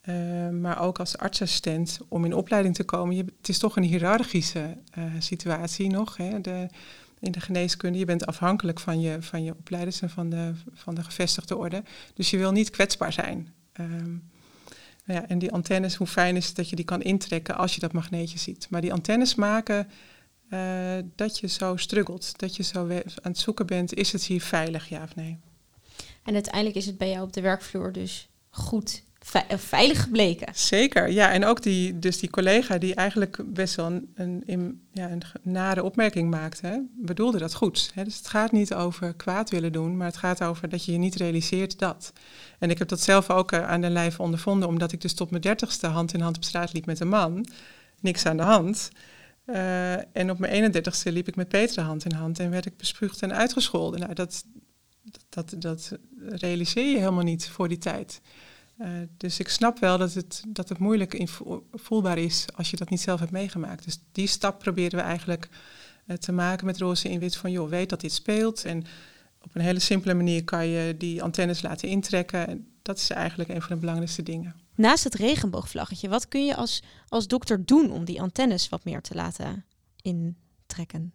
Eh, 0.02 0.50
maar 0.50 0.82
ook 0.82 1.00
als 1.00 1.18
artsassistent 1.18 2.00
om 2.08 2.26
in 2.26 2.34
opleiding 2.34 2.76
te 2.76 2.84
komen. 2.84 3.16
Je, 3.16 3.26
het 3.38 3.50
is 3.50 3.58
toch 3.58 3.76
een 3.76 3.84
hiërarchische 3.84 4.78
eh, 4.92 5.04
situatie 5.20 5.90
nog. 5.90 6.18
Hè? 6.18 6.42
De, 6.42 6.68
in 7.20 7.32
de 7.32 7.40
geneeskunde. 7.40 8.00
Je 8.00 8.06
bent 8.06 8.26
afhankelijk 8.26 8.80
van 8.80 9.02
je, 9.02 9.22
van 9.22 9.44
je 9.44 9.52
opleiders 9.52 10.02
en 10.02 10.10
van 10.10 10.30
de, 10.30 10.52
van 10.74 10.96
de 10.96 11.04
gevestigde 11.04 11.58
orde. 11.58 11.84
Dus 12.14 12.30
je 12.30 12.38
wil 12.38 12.52
niet 12.52 12.70
kwetsbaar 12.70 13.14
zijn. 13.14 13.54
Ehm, 13.74 14.10
nou 15.06 15.20
ja, 15.22 15.28
en 15.28 15.40
die 15.40 15.52
antennes, 15.52 15.96
hoe 15.96 16.08
fijn 16.08 16.36
is 16.36 16.48
het 16.48 16.56
dat 16.56 16.70
je 16.70 16.76
die 16.76 16.86
kan 16.86 17.02
intrekken 17.02 17.58
als 17.58 17.74
je 17.74 17.80
dat 17.80 17.92
magneetje 17.94 18.38
ziet. 18.38 18.68
Maar 18.70 18.82
die 18.82 18.94
antennes 18.94 19.36
maken 19.36 19.88
eh, 20.52 20.98
dat 21.16 21.40
je 21.40 21.48
zo 21.48 21.76
struggelt. 21.76 22.40
Dat 22.40 22.56
je 22.56 22.64
zo 22.64 22.80
aan 22.90 23.32
het 23.32 23.38
zoeken 23.38 23.66
bent, 23.66 23.94
is 23.94 24.12
het 24.12 24.24
hier 24.24 24.42
veilig, 24.42 24.90
ja 24.90 25.04
of 25.04 25.16
nee? 25.16 25.38
En 26.24 26.34
uiteindelijk 26.34 26.76
is 26.76 26.86
het 26.86 26.98
bij 26.98 27.10
jou 27.10 27.24
op 27.24 27.34
de 27.34 27.42
werkvloer 27.42 27.92
dus 27.92 28.30
goed, 28.50 29.04
veilig 29.58 30.04
gebleken. 30.04 30.56
Zeker, 30.56 31.10
ja. 31.10 31.32
En 31.32 31.46
ook 31.46 31.62
die, 31.62 32.00
dus 32.00 32.20
die 32.20 32.30
collega 32.30 32.78
die 32.78 32.96
eigenlijk 32.96 33.38
best 33.46 33.76
wel 33.76 33.86
een, 33.86 34.12
een, 34.16 34.44
een 34.46 34.82
ja, 34.92 35.10
een 35.10 35.22
nare 35.42 35.84
opmerking 35.84 36.30
maakte, 36.30 36.68
hè, 36.68 36.78
bedoelde 36.96 37.38
dat 37.38 37.54
goed. 37.54 37.92
Hè. 37.94 38.04
Dus 38.04 38.18
het 38.18 38.28
gaat 38.28 38.52
niet 38.52 38.74
over 38.74 39.14
kwaad 39.14 39.50
willen 39.50 39.72
doen, 39.72 39.98
maar 39.98 40.08
het 40.08 40.18
gaat 40.18 40.44
over 40.44 40.70
dat 40.70 40.86
je 40.86 40.92
je 40.92 40.98
niet 40.98 41.16
realiseert 41.16 41.80
dat. 41.80 42.14
En 42.60 42.70
ik 42.70 42.78
heb 42.78 42.88
dat 42.88 43.02
zelf 43.02 43.30
ook 43.30 43.52
uh, 43.52 43.68
aan 43.68 43.82
de 43.82 43.90
lijf 43.90 44.20
ondervonden, 44.20 44.68
omdat 44.68 44.92
ik 44.92 45.02
dus 45.02 45.14
tot 45.14 45.30
mijn 45.30 45.42
dertigste 45.42 45.88
hand 45.88 46.14
in 46.14 46.22
hand 46.22 46.36
op 46.36 46.44
straat 46.44 46.74
liep 46.74 46.86
met 46.86 47.00
een 47.00 47.10
man. 47.10 47.46
Niks 48.00 48.26
aan 48.26 48.38
de 48.38 48.44
hand. 48.44 48.90
Uh, 49.52 49.94
en 50.18 50.30
op 50.30 50.40
mijn 50.40 50.74
31ste 50.74 51.12
liep 51.12 51.28
ik 51.28 51.36
met 51.36 51.48
Peter 51.48 51.84
hand 51.84 52.06
in 52.06 52.12
hand 52.16 52.40
en 52.40 52.50
werd 52.50 52.66
ik 52.66 52.78
bespuugd 52.78 53.22
en 53.22 53.34
uitgescholden. 53.34 54.00
Nou, 54.00 54.14
dat, 54.14 54.46
dat, 55.30 55.56
dat 55.58 55.98
realiseer 56.28 56.92
je 56.92 56.98
helemaal 56.98 57.24
niet 57.24 57.50
voor 57.50 57.68
die 57.68 57.78
tijd. 57.78 58.22
Uh, 58.82 58.88
dus 59.18 59.40
ik 59.40 59.48
snap 59.48 59.80
wel 59.80 59.98
dat 59.98 60.14
het, 60.14 60.44
dat 60.48 60.70
het 60.70 60.78
moeilijk 60.78 61.28
voelbaar 61.74 62.18
is 62.18 62.46
als 62.56 62.70
je 62.70 62.78
dat 62.78 62.90
niet 62.90 63.02
zelf 63.02 63.20
hebt 63.20 63.32
meegemaakt. 63.32 63.84
Dus 63.84 64.00
die 64.12 64.28
stap 64.28 64.60
proberen 64.60 65.00
we 65.00 65.06
eigenlijk 65.06 65.50
uh, 66.06 66.16
te 66.16 66.32
maken 66.32 66.66
met 66.66 66.78
Roze 66.78 67.10
in 67.10 67.20
Wit 67.20 67.36
van, 67.36 67.52
joh, 67.52 67.70
weet 67.70 67.90
dat 67.90 68.02
dit 68.02 68.12
speelt. 68.12 68.66
En 68.66 68.86
op 69.42 69.56
een 69.56 69.62
hele 69.62 69.80
simpele 69.80 70.14
manier 70.14 70.44
kan 70.44 70.68
je 70.68 70.98
die 70.98 71.24
antennes 71.24 71.62
laten 71.62 71.90
intrekken. 71.90 72.48
En 72.48 72.68
dat 72.82 72.98
is 72.98 73.10
eigenlijk 73.10 73.50
een 73.50 73.62
van 73.62 73.70
de 73.76 73.80
belangrijkste 73.80 74.24
dingen. 74.24 74.56
Naast 74.76 75.04
het 75.04 75.16
regenboogvlaggetje, 75.16 76.10
wat 76.10 76.28
kun 76.28 76.46
je 76.46 76.56
als, 76.56 76.84
als 77.08 77.28
dokter 77.28 77.66
doen 77.66 77.92
om 77.92 78.06
die 78.06 78.22
antennes 78.22 78.70
wat 78.70 78.86
meer 78.86 79.02
te 79.02 79.16
laten 79.16 79.66
intrekken? 80.02 81.14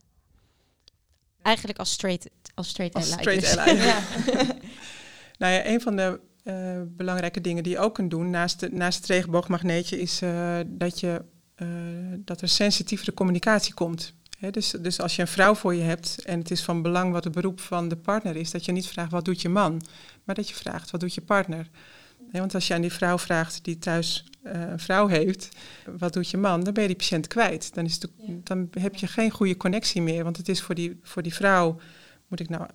Eigenlijk 1.43 1.79
als 1.79 1.93
straight, 1.93 2.31
als 2.55 2.69
straight 2.69 2.95
als 2.95 3.13
ally. 3.13 3.21
Straight 3.21 3.41
dus. 3.41 3.57
ally. 3.57 3.77
ja. 3.91 4.01
nou 5.39 5.53
ja, 5.53 5.67
een 5.67 5.81
van 5.81 5.97
de 5.97 6.21
uh, 6.45 6.81
belangrijke 6.87 7.41
dingen 7.41 7.63
die 7.63 7.73
je 7.73 7.79
ook 7.79 7.95
kunt 7.95 8.11
doen, 8.11 8.31
naast, 8.31 8.61
de, 8.61 8.69
naast 8.73 8.99
het 8.99 9.07
regenboogmagneetje, 9.07 10.01
is 10.01 10.23
uh, 10.23 10.59
dat, 10.67 11.01
je, 11.01 11.25
uh, 11.57 11.69
dat 12.19 12.41
er 12.41 12.49
sensitievere 12.49 13.15
communicatie 13.15 13.75
komt. 13.75 14.15
He, 14.39 14.51
dus, 14.51 14.71
dus 14.71 15.01
als 15.01 15.17
je 15.17 15.23
een 15.23 15.29
vrouw 15.29 15.55
voor 15.55 15.75
je 15.75 15.83
hebt 15.83 16.23
en 16.25 16.39
het 16.39 16.51
is 16.51 16.63
van 16.63 16.83
belang 16.83 17.13
wat 17.13 17.25
het 17.25 17.33
beroep 17.33 17.61
van 17.61 17.89
de 17.89 17.97
partner 17.97 18.37
is, 18.37 18.51
dat 18.51 18.65
je 18.65 18.73
niet 18.73 18.87
vraagt 18.87 19.11
wat 19.11 19.25
doet 19.25 19.43
je 19.43 19.49
man, 19.49 19.83
maar 20.25 20.35
dat 20.35 20.49
je 20.49 20.55
vraagt 20.55 20.91
wat 20.91 21.01
doet 21.01 21.15
je 21.15 21.21
partner. 21.21 21.71
Want 22.33 22.55
als 22.55 22.67
je 22.67 22.75
aan 22.75 22.81
die 22.81 22.93
vrouw 22.93 23.19
vraagt 23.19 23.65
die 23.65 23.79
thuis 23.79 24.25
een 24.43 24.79
vrouw 24.79 25.07
heeft, 25.07 25.49
wat 25.99 26.13
doet 26.13 26.31
je 26.31 26.37
man, 26.37 26.65
dan 26.65 26.73
ben 26.73 26.83
je 26.83 26.89
die 26.89 26.99
patiënt 26.99 27.27
kwijt. 27.27 27.75
Dan, 27.75 27.85
is 27.85 28.01
dan 28.43 28.69
heb 28.71 28.95
je 28.95 29.07
geen 29.07 29.31
goede 29.31 29.57
connectie 29.57 30.03
meer, 30.03 30.25
want 30.25 30.37
het 30.37 30.49
is 30.49 30.63
voor 30.63 30.75
die, 30.75 30.99
voor 31.03 31.23
die 31.23 31.35
vrouw 31.35 31.79
moet 32.29 32.41
ik, 32.41 32.49
nou 32.49 32.67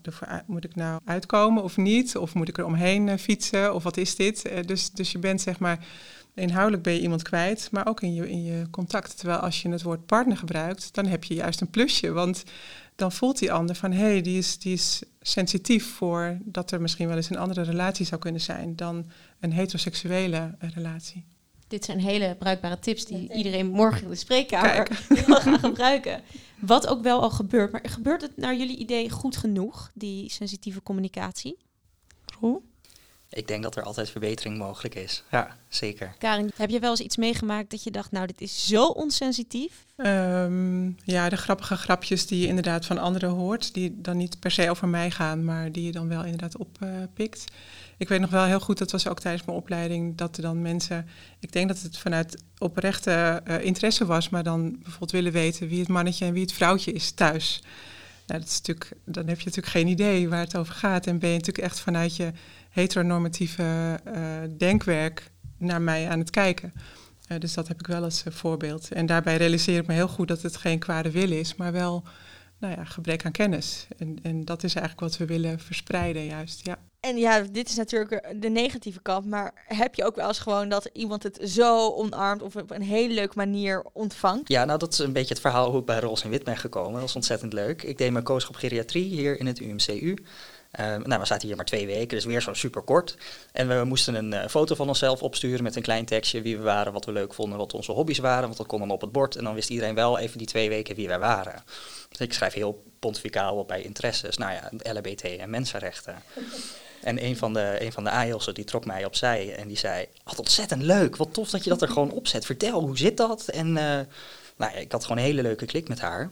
moet 0.46 0.64
ik 0.64 0.76
nou 0.76 1.02
uitkomen 1.06 1.64
of 1.64 1.78
niet? 1.78 2.18
Of 2.18 2.34
moet 2.34 2.48
ik 2.48 2.58
er 2.58 2.66
omheen 2.66 3.08
uh, 3.08 3.18
fietsen? 3.18 3.74
Of 3.74 3.84
wat 3.84 3.98
is 3.98 4.16
dit? 4.16 4.52
Uh, 4.52 4.60
dus, 4.66 4.92
dus 4.92 5.12
je 5.12 5.20
bent 5.20 5.42
zeg 5.42 5.60
maar, 5.60 5.86
inhoudelijk 6.34 6.84
ben 6.84 6.94
je 6.94 7.02
iemand 7.02 7.22
kwijt, 7.22 7.70
maar 7.72 7.88
ook 7.88 8.02
in 8.02 8.14
je, 8.14 8.30
in 8.30 8.44
je 8.44 8.70
contact. 8.70 9.18
Terwijl 9.18 9.40
als 9.40 9.62
je 9.62 9.70
het 9.70 9.82
woord 9.82 10.06
partner 10.06 10.38
gebruikt, 10.38 10.94
dan 10.94 11.06
heb 11.06 11.24
je 11.24 11.34
juist 11.34 11.62
een 11.62 11.70
plusje. 11.70 12.12
Want 12.12 12.44
dan 12.96 13.12
voelt 13.12 13.40
die 13.40 13.52
ander 13.52 13.76
van, 13.76 13.92
hé, 13.92 14.04
hey, 14.04 14.22
die, 14.22 14.38
is, 14.38 14.58
die 14.60 14.74
is 14.74 15.04
sensitief 15.22 15.94
voor 15.94 16.38
dat 16.44 16.72
er 16.72 16.82
misschien 16.82 17.08
wel 17.08 17.16
eens 17.16 17.30
een 17.30 17.38
andere 17.38 17.62
relatie 17.62 18.06
zou 18.06 18.22
kunnen 18.22 18.42
zijn 18.42 18.76
dan 18.76 19.06
een 19.40 19.54
heteroseksuele 19.54 20.56
relatie. 20.60 21.26
Dit 21.68 21.86
zijn 21.86 22.00
hele 22.00 22.36
bruikbare 22.40 22.80
tips 22.80 23.06
die 23.06 23.34
iedereen 23.34 23.68
morgen 23.68 24.04
in 24.04 24.10
de 24.10 24.16
spreekkamer 24.16 24.88
kan 25.26 25.42
gaan 25.42 25.60
gebruiken. 25.60 26.22
Wat 26.60 26.88
ook 26.88 27.04
wel 27.04 27.22
al 27.22 27.30
gebeurt. 27.30 27.72
Maar 27.72 27.82
gebeurt 27.84 28.22
het 28.22 28.38
naar 28.38 28.56
jullie 28.56 28.78
idee 28.78 29.10
goed 29.10 29.38
genoeg, 29.38 29.92
die 29.94 30.30
sensitieve 30.30 30.84
communicatie? 30.84 31.58
Roel? 32.40 32.64
Ik 33.34 33.48
denk 33.48 33.64
dat 33.64 33.76
er 33.76 33.84
altijd 33.84 34.10
verbetering 34.10 34.58
mogelijk 34.58 34.96
is. 34.96 35.24
Ja, 35.32 35.58
zeker. 35.68 36.16
Karin, 36.18 36.52
heb 36.56 36.70
je 36.70 36.80
wel 36.80 36.90
eens 36.90 37.00
iets 37.00 37.18
meegemaakt 37.18 37.72
dat 37.72 37.84
je 37.84 37.92
dacht, 37.92 38.12
nou, 38.12 38.28
dit 38.28 38.42
is 38.42 38.68
zo 38.68 38.86
onsensitief? 38.86 39.86
Um, 39.98 40.98
ja, 41.04 41.30
de 41.30 41.38
grappige 41.38 41.76
grapjes 41.76 42.28
die 42.28 42.42
je 42.42 42.48
inderdaad 42.48 42.86
van 42.86 42.98
anderen 42.98 43.30
hoort, 43.30 43.74
die 43.74 44.02
dan 44.02 44.18
niet 44.18 44.40
per 44.40 44.52
se 44.52 44.70
over 44.70 44.88
mij 44.88 45.12
gaan, 45.12 45.46
maar 45.46 45.72
die 45.72 45.84
je 45.84 45.92
dan 45.92 46.08
wel 46.08 46.24
inderdaad 46.24 46.58
oppikt. 46.58 47.40
Uh, 47.40 47.56
ik 47.98 48.08
weet 48.08 48.20
nog 48.20 48.30
wel 48.30 48.46
heel 48.46 48.60
goed, 48.60 48.78
dat 48.78 48.92
was 48.92 49.08
ook 49.08 49.20
tijdens 49.20 49.46
mijn 49.46 49.58
opleiding, 49.58 50.18
dat 50.18 50.36
er 50.36 50.42
dan 50.42 50.62
mensen, 50.62 51.08
ik 51.40 51.52
denk 51.52 51.68
dat 51.68 51.82
het 51.82 51.98
vanuit 51.98 52.44
oprechte 52.58 53.42
uh, 53.48 53.64
interesse 53.64 54.06
was, 54.06 54.30
maar 54.30 54.44
dan 54.44 54.72
bijvoorbeeld 54.72 55.12
willen 55.12 55.32
weten 55.32 55.68
wie 55.68 55.80
het 55.80 55.88
mannetje 55.88 56.26
en 56.26 56.34
wie 56.34 56.42
het 56.42 56.54
vrouwtje 56.54 56.92
is 56.92 57.12
thuis. 57.12 57.62
Nou, 58.28 58.40
dat 58.40 58.50
is 58.50 58.58
natuurlijk, 58.58 58.92
dan 59.06 59.28
heb 59.28 59.40
je 59.40 59.46
natuurlijk 59.46 59.74
geen 59.74 59.88
idee 59.88 60.30
waar 60.30 60.40
het 60.40 60.58
over 60.58 60.74
gaat 60.74 61.08
en 61.08 61.20
ben 61.20 61.30
je 61.30 61.38
natuurlijk 61.38 61.68
echt 61.68 61.80
vanuit 61.80 62.16
je 62.16 62.32
heteronormatieve 62.72 64.00
uh, 64.08 64.14
denkwerk 64.58 65.32
naar 65.58 65.82
mij 65.82 66.10
aan 66.10 66.20
het 66.20 66.30
kijken. 66.30 66.74
Uh, 67.32 67.40
dus 67.40 67.54
dat 67.54 67.68
heb 67.68 67.80
ik 67.80 67.88
wel 67.88 68.04
als 68.04 68.24
uh, 68.28 68.34
voorbeeld. 68.34 68.92
En 68.92 69.06
daarbij 69.06 69.38
realiseer 69.38 69.80
ik 69.80 69.88
me 69.88 69.94
heel 69.94 70.08
goed 70.08 70.28
dat 70.28 70.42
het 70.42 70.58
geen 70.58 70.80
kwade 70.80 71.12
wil 71.12 71.32
is, 71.32 71.56
maar 71.56 71.72
wel 71.72 72.04
nou 72.62 72.76
ja, 72.76 72.84
gebrek 72.84 73.26
aan 73.26 73.32
kennis. 73.32 73.88
En, 73.98 74.20
en 74.24 74.46
dat 74.46 74.64
is 74.64 74.76
eigenlijk 74.76 75.08
wat 75.08 75.18
we 75.18 75.26
willen 75.26 75.60
verspreiden, 75.60 76.26
juist. 76.26 76.66
Ja. 76.66 76.78
En 77.00 77.18
ja, 77.18 77.42
dit 77.52 77.70
is 77.70 77.76
natuurlijk 77.76 78.36
de 78.42 78.50
negatieve 78.50 79.02
kant, 79.02 79.26
maar 79.26 79.54
heb 79.66 79.96
je 79.96 80.06
ook 80.06 80.16
wel 80.16 80.28
eens 80.28 80.40
gewoon 80.40 80.70
dat 80.70 80.90
iemand 80.94 81.24
het 81.24 81.40
zo 81.44 81.90
omarmt 81.90 82.42
of 82.42 82.56
op 82.56 82.72
een 82.72 82.82
hele 82.82 83.14
leuke 83.14 83.34
manier 83.36 83.86
ontvangt? 83.94 84.48
Ja, 84.48 84.66
nou 84.66 84.80
dat 84.80 84.94
is 84.94 85.00
een 85.00 85.14
beetje 85.14 85.34
het 85.34 85.42
verhaal 85.42 85.70
hoe 85.70 85.80
ik 85.80 85.86
bij 85.86 86.00
Roos 86.00 86.24
en 86.24 86.30
Wit 86.30 86.44
ben 86.44 86.58
gekomen. 86.58 87.00
Dat 87.00 87.10
is 87.10 87.16
ontzettend 87.16 87.54
leuk. 87.54 87.84
Ik 87.84 87.98
deed 87.98 88.12
mijn 88.12 88.24
kooschap 88.24 88.56
geriatrie 88.56 89.04
hier 89.04 89.40
in 89.40 89.46
het 89.46 89.60
UMCU. 89.60 90.18
Uh, 90.80 90.86
nou, 90.86 91.20
we 91.20 91.26
zaten 91.26 91.48
hier 91.48 91.56
maar 91.56 91.66
twee 91.66 91.86
weken, 91.86 92.08
dus 92.08 92.26
weer 92.26 92.42
zo 92.42 92.54
super 92.54 92.82
kort. 92.82 93.18
En 93.52 93.68
we 93.68 93.84
moesten 93.84 94.16
een 94.16 94.32
uh, 94.32 94.48
foto 94.48 94.76
van 94.76 94.88
onszelf 94.88 95.22
opsturen 95.24 95.64
met 95.64 95.76
een 95.76 95.82
klein 95.82 96.06
tekstje 96.06 96.42
wie 96.42 96.58
we 96.58 96.64
waren, 96.64 96.94
wat 96.94 97.06
we 97.06 97.12
leuk 97.12 97.34
vonden, 97.34 97.58
wat 97.58 97.74
onze 97.74 97.92
hobby's 97.92 98.18
waren. 98.18 98.44
Want 98.44 98.58
dat 98.58 98.68
kon 98.68 98.80
dan 98.80 98.92
op 98.92 99.02
het 99.02 99.12
bord. 99.12 99.36
En 99.36 99.44
dan 99.44 99.54
wist 99.54 99.70
iedereen 99.70 99.96
wel 99.96 100.18
even 100.18 100.38
die 100.38 100.48
twee 100.48 100.70
weken 100.70 100.96
wie 100.96 101.08
wij 101.08 101.20
waren. 101.20 101.64
Dus 102.10 102.20
ik 102.20 102.34
schrijf 102.34 102.54
heel 102.54 102.84
pontificaal 103.00 103.56
op 103.56 103.68
bij 103.68 103.82
interesses. 103.82 104.38
Nou 104.38 104.54
ja, 104.54 104.92
LHBT 104.92 105.22
en 105.22 105.50
mensenrechten. 105.50 106.16
En 107.02 107.24
een 107.24 107.38
van 107.38 107.54
de, 107.54 107.76
een 107.80 107.92
van 107.92 108.04
de 108.04 108.10
AIOS'en 108.10 108.54
die 108.54 108.64
trok 108.64 108.86
mij 108.86 109.06
opzij 109.06 109.56
en 109.56 109.68
die 109.68 109.78
zei, 109.78 110.06
wat 110.24 110.40
ontzettend 110.40 110.82
leuk, 110.82 111.16
wat 111.16 111.34
tof 111.34 111.50
dat 111.50 111.64
je 111.64 111.70
dat 111.70 111.82
er 111.82 111.88
gewoon 111.88 112.12
opzet. 112.12 112.46
Vertel, 112.46 112.82
hoe 112.82 112.98
zit 112.98 113.18
dat? 113.18 113.48
En 113.48 113.68
uh, 113.68 113.74
nou 113.76 114.06
ja, 114.58 114.74
ik 114.74 114.92
had 114.92 115.02
gewoon 115.02 115.18
een 115.18 115.24
hele 115.24 115.42
leuke 115.42 115.66
klik 115.66 115.88
met 115.88 116.00
haar. 116.00 116.30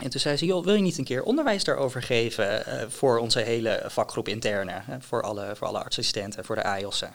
En 0.00 0.10
toen 0.10 0.20
zei 0.20 0.36
ze, 0.36 0.46
joh, 0.46 0.64
wil 0.64 0.74
je 0.74 0.80
niet 0.80 0.98
een 0.98 1.04
keer 1.04 1.22
onderwijs 1.22 1.64
daarover 1.64 2.02
geven 2.02 2.64
uh, 2.68 2.88
voor 2.88 3.18
onze 3.18 3.40
hele 3.40 3.82
vakgroep 3.86 4.28
interne, 4.28 4.82
voor, 4.98 5.22
alle, 5.22 5.56
voor 5.56 5.66
alle 5.66 5.78
artsassistenten, 5.78 6.44
voor 6.44 6.56
de 6.56 6.62
AIOS'en? 6.62 7.14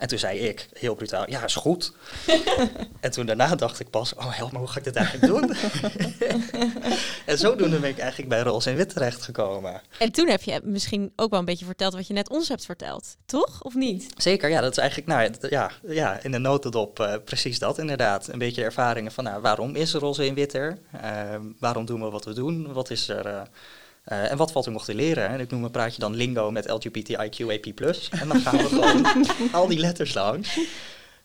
En 0.00 0.08
toen 0.08 0.18
zei 0.18 0.38
ik, 0.38 0.68
heel 0.72 0.94
brutaal, 0.94 1.30
ja, 1.30 1.44
is 1.44 1.54
goed. 1.54 1.92
en 3.00 3.10
toen 3.10 3.26
daarna 3.26 3.54
dacht 3.54 3.80
ik 3.80 3.90
pas, 3.90 4.14
oh 4.14 4.36
help 4.36 4.52
me, 4.52 4.58
hoe 4.58 4.66
ga 4.66 4.78
ik 4.78 4.84
dit 4.84 4.96
eigenlijk 4.96 5.26
doen? 5.32 5.54
en 7.26 7.38
zodoende 7.38 7.78
ben 7.78 7.90
ik 7.90 7.98
eigenlijk 7.98 8.28
bij 8.28 8.40
Roze 8.40 8.70
en 8.70 8.76
Wit 8.76 8.88
terechtgekomen. 8.88 9.82
En 9.98 10.12
toen 10.12 10.28
heb 10.28 10.42
je 10.42 10.60
misschien 10.64 11.12
ook 11.16 11.30
wel 11.30 11.38
een 11.38 11.44
beetje 11.44 11.64
verteld 11.64 11.94
wat 11.94 12.06
je 12.06 12.12
net 12.12 12.30
ons 12.30 12.48
hebt 12.48 12.64
verteld, 12.64 13.16
toch? 13.26 13.62
Of 13.62 13.74
niet? 13.74 14.06
Zeker, 14.16 14.50
ja, 14.50 14.60
dat 14.60 14.70
is 14.70 14.78
eigenlijk, 14.78 15.08
nou 15.08 15.50
ja, 15.50 15.70
ja 15.86 16.22
in 16.22 16.32
de 16.32 16.38
notendop 16.38 17.00
uh, 17.00 17.14
precies 17.24 17.58
dat 17.58 17.78
inderdaad. 17.78 18.28
Een 18.28 18.38
beetje 18.38 18.64
ervaringen 18.64 19.12
van, 19.12 19.24
nou, 19.24 19.40
waarom 19.40 19.74
is 19.74 19.92
Roze 19.92 20.24
en 20.24 20.34
Wit 20.34 20.52
er? 20.52 20.78
Uh, 20.94 21.34
waarom 21.58 21.84
doen 21.84 22.02
we 22.02 22.10
wat 22.10 22.24
we 22.24 22.32
doen? 22.32 22.72
Wat 22.72 22.90
is 22.90 23.08
er... 23.08 23.26
Uh, 23.26 23.40
uh, 24.08 24.30
en 24.30 24.36
wat 24.36 24.52
valt 24.52 24.66
u 24.66 24.70
nog 24.70 24.84
te 24.84 24.94
leren? 24.94 25.28
En 25.28 25.40
ik 25.40 25.50
noem 25.50 25.64
een 25.64 25.70
praatje 25.70 26.00
dan 26.00 26.14
lingo 26.14 26.50
met 26.50 26.68
LGBTIQAP+. 26.68 27.80
En 28.10 28.28
dan 28.28 28.40
gaan 28.40 28.56
we 28.56 28.64
gewoon 28.64 29.26
al 29.52 29.66
die 29.66 29.78
letters 29.78 30.14
langs. 30.14 30.58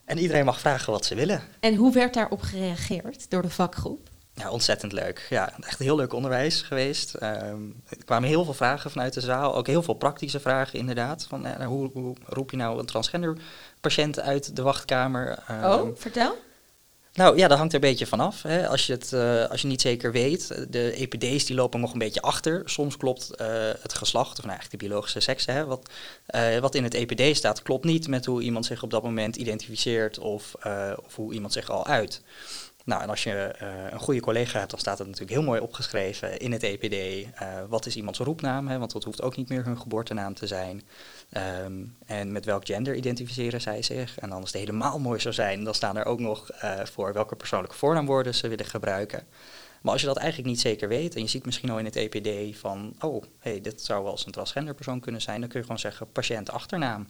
En 0.04 0.18
iedereen 0.18 0.44
mag 0.44 0.60
vragen 0.60 0.92
wat 0.92 1.04
ze 1.04 1.14
willen. 1.14 1.42
En 1.60 1.74
hoe 1.74 1.92
werd 1.92 2.14
daarop 2.14 2.40
gereageerd 2.40 3.30
door 3.30 3.42
de 3.42 3.50
vakgroep? 3.50 4.08
Ja, 4.34 4.50
ontzettend 4.50 4.92
leuk. 4.92 5.26
Ja, 5.30 5.52
echt 5.60 5.78
heel 5.78 5.96
leuk 5.96 6.12
onderwijs 6.12 6.62
geweest. 6.62 7.14
Um, 7.22 7.82
er 7.88 8.04
kwamen 8.04 8.28
heel 8.28 8.44
veel 8.44 8.54
vragen 8.54 8.90
vanuit 8.90 9.14
de 9.14 9.20
zaal. 9.20 9.54
Ook 9.54 9.66
heel 9.66 9.82
veel 9.82 9.94
praktische 9.94 10.40
vragen 10.40 10.78
inderdaad. 10.78 11.26
Van, 11.28 11.46
uh, 11.46 11.66
hoe, 11.66 11.90
hoe, 11.92 12.16
roep 12.26 12.50
je 12.50 12.56
nou 12.56 12.78
een 12.78 12.86
transgender 12.86 13.36
patiënt 13.80 14.20
uit 14.20 14.56
de 14.56 14.62
wachtkamer? 14.62 15.38
Um, 15.50 15.64
oh, 15.64 15.88
vertel. 15.94 16.36
Nou 17.16 17.36
ja, 17.36 17.48
dat 17.48 17.58
hangt 17.58 17.72
er 17.72 17.82
een 17.82 17.88
beetje 17.90 18.06
vanaf. 18.06 18.44
Als, 18.44 18.86
je 18.86 18.92
het, 18.92 19.12
uh, 19.14 19.44
als 19.44 19.62
je 19.62 19.68
niet 19.68 19.80
zeker 19.80 20.12
weet, 20.12 20.66
de 20.68 20.90
EPD's 20.92 21.44
die 21.44 21.56
lopen 21.56 21.80
nog 21.80 21.92
een 21.92 21.98
beetje 21.98 22.20
achter. 22.20 22.62
Soms 22.64 22.96
klopt 22.96 23.30
uh, 23.40 23.46
het 23.80 23.94
geslacht, 23.94 24.38
of 24.38 24.44
nou 24.44 24.48
eigenlijk 24.48 24.80
de 24.80 24.86
biologische 24.86 25.20
seks, 25.20 25.46
hè, 25.46 25.64
wat, 25.64 25.90
uh, 26.34 26.58
wat 26.58 26.74
in 26.74 26.84
het 26.84 26.94
EPD 26.94 27.36
staat, 27.36 27.62
klopt 27.62 27.84
niet 27.84 28.08
met 28.08 28.24
hoe 28.24 28.42
iemand 28.42 28.66
zich 28.66 28.82
op 28.82 28.90
dat 28.90 29.02
moment 29.02 29.36
identificeert 29.36 30.18
of, 30.18 30.54
of 31.04 31.14
hoe 31.14 31.32
iemand 31.32 31.52
zich 31.52 31.70
al 31.70 31.86
uit. 31.86 32.22
Nou, 32.86 33.02
en 33.02 33.08
als 33.08 33.22
je 33.22 33.54
een 33.90 33.98
goede 33.98 34.20
collega 34.20 34.58
hebt, 34.58 34.70
dan 34.70 34.80
staat 34.80 34.98
het 34.98 35.06
natuurlijk 35.06 35.36
heel 35.36 35.46
mooi 35.46 35.60
opgeschreven 35.60 36.38
in 36.38 36.52
het 36.52 36.62
EPD. 36.62 37.26
wat 37.68 37.86
is 37.86 37.96
iemands 37.96 38.18
roepnaam, 38.18 38.68
hè, 38.68 38.78
want 38.78 38.92
dat 38.92 39.04
hoeft 39.04 39.22
ook 39.22 39.36
niet 39.36 39.48
meer 39.48 39.64
hun 39.64 39.80
geboortenaam 39.80 40.34
te 40.34 40.46
zijn. 40.46 40.82
Um, 41.64 41.96
en 42.06 42.32
met 42.32 42.44
welk 42.44 42.66
gender 42.66 42.94
identificeren 42.94 43.60
zij 43.60 43.82
zich? 43.82 44.18
En 44.18 44.28
dan 44.28 44.40
als 44.40 44.52
het 44.52 44.60
helemaal 44.60 44.98
mooi 44.98 45.20
zou 45.20 45.34
zijn, 45.34 45.64
dan 45.64 45.74
staan 45.74 45.96
er 45.96 46.04
ook 46.04 46.20
nog 46.20 46.50
uh, 46.64 46.80
voor 46.84 47.12
welke 47.12 47.36
persoonlijke 47.36 47.76
voornaamwoorden 47.76 48.34
ze 48.34 48.48
willen 48.48 48.66
gebruiken. 48.66 49.26
Maar 49.82 49.92
als 49.92 50.00
je 50.00 50.06
dat 50.06 50.16
eigenlijk 50.16 50.48
niet 50.48 50.60
zeker 50.60 50.88
weet 50.88 51.14
en 51.14 51.22
je 51.22 51.28
ziet 51.28 51.44
misschien 51.44 51.70
al 51.70 51.78
in 51.78 51.84
het 51.84 51.96
EPD 51.96 52.56
van, 52.58 52.94
oh, 53.00 53.22
hey, 53.38 53.60
dit 53.60 53.82
zou 53.82 54.02
wel 54.02 54.12
eens 54.12 54.26
een 54.26 54.32
transgender 54.32 54.74
persoon 54.74 55.00
kunnen 55.00 55.20
zijn, 55.20 55.40
dan 55.40 55.48
kun 55.48 55.58
je 55.58 55.64
gewoon 55.64 55.80
zeggen 55.80 56.12
patiënt 56.12 56.50
achternaam. 56.50 57.08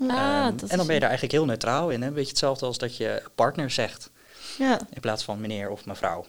Ah, 0.00 0.46
Ehm, 0.46 0.58
en 0.68 0.76
dan 0.76 0.86
ben 0.86 0.94
je 0.94 1.00
daar 1.00 1.08
eigenlijk 1.10 1.32
heel 1.32 1.44
neutraal 1.44 1.90
in. 1.90 2.00
Hè? 2.00 2.06
Een 2.06 2.14
beetje 2.14 2.28
hetzelfde 2.28 2.66
als 2.66 2.78
dat 2.78 2.96
je 2.96 3.22
partner 3.34 3.70
zegt 3.70 4.10
Ja. 4.58 4.80
in 4.90 5.00
plaats 5.00 5.24
van 5.24 5.40
meneer 5.40 5.70
of 5.70 5.86
mevrouw. 5.86 6.24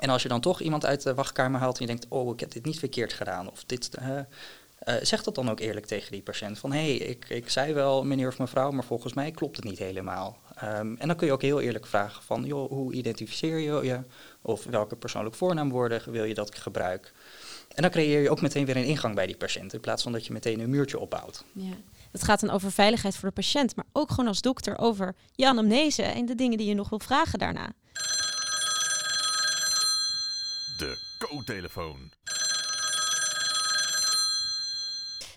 En 0.00 0.08
als 0.08 0.22
je 0.22 0.28
dan 0.28 0.40
toch 0.40 0.60
iemand 0.60 0.86
uit 0.86 1.02
de 1.02 1.14
wachtkamer 1.14 1.60
haalt 1.60 1.74
en 1.74 1.80
je 1.80 1.86
denkt, 1.86 2.06
oh, 2.08 2.32
ik 2.32 2.40
heb 2.40 2.50
dit 2.52 2.64
niet 2.64 2.78
verkeerd 2.78 3.12
gedaan. 3.12 3.50
Of 3.50 3.64
dit, 3.64 3.94
eh, 3.94 4.18
eh, 4.78 4.94
zeg 5.02 5.22
dat 5.22 5.34
dan 5.34 5.50
ook 5.50 5.60
eerlijk 5.60 5.86
tegen 5.86 6.12
die 6.12 6.22
patiënt. 6.22 6.58
Van, 6.58 6.72
hé, 6.72 6.96
hey, 6.96 6.96
ik, 6.96 7.28
ik 7.28 7.50
zei 7.50 7.72
wel 7.72 8.04
meneer 8.04 8.28
of 8.28 8.38
mevrouw, 8.38 8.70
maar 8.70 8.84
volgens 8.84 9.12
mij 9.12 9.30
klopt 9.30 9.56
het 9.56 9.64
niet 9.64 9.78
helemaal. 9.78 10.38
Ehm, 10.56 10.94
en 10.98 11.06
dan 11.08 11.16
kun 11.16 11.26
je 11.26 11.32
ook 11.32 11.42
heel 11.42 11.60
eerlijk 11.60 11.86
vragen 11.86 12.22
van, 12.22 12.44
joh, 12.44 12.70
hoe 12.70 12.92
identificeer 12.92 13.58
je 13.58 13.86
je? 13.86 14.00
Of 14.42 14.64
welke 14.64 14.96
persoonlijke 14.96 15.38
voornaamwoorden 15.38 16.10
wil 16.10 16.24
je 16.24 16.34
dat 16.34 16.48
ik 16.48 16.56
gebruik? 16.56 17.12
En 17.74 17.82
dan 17.82 17.90
creëer 17.90 18.22
je 18.22 18.30
ook 18.30 18.40
meteen 18.40 18.66
weer 18.66 18.76
een 18.76 18.84
ingang 18.84 19.14
bij 19.14 19.26
die 19.26 19.36
patiënt, 19.36 19.72
in 19.72 19.80
plaats 19.80 20.02
van 20.02 20.12
dat 20.12 20.26
je 20.26 20.32
meteen 20.32 20.60
een 20.60 20.70
muurtje 20.70 20.98
opbouwt. 20.98 21.44
Ja. 21.52 21.74
Het 22.12 22.22
gaat 22.22 22.40
dan 22.40 22.50
over 22.50 22.72
veiligheid 22.72 23.16
voor 23.16 23.28
de 23.28 23.34
patiënt, 23.34 23.76
maar 23.76 23.84
ook 23.92 24.10
gewoon 24.10 24.26
als 24.26 24.40
dokter 24.40 24.78
over 24.78 25.14
je 25.32 25.48
anamnese 25.48 26.02
en 26.02 26.26
de 26.26 26.34
dingen 26.34 26.58
die 26.58 26.66
je 26.66 26.74
nog 26.74 26.88
wil 26.88 26.98
vragen 26.98 27.38
daarna. 27.38 27.72
De 30.76 31.16
co-telefoon. 31.18 32.10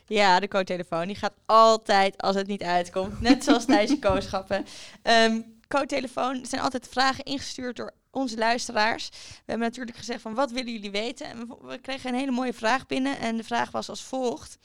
Ja, 0.07 0.39
de 0.39 0.47
co-telefoon. 0.47 1.07
Die 1.07 1.15
gaat 1.15 1.33
altijd 1.45 2.21
als 2.21 2.35
het 2.35 2.47
niet 2.47 2.63
uitkomt. 2.63 3.21
Net 3.21 3.43
zoals 3.43 3.65
tijdens 3.75 3.91
je 3.91 3.99
kooschappen. 3.99 4.65
Ehm 5.01 5.41
co-telefoon 5.67 6.39
er 6.39 6.47
zijn 6.47 6.61
altijd 6.61 6.87
vragen 6.87 7.23
ingestuurd 7.23 7.75
door 7.75 7.93
onze 8.11 8.37
luisteraars. 8.37 9.09
We 9.09 9.43
hebben 9.45 9.67
natuurlijk 9.67 9.97
gezegd 9.97 10.21
van 10.21 10.33
wat 10.33 10.51
willen 10.51 10.71
jullie 10.71 10.91
weten? 10.91 11.25
En 11.25 11.47
we 11.61 11.77
kregen 11.81 12.09
een 12.09 12.19
hele 12.19 12.31
mooie 12.31 12.53
vraag 12.53 12.85
binnen. 12.85 13.19
En 13.19 13.37
de 13.37 13.43
vraag 13.43 13.71
was 13.71 13.89
als 13.89 14.03
volgt. 14.03 14.57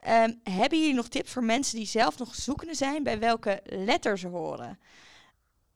Ehm, 0.00 0.32
hebben 0.42 0.78
jullie 0.78 0.94
nog 0.94 1.08
tips 1.08 1.30
voor 1.30 1.44
mensen 1.44 1.76
die 1.76 1.86
zelf 1.86 2.18
nog 2.18 2.34
zoekende 2.34 2.74
zijn 2.74 3.02
bij 3.02 3.18
welke 3.18 3.60
letter 3.64 4.18
ze 4.18 4.26
horen? 4.26 4.78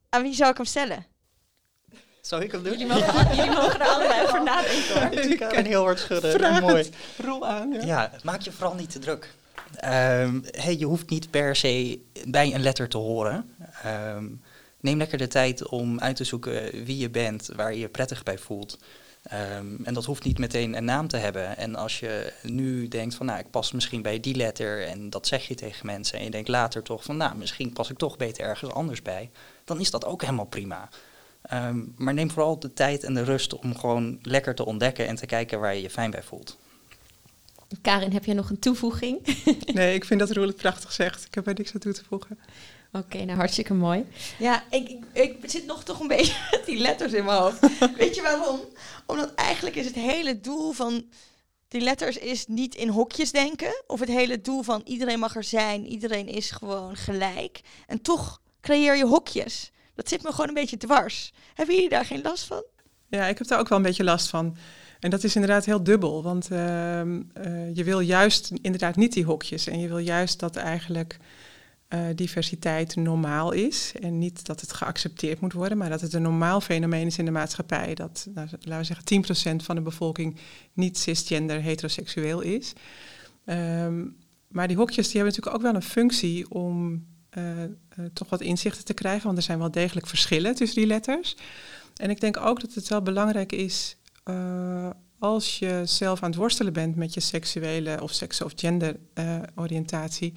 Aan 0.09 0.23
wie 0.23 0.35
zou 0.35 0.51
ik 0.51 0.57
hem 0.57 0.67
stellen? 0.67 1.07
Zou 2.21 2.43
ik 2.43 2.53
hem 2.53 2.63
doen? 2.63 2.73
Jullie 2.73 2.87
mogen, 2.87 3.37
jullie 3.37 3.51
mogen 3.51 3.81
er 3.81 3.87
allebei 3.87 4.23
over 4.23 4.43
nadenken 4.43 5.03
hoor. 5.03 5.13
ik 5.13 5.39
kan 5.39 5.65
heel 5.65 5.83
hard 5.83 5.99
schudden. 5.99 6.33
Vraag 6.33 6.61
Mooi. 6.61 6.91
Rol 7.19 7.47
aan. 7.47 7.73
Ja. 7.73 7.85
Ja, 7.85 8.11
maak 8.23 8.41
je 8.41 8.53
vooral 8.53 8.75
niet 8.75 8.91
te 8.91 8.99
druk. 8.99 9.35
Ehm, 9.77 10.41
hey, 10.51 10.77
je 10.77 10.85
hoeft 10.85 11.11
niet 11.11 11.31
per 11.31 11.57
se 11.57 12.01
bij 12.29 12.55
een 12.55 12.63
letter 12.63 12.89
te 12.89 12.99
horen. 12.99 13.57
Ehm, 13.83 14.27
neem 14.81 14.99
lekker 14.99 15.19
de 15.19 15.27
tijd 15.27 15.69
om 15.69 16.01
uit 16.01 16.17
te 16.17 16.25
zoeken 16.25 16.85
wie 16.85 16.99
je 16.99 17.11
bent, 17.11 17.49
waar 17.57 17.73
je 17.73 17.79
je 17.79 17.89
prettig 17.89 18.23
bij 18.23 18.39
voelt. 18.39 18.79
Ehm, 19.25 19.85
en 19.85 19.95
dat 19.95 20.05
hoeft 20.05 20.25
niet 20.25 20.39
meteen 20.39 20.77
een 20.77 20.85
naam 20.85 21.09
te 21.09 21.17
hebben. 21.17 21.57
En 21.57 21.75
als 21.75 22.01
je 22.01 22.33
nu 22.43 22.89
denkt 22.89 23.15
van, 23.15 23.27
nou, 23.27 23.39
ik 23.39 23.51
pas 23.51 23.73
misschien 23.73 24.03
bij 24.03 24.21
die 24.21 24.35
letter 24.35 24.87
en 24.87 25.11
dat 25.11 25.27
zeg 25.27 25.49
je 25.49 25.55
tegen 25.55 25.87
mensen. 25.87 26.19
En 26.19 26.25
je 26.25 26.31
denkt 26.31 26.49
later 26.49 26.83
toch 26.83 27.05
van, 27.05 27.17
nou, 27.17 27.37
misschien 27.37 27.73
pas 27.73 27.91
ik 27.91 27.99
toch 27.99 28.17
beter 28.17 28.45
ergens 28.45 28.71
anders 28.71 29.03
bij. 29.03 29.31
Dan 29.65 29.81
is 29.81 29.91
dat 29.91 30.05
ook 30.05 30.21
helemaal 30.21 30.45
prima. 30.45 30.89
Ehm, 31.43 31.81
maar 31.97 32.15
neem 32.15 32.31
vooral 32.31 32.59
de 32.59 32.73
tijd 32.73 33.05
en 33.05 33.15
de 33.15 33.25
rust 33.25 33.59
om 33.59 33.77
gewoon 33.77 34.19
lekker 34.23 34.55
te 34.55 34.65
ontdekken 34.65 35.07
en 35.07 35.17
te 35.17 35.27
kijken 35.27 35.61
waar 35.61 35.75
je 35.75 35.83
je 35.83 35.91
fijn 35.91 36.11
bij 36.11 36.23
voelt. 36.23 36.59
Karin, 37.83 38.13
heb 38.13 38.25
je 38.25 38.35
nog 38.35 38.51
een 38.51 38.59
toevoeging? 38.59 39.19
Nee, 39.75 39.95
ik 39.95 40.05
vind 40.05 40.21
dat 40.21 40.31
Roel 40.31 40.47
het 40.47 40.57
prachtig 40.57 40.93
zegt. 40.93 41.25
Ik 41.25 41.35
heb 41.35 41.47
er 41.47 41.55
niks 41.55 41.75
aan 41.75 41.81
toe 41.81 41.93
te 41.93 42.05
voegen. 42.09 42.39
Oké, 42.97 43.25
nou 43.25 43.39
hartstikke 43.39 43.75
mooi. 43.75 44.07
Ja, 44.39 44.65
ik, 44.71 44.89
ik, 45.13 45.43
ik 45.43 45.51
zit 45.51 45.67
nog 45.67 45.85
toch 45.85 46.01
een 46.01 46.09
beetje 46.09 46.35
met 46.51 46.67
die 46.67 46.79
letters 46.79 47.13
in 47.13 47.25
mijn 47.25 47.39
hoofd. 47.39 47.59
Weet 47.97 48.15
je 48.15 48.23
waarom? 48.23 48.61
Omdat 49.07 49.35
eigenlijk 49.35 49.77
is 49.77 49.87
het 49.87 49.95
hele 49.95 50.41
doel 50.41 50.73
van 50.73 51.05
die 51.69 51.81
letters 51.81 52.17
is 52.17 52.47
niet 52.47 52.75
in 52.75 52.89
hokjes 52.89 53.33
denken. 53.33 53.83
Of 53.87 54.01
het 54.01 54.09
hele 54.09 54.41
doel 54.41 54.63
van 54.63 54.83
iedereen 54.85 55.19
mag 55.19 55.37
er 55.37 55.45
zijn, 55.45 55.87
iedereen 55.87 56.29
is 56.29 56.51
gewoon 56.51 56.97
gelijk. 56.97 57.61
En 57.87 58.03
toch 58.03 58.41
creëer 58.61 58.97
je 58.97 59.07
hokjes. 59.07 59.71
Dat 59.95 60.09
zit 60.09 60.23
me 60.23 60.31
gewoon 60.31 60.49
een 60.49 60.55
beetje 60.55 60.77
dwars. 60.77 61.33
Hebben 61.55 61.75
jullie 61.75 61.91
daar 61.91 62.05
geen 62.05 62.23
last 62.23 62.45
van? 62.45 62.65
Ja, 63.09 63.27
ik 63.27 63.39
heb 63.39 63.47
daar 63.47 63.59
ook 63.59 63.69
wel 63.69 63.79
een 63.79 63.85
beetje 63.85 64.05
last 64.05 64.29
van. 64.29 64.57
En 65.01 65.11
dat 65.11 65.25
is 65.25 65.35
inderdaad 65.35 65.65
heel 65.65 65.83
dubbel, 65.83 66.23
want 66.23 66.51
ehm, 66.51 67.23
eh, 67.33 67.75
je 67.75 67.85
wil 67.85 68.01
juist 68.01 68.51
inderdaad 68.63 68.97
niet 68.97 69.13
die 69.13 69.25
hokjes. 69.25 69.67
En 69.67 69.81
je 69.81 69.89
wil 69.89 69.99
juist 69.99 70.41
dat 70.41 70.57
eigenlijk 70.57 71.19
eh, 71.95 72.01
diversiteit 72.15 72.97
normaal 72.97 73.53
is. 73.53 73.93
En 74.01 74.19
niet 74.19 74.47
dat 74.47 74.61
het 74.61 74.73
geaccepteerd 74.73 75.41
moet 75.41 75.53
worden, 75.53 75.79
maar 75.79 75.89
dat 75.89 76.01
het 76.01 76.13
een 76.13 76.23
normaal 76.23 76.61
fenomeen 76.61 77.07
is 77.07 77.19
in 77.19 77.25
de 77.25 77.31
maatschappij. 77.31 77.95
Dat, 77.95 78.27
nou, 78.35 78.49
laten 78.61 78.79
we 78.79 78.85
zeggen, 78.85 79.59
10% 79.61 79.65
van 79.65 79.75
de 79.75 79.83
bevolking 79.83 80.37
niet 80.73 80.99
cisgender 80.99 81.61
heteroseksueel 81.61 82.41
is. 82.41 82.73
Ehm, 83.45 84.05
maar 84.49 84.69
die 84.69 84.77
hokjes 84.77 85.09
die 85.09 85.17
hebben 85.21 85.33
natuurlijk 85.35 85.57
ook 85.57 85.73
wel 85.73 85.75
een 85.75 85.89
functie 85.89 86.51
om 86.51 87.07
eh, 87.31 87.63
eh, 87.63 87.71
toch 88.13 88.29
wat 88.29 88.41
inzichten 88.41 88.85
te 88.85 88.95
krijgen, 88.95 89.25
want 89.25 89.37
er 89.37 89.45
zijn 89.45 89.59
wel 89.59 89.71
degelijk 89.71 90.07
verschillen 90.07 90.55
tussen 90.55 90.79
die 90.79 90.87
letters. 90.87 91.37
En 91.97 92.11
ik 92.11 92.21
denk 92.21 92.37
ook 92.37 92.61
dat 92.61 92.75
het 92.75 92.89
wel 92.89 93.03
belangrijk 93.03 93.53
is 93.53 93.97
als 95.19 95.59
je 95.59 95.83
zelf 95.85 96.23
aan 96.23 96.31
het 96.31 96.39
worstelen 96.39 96.73
bent 96.73 96.97
met 96.97 97.15
je 97.15 97.21
seksuele 97.21 98.03
of 98.03 98.13
seks- 98.13 98.43
of 98.43 98.53
genderoriëntatie, 98.57 100.33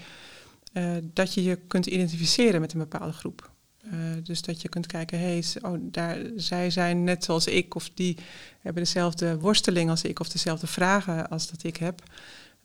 eh, 0.78 0.96
dat 1.14 1.34
je 1.34 1.44
je 1.44 1.56
kunt 1.56 1.86
identificeren 1.86 2.62
met 2.62 2.74
een 2.74 2.80
bepaalde 2.80 3.14
groep. 3.14 3.52
Eh, 3.82 3.92
dus 4.24 4.42
dat 4.42 4.62
je 4.62 4.70
kunt 4.70 4.86
kijken, 4.86 5.20
hé, 5.20 5.26
hey, 5.26 5.72
oh, 5.72 5.78
daar, 5.82 6.18
zij 6.36 6.70
zijn 6.70 7.04
net 7.04 7.24
zoals 7.24 7.48
ik, 7.48 7.76
of 7.76 7.90
die 7.94 8.18
hebben 8.62 8.84
dezelfde 8.84 9.40
worsteling 9.40 9.90
als 9.90 10.04
ik, 10.04 10.20
of 10.20 10.30
dezelfde 10.30 10.68
vragen 10.68 11.30
als 11.30 11.50
dat 11.50 11.64
ik 11.64 11.78
heb. 11.78 12.04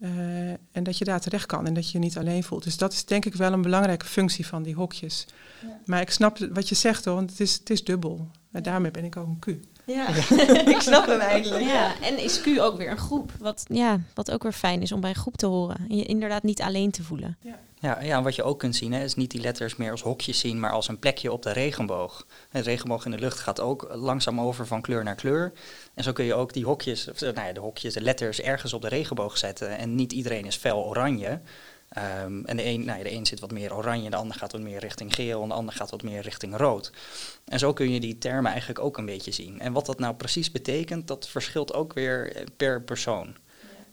Eh, 0.00 0.50
en 0.50 0.82
dat 0.82 0.98
je 0.98 1.04
daar 1.04 1.20
terecht 1.20 1.46
kan 1.46 1.66
en 1.66 1.74
dat 1.74 1.86
je 1.86 1.92
je 1.92 2.04
niet 2.04 2.18
alleen 2.18 2.42
voelt. 2.44 2.64
Dus 2.64 2.76
dat 2.76 2.92
is 2.92 3.04
denk 3.04 3.24
ik 3.24 3.34
wel 3.34 3.52
een 3.52 3.62
belangrijke 3.62 4.06
functie 4.06 4.46
van 4.46 4.62
die 4.62 4.74
hokjes. 4.74 5.26
Maar 5.84 6.00
ik 6.00 6.10
snap 6.10 6.38
wat 6.38 6.68
je 6.68 6.74
zegt 6.74 7.04
hoor, 7.04 7.14
want 7.14 7.30
het 7.30 7.40
is, 7.40 7.54
het 7.54 7.70
is 7.70 7.84
dubbel. 7.84 8.28
En 8.50 8.62
daarmee 8.62 8.90
ben 8.90 9.04
ik 9.04 9.16
ook 9.16 9.26
een 9.26 9.38
Q. 9.38 9.46
Ja, 9.86 10.08
ik 10.76 10.80
snap 10.80 11.06
hem 11.06 11.20
eigenlijk. 11.20 11.64
Ja, 11.64 12.00
en 12.00 12.18
is 12.18 12.40
Q 12.40 12.46
ook 12.58 12.76
weer 12.76 12.90
een 12.90 12.98
groep? 12.98 13.32
Wat, 13.38 13.64
ja, 13.68 14.00
wat 14.14 14.30
ook 14.30 14.42
weer 14.42 14.52
fijn 14.52 14.82
is 14.82 14.92
om 14.92 15.00
bij 15.00 15.10
een 15.10 15.16
groep 15.16 15.36
te 15.36 15.46
horen. 15.46 15.76
En 15.88 15.96
je 15.96 16.04
inderdaad 16.04 16.42
niet 16.42 16.62
alleen 16.62 16.90
te 16.90 17.02
voelen. 17.02 17.36
Ja, 17.40 17.58
ja, 17.82 17.98
en 17.98 18.22
wat 18.22 18.34
je 18.34 18.42
ook 18.42 18.58
kunt 18.58 18.76
zien, 18.76 18.92
hè, 18.92 19.04
is 19.04 19.14
niet 19.14 19.30
die 19.30 19.40
letters 19.40 19.76
meer 19.76 19.90
als 19.90 20.02
hokjes 20.02 20.38
zien, 20.38 20.60
maar 20.60 20.70
als 20.70 20.88
een 20.88 20.98
plekje 20.98 21.32
op 21.32 21.42
de 21.42 21.52
regenboog. 21.52 22.26
De 22.50 22.60
regenboog 22.60 23.04
in 23.04 23.10
de 23.10 23.18
lucht 23.18 23.38
gaat 23.38 23.60
ook 23.60 23.88
langzaam 23.94 24.40
over 24.40 24.66
van 24.66 24.80
kleur 24.80 25.04
naar 25.04 25.14
kleur. 25.14 25.52
En 25.94 26.04
zo 26.04 26.12
kun 26.12 26.24
je 26.24 26.34
ook 26.34 26.52
die 26.52 26.64
hokjes, 26.64 27.08
of, 27.08 27.20
nou 27.20 27.34
ja, 27.34 27.52
de 27.52 27.60
hokjes, 27.60 27.94
de 27.94 28.00
letters 28.00 28.40
ergens 28.40 28.72
op 28.72 28.82
de 28.82 28.88
regenboog 28.88 29.38
zetten. 29.38 29.78
En 29.78 29.94
niet 29.94 30.12
iedereen 30.12 30.44
is 30.44 30.56
fel 30.56 30.84
oranje. 30.84 31.40
Ehm, 31.88 32.44
en 32.44 32.56
de 32.56 32.64
een, 32.64 32.84
nou 32.84 32.98
ja, 32.98 33.04
de 33.04 33.12
een 33.12 33.26
zit 33.26 33.40
wat 33.40 33.52
meer 33.52 33.74
oranje, 33.74 34.10
de 34.10 34.16
ander 34.16 34.36
gaat 34.36 34.52
wat 34.52 34.60
meer 34.60 34.78
richting 34.78 35.14
geel 35.14 35.42
en 35.42 35.48
de 35.48 35.54
ander 35.54 35.74
gaat 35.74 35.90
wat 35.90 36.02
meer 36.02 36.20
richting 36.20 36.56
rood. 36.56 36.92
En 37.44 37.58
zo 37.58 37.72
kun 37.72 37.90
je 37.90 38.00
die 38.00 38.18
termen 38.18 38.50
eigenlijk 38.50 38.80
ook 38.80 38.98
een 38.98 39.06
beetje 39.06 39.32
zien. 39.32 39.60
En 39.60 39.72
wat 39.72 39.86
dat 39.86 39.98
nou 39.98 40.14
precies 40.14 40.50
betekent, 40.50 41.08
dat 41.08 41.28
verschilt 41.28 41.74
ook 41.74 41.92
weer 41.92 42.36
eh, 42.36 42.44
per 42.56 42.82
persoon. 42.82 43.36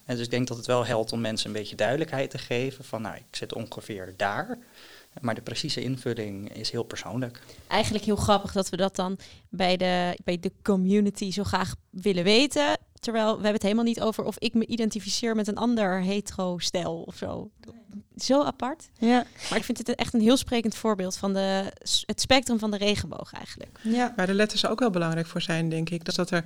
En 0.09 0.15
dus 0.15 0.25
ik 0.25 0.31
denk 0.31 0.47
dat 0.47 0.57
het 0.57 0.65
wel 0.65 0.85
helpt 0.85 1.11
om 1.11 1.21
mensen 1.21 1.47
een 1.47 1.55
beetje 1.55 1.75
duidelijkheid 1.75 2.29
te 2.29 2.37
geven 2.37 2.83
van 2.83 3.01
nou, 3.01 3.15
ik 3.15 3.35
zit 3.35 3.53
ongeveer 3.53 4.13
daar. 4.17 4.57
Maar 5.21 5.35
de 5.35 5.41
precieze 5.41 5.81
invulling 5.81 6.55
is 6.55 6.71
heel 6.71 6.83
persoonlijk. 6.83 7.41
Eigenlijk 7.67 8.05
heel 8.05 8.15
grappig 8.15 8.51
dat 8.51 8.69
we 8.69 8.77
dat 8.77 8.95
dan 8.95 9.17
bij 9.49 9.77
de, 9.77 10.17
bij 10.23 10.39
de 10.39 10.51
community 10.63 11.31
zo 11.31 11.43
graag 11.43 11.75
willen 11.89 12.23
weten. 12.23 12.77
Terwijl 12.99 13.27
we 13.27 13.33
hebben 13.33 13.53
het 13.53 13.63
helemaal 13.63 13.83
niet 13.83 14.01
over 14.01 14.23
of 14.23 14.37
ik 14.39 14.53
me 14.53 14.65
identificeer 14.65 15.35
met 15.35 15.47
een 15.47 15.57
ander 15.57 16.01
hetero-stijl 16.01 17.01
of 17.01 17.15
zo. 17.15 17.49
Zo 18.17 18.43
apart. 18.43 18.89
Ja. 18.97 19.25
Maar 19.49 19.57
ik 19.57 19.63
vind 19.63 19.77
het 19.77 19.95
echt 19.95 20.13
een 20.13 20.21
heel 20.21 20.37
sprekend 20.37 20.75
voorbeeld 20.75 21.17
van 21.17 21.33
de, 21.33 21.71
het 22.05 22.21
spectrum 22.21 22.59
van 22.59 22.71
de 22.71 22.77
regenboog 22.77 23.33
eigenlijk. 23.33 23.79
Ja. 23.81 24.13
Waar 24.15 24.27
de 24.27 24.33
letters 24.33 24.65
ook 24.65 24.79
wel 24.79 24.89
belangrijk 24.89 25.27
voor 25.27 25.41
zijn, 25.41 25.69
denk 25.69 25.89
ik, 25.89 26.05
dat 26.05 26.15
dat 26.15 26.31
er 26.31 26.43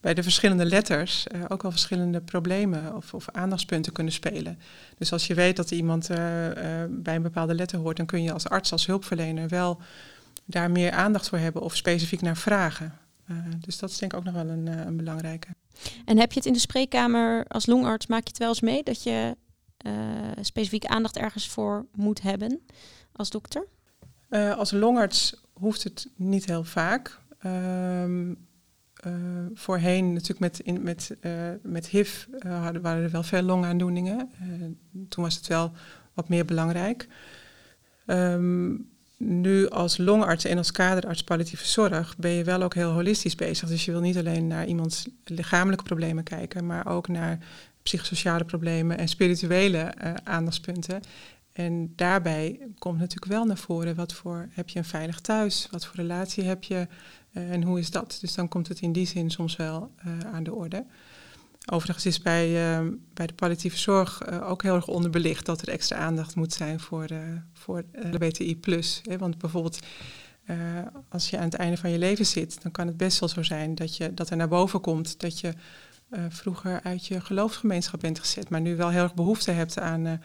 bij 0.00 0.14
de 0.14 0.22
verschillende 0.22 0.64
letters 0.64 1.26
eh, 1.26 1.40
ook 1.48 1.62
wel 1.62 1.70
verschillende 1.70 2.20
problemen 2.20 2.96
of, 2.96 3.14
of 3.14 3.28
aandachtspunten 3.30 3.92
kunnen 3.92 4.12
spelen. 4.12 4.58
Dus 4.98 5.12
als 5.12 5.26
je 5.26 5.34
weet 5.34 5.56
dat 5.56 5.70
iemand 5.70 6.10
eh, 6.10 6.82
eh, 6.82 6.90
bij 6.90 7.14
een 7.14 7.22
bepaalde 7.22 7.54
letter 7.54 7.78
hoort, 7.78 7.96
dan 7.96 8.06
kun 8.06 8.22
je 8.22 8.32
als 8.32 8.48
arts, 8.48 8.72
als 8.72 8.86
hulpverlener 8.86 9.48
wel 9.48 9.80
daar 10.44 10.70
meer 10.70 10.90
aandacht 10.90 11.28
voor 11.28 11.38
hebben 11.38 11.62
of 11.62 11.76
specifiek 11.76 12.20
naar 12.20 12.36
vragen. 12.36 12.98
Eh, 13.26 13.36
dus 13.60 13.78
dat 13.78 13.90
is 13.90 13.98
denk 13.98 14.12
ik 14.12 14.18
ook 14.18 14.24
nog 14.24 14.34
wel 14.34 14.48
een, 14.48 14.66
een 14.66 14.96
belangrijke. 14.96 15.48
En 16.04 16.18
heb 16.18 16.32
je 16.32 16.38
het 16.38 16.46
in 16.46 16.52
de 16.52 16.58
spreekkamer 16.58 17.44
als 17.48 17.66
longarts, 17.66 18.06
maak 18.06 18.22
je 18.22 18.28
het 18.28 18.38
wel 18.38 18.48
eens 18.48 18.60
mee 18.60 18.82
dat 18.82 19.02
je 19.02 19.36
uh, 19.86 19.92
specifieke 20.40 20.88
aandacht 20.88 21.16
ergens 21.16 21.48
voor 21.48 21.86
moet 21.94 22.22
hebben 22.22 22.60
als 23.12 23.30
dokter? 23.30 23.66
Uh, 24.30 24.56
als 24.56 24.70
longarts 24.70 25.42
hoeft 25.52 25.82
het 25.82 26.10
niet 26.16 26.44
heel 26.44 26.64
vaak. 26.64 27.20
Uh, 27.46 28.04
uh, 28.08 28.34
voorheen 29.54 30.12
natuurlijk 30.12 30.40
met, 30.40 30.60
in, 30.60 30.82
met, 30.82 31.16
met 31.62 31.88
HIV 31.88 32.24
waren 32.42 33.02
er 33.02 33.10
wel 33.10 33.22
veel 33.22 33.42
longaandoeningen. 33.42 34.30
toen 35.08 35.24
was 35.24 35.34
het 35.34 35.46
wel 35.46 35.72
wat 36.14 36.28
meer 36.28 36.44
belangrijk. 36.44 37.08
Um, 38.06 38.93
nu 39.24 39.68
als 39.68 39.96
longarts 39.96 40.44
en 40.44 40.58
als 40.58 40.72
kaderarts 40.72 41.24
palliatieve 41.24 41.66
zorg 41.66 42.16
ben 42.16 42.30
je 42.30 42.44
wel 42.44 42.62
ook 42.62 42.74
heel 42.74 42.90
holistisch 42.90 43.34
bezig. 43.34 43.68
Dus 43.68 43.84
je 43.84 43.90
wil 43.90 44.00
niet 44.00 44.16
alleen 44.16 44.46
naar 44.46 44.66
iemands 44.66 45.08
lichamelijke 45.24 45.84
problemen 45.84 46.24
kijken, 46.24 46.66
maar 46.66 46.86
ook 46.86 47.08
naar 47.08 47.38
psychosociale 47.82 48.44
problemen 48.44 48.98
en 48.98 49.08
spirituele 49.08 49.94
uh, 50.04 50.14
aandachtspunten. 50.24 51.00
En 51.52 51.92
daarbij 51.96 52.58
komt 52.78 52.98
natuurlijk 52.98 53.32
wel 53.32 53.44
naar 53.44 53.56
voren 53.56 53.94
wat 53.94 54.12
voor 54.12 54.48
heb 54.50 54.68
je 54.68 54.78
een 54.78 54.84
veilig 54.84 55.20
thuis, 55.20 55.68
wat 55.70 55.86
voor 55.86 55.96
relatie 55.96 56.44
heb 56.44 56.64
je 56.64 56.86
uh, 57.32 57.50
en 57.50 57.62
hoe 57.62 57.78
is 57.78 57.90
dat. 57.90 58.18
Dus 58.20 58.34
dan 58.34 58.48
komt 58.48 58.68
het 58.68 58.80
in 58.80 58.92
die 58.92 59.06
zin 59.06 59.30
soms 59.30 59.56
wel 59.56 59.90
uh, 60.06 60.34
aan 60.34 60.42
de 60.42 60.54
orde. 60.54 60.84
Overigens 61.72 62.06
is 62.06 62.20
bij, 62.22 62.78
uh, 62.78 62.88
bij 63.14 63.26
de 63.26 63.34
palliatieve 63.34 63.78
zorg 63.78 64.42
ook 64.42 64.62
heel 64.62 64.74
erg 64.74 64.86
onderbelicht 64.86 65.46
dat 65.46 65.62
er 65.62 65.68
extra 65.68 65.96
aandacht 65.96 66.34
moet 66.34 66.52
zijn 66.52 66.80
voor, 66.80 67.06
voor 67.52 67.84
LBTI. 68.12 68.58
Hè? 69.02 69.18
Want 69.18 69.38
bijvoorbeeld 69.38 69.78
als 71.08 71.30
je 71.30 71.38
aan 71.38 71.44
het 71.44 71.54
einde 71.54 71.76
van 71.76 71.90
je 71.90 71.98
leven 71.98 72.26
zit, 72.26 72.62
dan 72.62 72.72
kan 72.72 72.86
het 72.86 72.96
best 72.96 73.20
wel 73.20 73.28
zo 73.28 73.42
zijn 73.42 73.74
dat, 73.74 73.96
je, 73.96 74.14
dat 74.14 74.30
er 74.30 74.36
naar 74.36 74.48
boven 74.48 74.80
komt 74.80 75.20
dat 75.20 75.40
je 75.40 75.54
uh, 76.10 76.24
vroeger 76.28 76.80
uit 76.82 77.06
je 77.06 77.20
geloofsgemeenschap 77.20 78.00
bent 78.00 78.18
gezet, 78.18 78.48
maar 78.48 78.60
nu 78.60 78.76
wel 78.76 78.88
heel 78.88 79.02
erg 79.02 79.14
behoefte 79.14 79.50
hebt 79.50 79.78
aan 79.78 80.06
uh, 80.06 80.18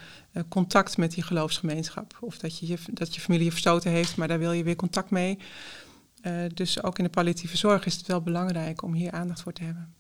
contact 0.50 0.98
met 0.98 1.12
die 1.12 1.24
geloofsgemeenschap. 1.24 2.18
Of 2.20 2.38
dat 2.38 2.60
je, 2.60 2.68
je, 2.68 2.78
dat 2.92 3.16
je 3.16 3.22
familie 3.22 3.46
je 3.46 3.52
verstoten 3.52 3.92
heeft, 3.92 4.16
maar 4.16 4.28
daar 4.28 4.40
wil 4.40 4.52
je 4.52 4.64
weer 4.64 4.76
contact 4.76 5.10
mee. 5.10 5.38
dus 6.54 6.84
ook 6.84 6.98
in 6.98 7.04
de 7.04 7.10
palliatieve 7.10 7.58
zorg 7.58 7.86
is 7.86 7.96
het 7.96 8.08
wel 8.08 8.22
belangrijk 8.22 8.82
om 8.82 8.94
hier 8.94 9.12
aandacht 9.12 9.42
voor 9.42 9.54
te 9.54 9.64
hebben. 9.64 9.94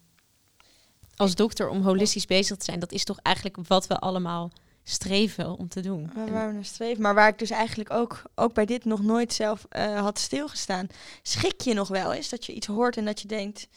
Als 1.19 1.35
dokter 1.35 1.69
om 1.69 1.81
holistisch 1.81 2.25
bezig 2.25 2.57
te 2.57 2.65
zijn, 2.65 2.79
dat 2.79 2.91
is 2.91 3.03
toch 3.03 3.19
eigenlijk 3.21 3.57
wat 3.67 3.87
we 3.87 3.99
allemaal 3.99 4.51
streven 4.83 5.57
om 5.57 5.67
te 5.67 5.81
doen. 5.81 6.11
Waar, 6.15 6.31
waar 6.31 6.47
we 6.47 6.53
naar 6.53 6.65
streven, 6.65 7.01
maar 7.01 7.13
waar 7.13 7.27
ik 7.27 7.39
dus 7.39 7.49
eigenlijk 7.49 7.91
ook, 7.91 8.21
ook 8.35 8.53
bij 8.53 8.65
dit 8.65 8.85
nog 8.85 9.01
nooit 9.01 9.33
zelf 9.33 9.65
had 9.95 10.19
stilgestaan. 10.19 10.87
Schik 11.21 11.61
je 11.61 11.73
nog 11.73 11.87
wel 11.87 12.13
eens 12.13 12.29
dat 12.29 12.45
je 12.45 12.53
iets 12.53 12.67
hoort 12.67 12.97
en 12.97 13.05
dat 13.05 13.21
je 13.21 13.27
denkt 13.27 13.67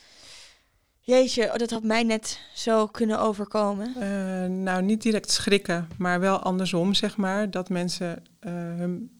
Jeetje, 1.04 1.52
oh, 1.52 1.56
dat 1.56 1.70
had 1.70 1.82
mij 1.82 2.02
net 2.02 2.40
zo 2.54 2.86
kunnen 2.86 3.20
overkomen. 3.20 3.94
Uh, 3.98 4.56
nou, 4.56 4.82
niet 4.82 5.02
direct 5.02 5.30
schrikken, 5.30 5.88
maar 5.98 6.20
wel 6.20 6.38
andersom, 6.38 6.94
zeg 6.94 7.16
maar. 7.16 7.50
Dat 7.50 7.68
mensen 7.68 8.22
uh, 8.40 8.52
hun, 8.52 9.10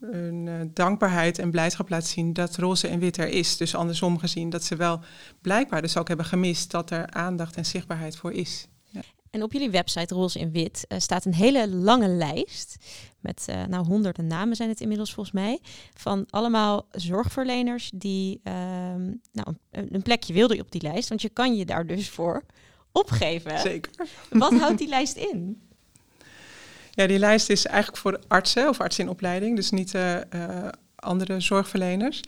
uh, 0.47 0.61
dankbaarheid 0.67 1.39
en 1.39 1.51
blijdschap 1.51 1.89
laten 1.89 2.09
zien 2.09 2.33
dat 2.33 2.57
roze 2.57 2.89
en 2.89 2.99
wit 2.99 3.17
er 3.17 3.29
is. 3.29 3.57
Dus 3.57 3.75
andersom 3.75 4.19
gezien, 4.19 4.51
dat 4.51 4.65
ze 4.65 4.77
wel 4.77 5.01
blijkbaar 5.41 5.83
dus 5.83 5.97
ook 5.97 6.09
hebben 6.09 6.27
gemist 6.27 6.71
dat 6.71 6.91
er 6.91 7.11
aandacht 7.11 7.57
en 7.57 7.67
zichtbaarheid 7.67 8.17
voor 8.17 8.33
is. 8.33 8.69
En 9.33 9.43
op 9.43 9.53
jullie 9.53 9.71
website 9.71 10.15
Roze 10.15 10.39
in 10.39 10.51
Wit 10.51 10.85
uh, 10.89 10.99
staat 10.99 11.25
een 11.25 11.35
hele 11.35 11.69
lange 11.69 12.09
lijst. 12.09 12.77
Met 13.21 13.47
uh, 13.51 13.65
nou 13.65 13.87
honderden 13.87 14.27
namen 14.27 14.57
zijn 14.57 14.69
het 14.69 14.81
inmiddels 14.81 15.13
volgens 15.13 15.35
mij. 15.35 15.59
Van 15.95 16.27
allemaal 16.31 16.87
zorgverleners 16.91 17.91
die 17.95 18.41
uh, 18.45 18.55
nou, 19.33 19.57
een, 19.71 19.89
een 19.95 20.03
plekje 20.03 20.33
wilden 20.33 20.61
op 20.61 20.71
die 20.71 20.83
lijst. 20.83 21.09
Want 21.09 21.23
je 21.23 21.29
kan 21.29 21.57
je 21.57 21.65
daar 21.65 21.87
dus 21.87 22.09
voor 22.09 22.43
opgeven. 22.93 23.59
Zeker. 23.59 23.93
Wat 24.31 24.53
houdt 24.53 24.79
die 24.79 24.89
lijst 24.89 25.17
in? 25.17 25.63
Ja, 26.91 27.07
die 27.07 27.19
lijst 27.19 27.51
is 27.51 27.67
eigenlijk 27.67 27.97
voor 27.97 28.21
artsen 28.29 28.69
of 28.69 28.81
artsen 28.81 29.05
in 29.05 29.11
opleiding. 29.11 29.57
Dus 29.57 29.71
niet 29.71 29.95
uh, 29.95 30.19
andere 30.95 31.41
zorgverleners. 31.41 32.21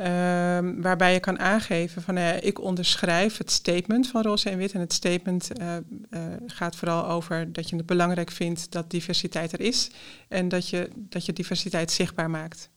Um, 0.00 0.82
waarbij 0.82 1.12
je 1.12 1.20
kan 1.20 1.38
aangeven 1.38 2.02
van 2.02 2.16
uh, 2.16 2.42
ik 2.42 2.60
onderschrijf 2.60 3.38
het 3.38 3.50
statement 3.50 4.08
van 4.08 4.22
Roze 4.22 4.50
en 4.50 4.58
Wit. 4.58 4.72
En 4.72 4.80
het 4.80 4.92
statement 4.92 5.60
uh, 5.60 5.76
uh, 6.10 6.20
gaat 6.46 6.76
vooral 6.76 7.06
over 7.06 7.52
dat 7.52 7.68
je 7.68 7.76
het 7.76 7.86
belangrijk 7.86 8.30
vindt 8.30 8.72
dat 8.72 8.90
diversiteit 8.90 9.52
er 9.52 9.60
is. 9.60 9.90
En 10.28 10.48
dat 10.48 10.68
je, 10.68 10.90
dat 10.96 11.26
je 11.26 11.32
diversiteit 11.32 11.90
zichtbaar 11.90 12.30
maakt. 12.30 12.70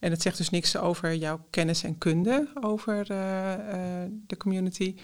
En 0.00 0.10
het 0.10 0.22
zegt 0.22 0.36
dus 0.36 0.50
niks 0.50 0.76
over 0.76 1.14
jouw 1.14 1.46
kennis 1.50 1.82
en 1.82 1.98
kunde 1.98 2.48
over 2.60 3.06
de 4.26 4.36
community. 4.36 4.94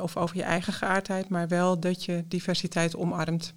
of 0.00 0.16
over 0.16 0.36
je 0.36 0.42
eigen 0.42 0.72
geaardheid, 0.72 1.28
maar 1.28 1.48
wel 1.48 1.80
dat 1.80 2.04
je 2.04 2.24
diversiteit 2.28 2.96
omarmt. 2.96 3.54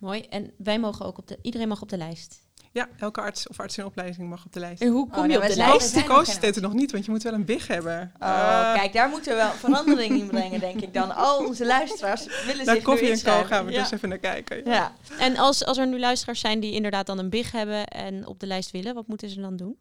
Mooi. 0.00 0.20
En 0.20 0.50
wij 0.56 0.78
mogen 0.78 1.06
ook 1.06 1.18
op 1.18 1.28
de, 1.28 1.38
iedereen 1.42 1.68
mag 1.68 1.82
op 1.82 1.88
de 1.88 1.96
lijst. 1.96 2.40
Ja, 2.72 2.88
elke 2.98 3.20
arts 3.20 3.48
of 3.48 3.60
arts 3.60 3.78
in 3.78 3.84
opleiding 3.84 4.28
mag 4.28 4.44
op 4.44 4.52
de 4.52 4.60
lijst. 4.60 4.82
En 4.82 4.88
hoe 4.88 5.08
kom 5.08 5.24
oh, 5.24 5.30
je 5.30 5.36
op 5.36 5.46
de 5.46 5.56
lijst? 5.56 5.94
De 5.94 6.04
co-assistenten 6.04 6.62
nog 6.62 6.72
niet, 6.72 6.92
want 6.92 7.04
je 7.04 7.10
moet 7.10 7.22
wel 7.22 7.32
een 7.32 7.44
big 7.44 7.66
hebben. 7.66 8.12
Oh, 8.20 8.28
uh, 8.28 8.74
kijk, 8.74 8.92
daar 8.92 9.08
moeten 9.08 9.32
we 9.32 9.36
wel 9.36 9.50
verandering 9.64 10.20
in 10.20 10.26
brengen, 10.26 10.60
denk 10.60 10.80
ik 10.80 10.94
dan. 10.94 11.14
Al 11.14 11.46
onze 11.46 11.66
luisteraars 11.66 12.26
willen 12.46 12.64
naar 12.64 12.74
zich 12.74 12.84
koffie 12.84 13.10
en 13.10 13.22
co 13.22 13.44
gaan 13.44 13.64
we 13.64 13.72
ja. 13.72 13.82
dus 13.82 13.90
even 13.90 14.08
naar 14.08 14.18
kijken. 14.18 14.56
Ja. 14.64 14.72
ja. 14.72 14.92
En 15.18 15.36
als, 15.36 15.64
als 15.64 15.78
er 15.78 15.86
nu 15.86 15.98
luisteraars 15.98 16.40
zijn 16.40 16.60
die 16.60 16.72
inderdaad 16.72 17.06
dan 17.06 17.18
een 17.18 17.30
big 17.30 17.52
hebben 17.52 17.86
en 17.86 18.26
op 18.26 18.40
de 18.40 18.46
lijst 18.46 18.70
willen, 18.70 18.94
wat 18.94 19.06
moeten 19.06 19.30
ze 19.30 19.40
dan 19.40 19.56
doen? 19.56 19.76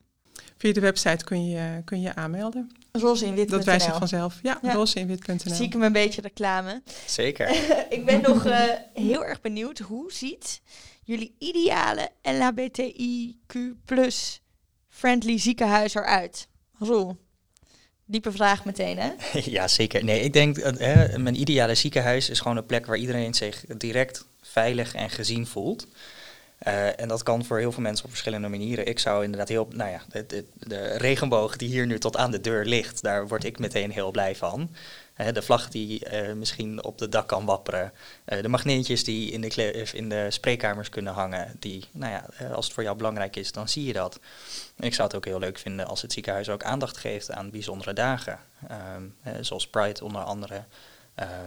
Via 0.58 0.74
de 0.74 0.80
website 0.80 1.24
kun 1.24 1.48
je 1.48 1.82
kun 1.86 2.02
je 2.02 2.16
aanmelden. 2.16 2.72
Roseinwit.nl. 2.92 3.58
Dat 3.58 3.66
wijst 3.66 3.86
zich 3.86 3.98
vanzelf. 3.98 4.40
Ja, 4.42 4.60
ja. 4.62 4.74
roseinwit.nl. 4.74 5.54
Zie 5.54 5.66
ik 5.66 5.74
hem 5.74 5.84
een 5.84 5.92
beetje 5.92 6.22
reclame. 6.22 6.82
Zeker. 7.06 7.50
ik 7.90 8.06
ben 8.06 8.22
nog 8.22 8.46
uh, 8.46 8.60
heel 8.94 9.26
erg 9.26 9.42
benieuwd. 9.42 9.80
Hoe 9.80 10.12
ziet 10.12 10.62
jullie 11.10 11.36
ideale 11.38 12.10
LHBTIQ 12.22 13.76
plus 13.86 14.42
friendly 14.90 15.40
ziekenhuis 15.40 15.96
eruit? 15.96 16.48
Roel, 16.80 17.18
diepe 18.06 18.32
vraag 18.32 18.66
meteen, 18.66 18.98
hè? 18.98 19.12
ja, 19.58 19.68
zeker. 19.68 20.04
Nee, 20.04 20.22
ik 20.22 20.34
denk, 20.34 20.58
uh, 20.58 21.16
mijn 21.16 21.40
ideale 21.40 21.76
ziekenhuis 21.76 22.30
is 22.30 22.40
gewoon 22.40 22.58
een 22.58 22.66
plek 22.66 22.86
waar 22.86 22.98
iedereen 22.98 23.34
zich 23.34 23.66
direct 23.78 24.26
veilig 24.42 24.94
en 24.94 25.10
gezien 25.10 25.48
voelt. 25.48 25.88
Uh, 26.68 27.00
en 27.00 27.08
dat 27.08 27.24
kan 27.24 27.46
voor 27.46 27.60
heel 27.60 27.72
veel 27.72 27.84
mensen 27.84 28.06
op 28.06 28.12
verschillende 28.12 28.48
manieren. 28.48 28.88
Ik 28.88 29.00
zou 29.00 29.24
inderdaad 29.24 29.50
heel, 29.50 29.68
nou 29.72 29.92
ja, 29.92 30.02
de, 30.28 30.98
regenboog 30.98 31.58
die 31.58 31.70
hier 31.70 31.86
nu 31.86 32.00
tot 32.00 32.18
aan 32.18 32.32
de 32.32 32.42
deur 32.42 32.66
ligt, 32.66 33.02
daar 33.02 33.28
word 33.28 33.44
ik 33.44 33.60
meteen 33.60 33.92
heel 33.92 34.12
blij 34.12 34.36
van. 34.36 34.70
De 35.34 35.42
vlag 35.42 35.70
die 35.70 36.24
uh, 36.24 36.34
misschien 36.34 36.84
op 36.84 36.98
de 36.98 37.10
dak 37.10 37.28
kan 37.28 37.46
wapperen. 37.46 37.94
de 38.26 38.48
magneetjes 38.48 39.04
die 39.04 39.32
in 39.32 39.42
de, 39.42 39.72
in 39.94 40.10
de 40.10 40.32
spreekkamers 40.32 40.90
kunnen 40.90 41.14
hangen. 41.14 41.56
Die, 41.60 41.86
nou 41.92 42.12
ja, 42.12 42.48
als 42.54 42.66
het 42.66 42.74
voor 42.74 42.84
jou 42.84 42.98
belangrijk 42.98 43.36
is, 43.36 43.52
dan 43.52 43.70
zie 43.70 43.86
je 43.86 43.94
dat. 43.94 44.20
Ik 44.78 44.94
zou 44.94 45.08
het 45.08 45.18
ook 45.18 45.26
heel 45.26 45.40
leuk 45.40 45.58
vinden 45.58 45.88
als 45.88 46.02
het 46.02 46.14
ziekenhuis 46.14 46.50
ook 46.50 46.64
aandacht 46.64 46.98
geeft 46.98 47.32
aan 47.32 47.50
bijzondere 47.50 47.94
dagen. 47.94 48.40
Um, 48.96 49.16
zoals 49.42 49.68
Pride 49.68 50.04
onder 50.04 50.22
andere. 50.22 50.64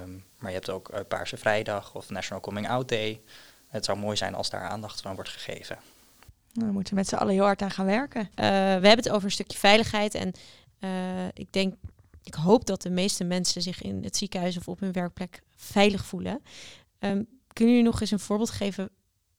Um, 0.03 0.25
maar 0.39 0.51
je 0.51 0.57
hebt 0.57 0.71
ook 0.71 1.09
Paarse 1.09 1.37
Vrijdag 1.37 1.95
of 1.95 2.11
National 2.11 2.43
Coming 2.43 2.69
Out 2.69 2.89
Day. 2.89 3.21
Het 3.69 3.85
zou 3.85 3.99
mooi 3.99 4.17
zijn 4.17 4.35
als 4.35 4.51
daar 4.51 4.69
aandacht 4.69 5.07
aan 5.07 5.15
wordt 5.15 5.31
gegeven. 5.31 5.79
Nou, 6.53 6.67
we 6.67 6.73
moeten 6.73 6.95
met 6.95 7.09
z'n 7.09 7.15
allen 7.15 7.35
heel 7.35 7.45
hard 7.45 7.63
aan 7.63 7.71
gaan 7.71 7.87
werken. 7.87 8.31
We 8.35 8.43
hebben 8.43 8.97
het 8.97 9.11
over 9.11 9.25
een 9.25 9.31
stukje 9.31 9.59
veiligheid. 9.59 10.15
En 10.15 10.33
ik 11.35 11.53
denk, 11.53 11.75
ik 12.23 12.35
hoop 12.35 12.67
dat 12.67 12.83
de 12.83 12.91
meeste 12.91 13.25
mensen 13.25 13.63
zich 13.63 13.83
in 13.83 14.05
het 14.05 14.17
ziekenhuis 14.17 14.57
of 14.57 14.69
op 14.69 14.81
hun 14.81 14.93
werkplek 14.93 15.43
veilig 15.57 16.05
voelen. 16.05 16.43
Um, 16.99 17.27
kunnen 17.53 17.75
jullie 17.75 17.91
nog 17.91 18.01
eens 18.01 18.11
een 18.11 18.19
voorbeeld 18.19 18.51
geven 18.51 18.91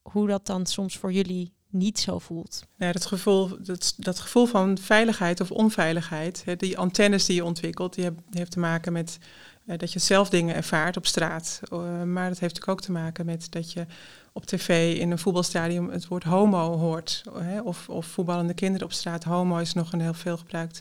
hoe 0.01 0.27
dat 0.27 0.45
dan 0.45 0.65
soms 0.65 0.97
voor 0.97 1.11
jullie 1.11 1.53
niet 1.69 1.99
zo 1.99 2.19
voelt? 2.19 2.63
Dat, 2.77 3.05
gevoel, 3.05 3.63
dat, 3.63 3.93
dat 3.97 4.19
gevoel 4.19 4.45
van 4.45 4.77
veiligheid 4.77 5.41
of 5.41 5.51
onveiligheid, 5.51 6.43
hè, 6.45 6.55
die 6.55 6.77
antennes 6.77 7.25
die 7.25 7.35
je 7.35 7.45
ontwikkelt, 7.45 7.93
die, 7.93 8.03
heb, 8.03 8.15
die 8.29 8.39
heeft 8.39 8.51
te 8.51 8.59
maken 8.59 8.93
met 8.93 9.17
uh, 9.65 9.77
dat 9.77 9.93
je 9.93 9.99
zelf 9.99 10.29
dingen 10.29 10.55
ervaart 10.55 10.97
op 10.97 11.05
straat. 11.05 11.61
Uh, 11.73 12.03
maar 12.03 12.29
dat 12.29 12.39
heeft 12.39 12.67
ook 12.67 12.81
te 12.81 12.91
maken 12.91 13.25
met 13.25 13.51
dat 13.51 13.71
je 13.71 13.85
op 14.31 14.45
tv 14.45 14.97
in 14.99 15.11
een 15.11 15.19
voetbalstadion 15.19 15.91
het 15.91 16.07
woord 16.07 16.23
homo 16.23 16.77
hoort. 16.77 17.23
Hè, 17.33 17.61
of, 17.61 17.89
of 17.89 18.05
voetballende 18.05 18.53
kinderen 18.53 18.87
op 18.87 18.93
straat. 18.93 19.23
Homo 19.23 19.57
is 19.57 19.73
nog 19.73 19.93
een 19.93 20.01
heel 20.01 20.13
veel 20.13 20.37
gebruikt 20.37 20.79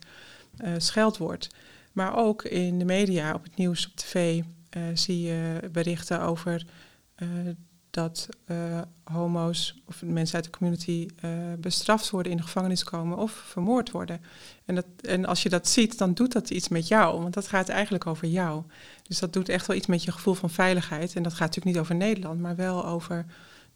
uh, 0.64 0.70
scheldwoord. 0.76 1.48
Maar 1.93 2.16
ook 2.16 2.43
in 2.43 2.78
de 2.78 2.84
media, 2.84 3.34
op 3.34 3.43
het 3.43 3.57
nieuws, 3.57 3.86
op 3.86 3.97
tv, 3.97 4.43
uh, 4.76 4.82
zie 4.95 5.20
je 5.20 5.68
berichten 5.72 6.20
over 6.20 6.66
uh, 7.18 7.28
dat 7.90 8.28
homo's 9.05 9.82
of 9.84 10.03
mensen 10.03 10.34
uit 10.34 10.45
de 10.45 10.51
community 10.51 11.09
bestraft 11.59 12.11
worden, 12.11 12.32
in 12.32 12.38
de 12.38 12.43
gevangenis 12.43 12.84
komen 12.84 13.18
of 13.18 13.32
vermoord 13.32 13.90
worden. 13.90 14.20
En, 14.64 14.74
dat, 14.74 14.86
en 15.01 15.24
als 15.24 15.43
je 15.43 15.49
dat 15.49 15.68
ziet, 15.68 15.99
dan 15.99 16.14
doet 16.14 16.32
dat 16.32 16.51
iets 16.51 16.68
met 16.68 16.88
jou, 16.88 17.20
want 17.20 17.34
dat 17.34 17.49
gaat 17.49 17.68
eigenlijk 17.68 18.07
over 18.07 18.28
jou. 18.28 18.62
Dus 19.03 19.18
dat 19.18 19.32
doet 19.32 19.49
echt 19.49 19.66
wel 19.66 19.76
iets 19.76 19.86
met 19.86 20.05
je 20.05 20.12
gevoel 20.12 20.34
van 20.34 20.51
veiligheid. 20.51 21.14
En 21.14 21.22
dat 21.22 21.32
gaat 21.32 21.40
natuurlijk 21.40 21.76
niet 21.76 21.84
over 21.84 21.95
Nederland, 21.95 22.40
maar 22.40 22.57
wel 22.57 22.86
over 22.86 23.26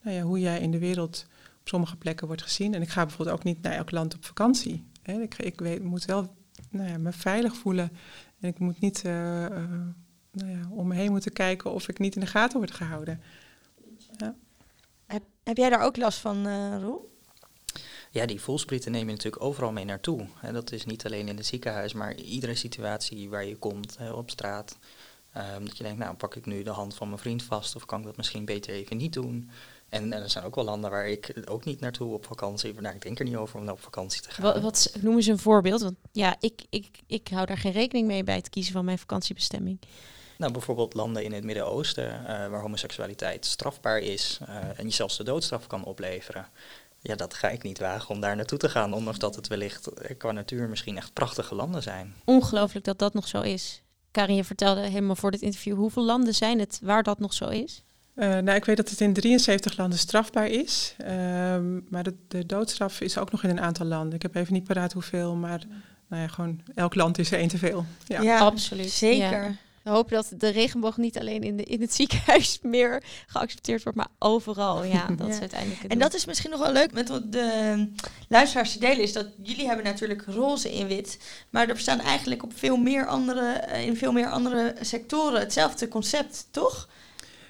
nou 0.02 0.16
ja, 0.16 0.22
hoe 0.22 0.40
jij 0.40 0.60
in 0.60 0.70
de 0.70 0.78
wereld 0.78 1.26
op 1.60 1.68
sommige 1.68 1.96
plekken 1.96 2.26
wordt 2.26 2.42
gezien. 2.42 2.74
En 2.74 2.82
ik 2.82 2.88
ga 2.88 3.06
bijvoorbeeld 3.06 3.36
ook 3.36 3.44
niet 3.44 3.62
naar 3.62 3.72
elk 3.72 3.90
land 3.90 4.14
op 4.14 4.24
vakantie. 4.24 4.84
Ik, 5.02 5.38
ik 5.38 5.60
weet, 5.60 5.82
moet 5.82 6.04
wel 6.04 6.34
nou 6.70 6.88
ja, 6.88 6.98
me 6.98 7.12
veilig 7.12 7.56
voelen. 7.56 7.90
En 8.40 8.48
ik 8.48 8.58
moet 8.58 8.80
niet 8.80 9.02
uh, 9.06 9.12
uh, 9.42 9.48
nou 10.30 10.50
ja, 10.50 10.68
om 10.70 10.86
me 10.86 10.94
heen 10.94 11.10
moeten 11.10 11.32
kijken 11.32 11.72
of 11.72 11.88
ik 11.88 11.98
niet 11.98 12.14
in 12.14 12.20
de 12.20 12.26
gaten 12.26 12.58
word 12.58 12.70
gehouden. 12.70 13.22
Ja. 14.18 14.34
Heb, 15.06 15.22
heb, 15.44 15.56
jij 15.56 15.70
daar 15.70 15.82
ook 15.82 15.96
last 15.96 16.18
van, 16.18 16.46
uh, 16.46 16.76
Roel? 16.80 17.14
Ja, 18.10 18.26
die 18.26 18.40
voelsprieten 18.40 18.92
neem 18.92 19.06
je 19.06 19.12
natuurlijk 19.12 19.42
overal 19.42 19.72
mee 19.72 19.84
naartoe. 19.84 20.26
En 20.42 20.52
dat 20.52 20.72
is 20.72 20.84
niet 20.84 21.06
alleen 21.06 21.28
in 21.28 21.36
het 21.36 21.46
ziekenhuis, 21.46 21.92
maar 21.92 22.14
iedere 22.14 22.54
situatie 22.54 23.28
waar 23.28 23.44
je 23.44 23.56
komt, 23.56 23.96
hè, 23.98 24.10
op 24.10 24.30
straat. 24.30 24.78
Um, 25.36 25.64
dat 25.64 25.76
je 25.76 25.82
denkt, 25.82 25.98
nou 25.98 26.16
pak 26.16 26.34
ik 26.34 26.46
nu 26.46 26.62
de 26.62 26.70
hand 26.70 26.94
van 26.94 27.08
mijn 27.08 27.20
vriend 27.20 27.42
vast 27.42 27.76
of 27.76 27.84
kan 27.84 27.98
ik 27.98 28.04
dat 28.04 28.16
misschien 28.16 28.44
beter 28.44 28.74
even 28.74 28.96
niet 28.96 29.12
doen. 29.12 29.50
En, 29.88 30.12
en, 30.12 30.22
er 30.22 30.30
zijn 30.30 30.44
ook 30.44 30.54
wel 30.54 30.64
landen 30.64 30.90
waar 30.90 31.08
ik 31.08 31.42
ook 31.44 31.64
niet 31.64 31.80
naartoe 31.80 32.14
op 32.14 32.26
vakantie. 32.26 32.80
Nou, 32.80 32.94
ik 32.94 33.02
denk 33.02 33.18
er 33.18 33.24
niet 33.24 33.36
over 33.36 33.58
om 33.58 33.64
naar 33.64 33.74
op 33.74 33.82
vakantie 33.82 34.22
te 34.22 34.30
gaan. 34.30 34.44
Wat, 34.44 34.62
wat 34.62 34.92
noemen 35.00 35.22
ze 35.22 35.30
een 35.30 35.38
voorbeeld? 35.38 35.82
Want 35.82 35.96
ja, 36.12 36.36
ik, 36.40 36.62
ik, 36.70 36.98
ik 37.06 37.28
hou 37.28 37.46
daar 37.46 37.58
geen 37.58 37.72
rekening 37.72 38.06
mee 38.06 38.24
bij 38.24 38.34
het 38.34 38.48
kiezen 38.48 38.72
van 38.72 38.84
mijn 38.84 38.98
vakantiebestemming. 38.98 39.78
Nou, 40.38 40.52
bijvoorbeeld 40.52 40.94
landen 40.94 41.24
in 41.24 41.32
het 41.32 41.44
Midden-Oosten 41.44 42.20
uh, 42.20 42.26
waar 42.26 42.60
homoseksualiteit 42.60 43.46
strafbaar 43.46 43.98
is 43.98 44.38
uh, 44.42 44.78
en 44.78 44.84
je 44.84 44.90
zelfs 44.92 45.16
de 45.16 45.24
doodstraf 45.24 45.66
kan 45.66 45.84
opleveren. 45.84 46.46
Ja, 47.00 47.14
dat 47.14 47.34
ga 47.34 47.48
ik 47.48 47.62
niet 47.62 47.78
wagen 47.78 48.14
om 48.14 48.20
daar 48.20 48.36
naartoe 48.36 48.58
te 48.58 48.68
gaan, 48.68 48.92
ondanks 48.92 49.18
dat 49.18 49.34
het 49.34 49.48
wellicht 49.48 49.88
qua 50.18 50.32
natuur 50.32 50.68
misschien 50.68 50.96
echt 50.96 51.12
prachtige 51.12 51.54
landen 51.54 51.82
zijn. 51.82 52.14
Ongelooflijk 52.24 52.84
dat 52.84 52.98
dat 52.98 53.14
nog 53.14 53.28
zo 53.28 53.40
is. 53.40 53.82
Karin, 54.10 54.36
je 54.36 54.44
vertelde 54.44 54.80
helemaal 54.80 55.16
voor 55.16 55.30
dit 55.30 55.42
interview, 55.42 55.76
hoeveel 55.76 56.04
landen 56.04 56.34
zijn 56.34 56.58
het 56.58 56.80
waar 56.82 57.02
dat 57.02 57.18
nog 57.18 57.32
zo 57.32 57.48
is? 57.48 57.84
Uh, 58.16 58.38
nou, 58.38 58.50
ik 58.50 58.64
weet 58.64 58.76
dat 58.76 58.90
het 58.90 59.00
in 59.00 59.12
73 59.12 59.76
landen 59.76 59.98
strafbaar 59.98 60.46
is. 60.46 60.94
Uh, 61.00 61.08
maar 61.88 62.02
de, 62.02 62.14
de, 62.28 62.46
doodstraf 62.46 63.00
is 63.00 63.18
ook 63.18 63.30
nog 63.30 63.42
in 63.42 63.50
een 63.50 63.60
aantal 63.60 63.86
landen. 63.86 64.14
Ik 64.14 64.22
heb 64.22 64.34
even 64.34 64.52
niet 64.52 64.64
paraat 64.64 64.92
hoeveel, 64.92 65.34
maar 65.34 65.62
nou 66.08 66.22
ja, 66.22 66.28
gewoon 66.28 66.60
elk 66.74 66.94
land 66.94 67.18
is 67.18 67.30
er 67.30 67.38
één 67.38 67.48
te 67.48 67.58
veel. 67.58 67.84
Ja, 68.06 68.20
ja 68.20 68.38
absoluut. 68.38 68.90
Zeker. 68.90 69.42
Ja. 69.42 69.54
We 69.82 69.92
hopen 69.92 70.14
dat 70.14 70.32
de 70.36 70.48
regenboog 70.48 70.96
niet 70.96 71.18
alleen 71.18 71.42
in, 71.42 71.56
de, 71.56 71.62
in 71.62 71.80
het 71.80 71.94
ziekenhuis 71.94 72.58
meer 72.62 73.02
geaccepteerd 73.26 73.82
wordt, 73.82 73.98
maar 73.98 74.08
overal. 74.18 74.84
Ja, 74.84 75.06
dat 75.16 75.28
is 75.28 75.40
uiteindelijk. 75.40 75.82
en 75.84 75.98
dat 75.98 76.14
is 76.14 76.24
misschien 76.24 76.50
nog 76.50 76.60
wel 76.60 76.72
leuk 76.72 76.92
met 76.92 77.08
wat 77.08 77.32
de 77.32 77.88
luisteraars 78.28 78.72
te 78.72 78.78
delen, 78.78 79.02
is 79.02 79.12
dat 79.12 79.26
jullie 79.42 79.66
hebben 79.66 79.84
natuurlijk 79.84 80.24
roze 80.26 80.74
in 80.74 80.86
wit, 80.86 81.18
maar 81.50 81.68
er 81.68 81.74
bestaan 81.74 82.00
eigenlijk 82.00 82.42
op 82.42 82.52
veel 82.54 82.76
meer 82.76 83.06
andere, 83.06 83.64
in 83.84 83.96
veel 83.96 84.12
meer 84.12 84.28
andere 84.28 84.74
sectoren 84.80 85.40
hetzelfde 85.40 85.88
concept, 85.88 86.46
toch? 86.50 86.88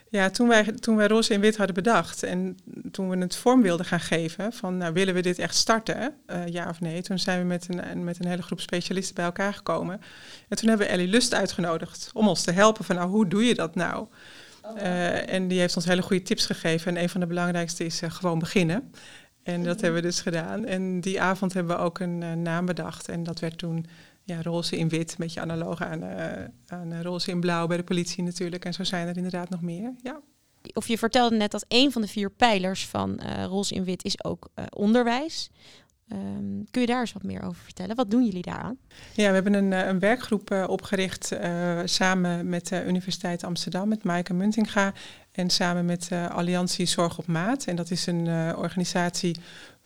Ja, 0.09 0.31
toen 0.31 0.49
wij, 0.49 0.65
toen 0.65 0.97
wij 0.97 1.07
roze 1.07 1.33
in 1.33 1.41
wit 1.41 1.57
hadden 1.57 1.75
bedacht 1.75 2.23
en 2.23 2.59
toen 2.91 3.09
we 3.09 3.17
het 3.19 3.37
vorm 3.37 3.63
wilden 3.63 3.87
gaan 3.87 4.01
geven 4.01 4.53
van 4.53 4.77
nou, 4.77 4.93
willen 4.93 5.15
we 5.15 5.21
dit 5.21 5.39
echt 5.39 5.55
starten, 5.55 6.15
uh, 6.27 6.47
ja 6.47 6.69
of 6.69 6.81
nee, 6.81 7.03
toen 7.03 7.19
zijn 7.19 7.41
we 7.41 7.47
met 7.47 7.67
een, 7.69 8.05
met 8.05 8.19
een 8.19 8.29
hele 8.29 8.43
groep 8.43 8.61
specialisten 8.61 9.15
bij 9.15 9.25
elkaar 9.25 9.55
gekomen. 9.55 10.01
En 10.49 10.57
toen 10.57 10.69
hebben 10.69 10.87
we 10.87 10.93
Ellie 10.93 11.09
Lust 11.09 11.35
uitgenodigd 11.35 12.11
om 12.13 12.29
ons 12.29 12.43
te 12.43 12.53
helpen 12.53 12.85
van 12.85 12.97
nou, 12.97 13.09
hoe 13.09 13.29
doe 13.29 13.45
je 13.45 13.55
dat 13.55 13.75
nou? 13.75 14.07
Uh, 14.77 15.33
en 15.33 15.49
die 15.49 15.59
heeft 15.61 15.77
ons 15.77 15.85
hele 15.85 16.03
goede 16.03 16.23
tips 16.23 16.47
gegeven 16.47 16.97
en 16.97 17.03
een 17.03 17.09
van 17.09 17.21
de 17.21 17.27
belangrijkste 17.27 17.85
is 17.85 18.03
uh, 18.03 18.11
gewoon 18.11 18.39
beginnen. 18.39 18.93
En 19.43 19.63
dat 19.63 19.81
hebben 19.81 20.01
we 20.01 20.07
dus 20.07 20.21
gedaan. 20.21 20.65
En 20.65 21.01
die 21.01 21.21
avond 21.21 21.53
hebben 21.53 21.77
we 21.77 21.83
ook 21.83 21.99
een 21.99 22.43
naam 22.43 22.67
bedacht 22.67 23.09
en 23.09 23.23
dat 23.23 23.41
werd 23.41 23.59
toen 23.59 23.87
ja, 24.27 24.43
roze 24.43 24.77
in 24.77 24.89
wit, 24.89 25.11
een 25.11 25.17
beetje 25.19 25.41
analoog 25.41 25.83
aan, 25.83 26.03
uh, 26.03 26.45
aan 26.67 27.03
roze 27.03 27.31
in 27.31 27.41
blauw 27.41 27.67
bij 27.67 27.77
de 27.77 27.85
politie 27.85 28.23
natuurlijk. 28.23 28.65
En 28.65 28.75
zo 28.75 28.85
zijn 28.85 29.09
er 29.09 29.17
inderdaad 29.17 29.49
nog 29.49 29.63
meer. 29.63 29.95
Ja. 30.03 30.21
Of 30.73 30.89
je 30.89 30.99
vertelde 30.99 31.37
net 31.37 31.51
dat 31.51 31.65
een 31.69 31.93
van 31.93 32.03
de 32.03 32.09
vier 32.09 32.31
pijlers 32.31 32.87
van 32.87 33.21
uh, 33.23 33.45
roze 33.45 33.75
in 33.75 33.85
wit 33.85 34.05
is 34.05 34.25
ook 34.25 34.49
uh, 34.55 34.65
onderwijs. 34.71 35.51
Um, 36.13 36.67
kun 36.71 36.81
je 36.81 36.87
daar 36.87 37.01
eens 37.01 37.13
wat 37.13 37.23
meer 37.23 37.43
over 37.43 37.63
vertellen? 37.63 37.97
Wat 37.97 38.11
doen 38.11 38.25
jullie 38.25 38.43
daaraan? 38.43 38.79
Ja, 39.15 39.29
we 39.29 39.35
hebben 39.35 39.55
een, 39.55 39.73
een 39.73 39.99
werkgroep 39.99 40.51
opgericht 40.67 41.33
samen 41.85 42.49
met 42.49 42.69
de 42.69 42.85
Universiteit 42.85 43.45
Amsterdam, 43.45 43.89
met 43.89 44.05
Maaike 44.05 44.35
Muntinga. 44.35 44.93
En 45.33 45.51
samen 45.51 45.85
met 45.85 46.09
Alliantie 46.29 46.87
Zorg 46.87 47.19
op 47.19 47.27
Maat. 47.27 47.65
En 47.65 47.77
dat 47.77 47.91
is 47.91 48.07
een 48.07 48.57
organisatie 48.57 49.37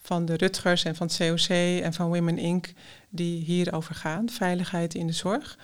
van 0.00 0.24
de 0.24 0.36
Rutgers 0.36 0.84
en 0.84 0.96
van 0.96 1.06
het 1.06 1.16
COC 1.16 1.48
en 1.82 1.92
van 1.92 2.08
Women 2.08 2.38
Inc. 2.38 2.72
die 3.08 3.44
hierover 3.44 3.94
gaan, 3.94 4.28
veiligheid 4.28 4.94
in 4.94 5.06
de 5.06 5.12
zorg. 5.12 5.58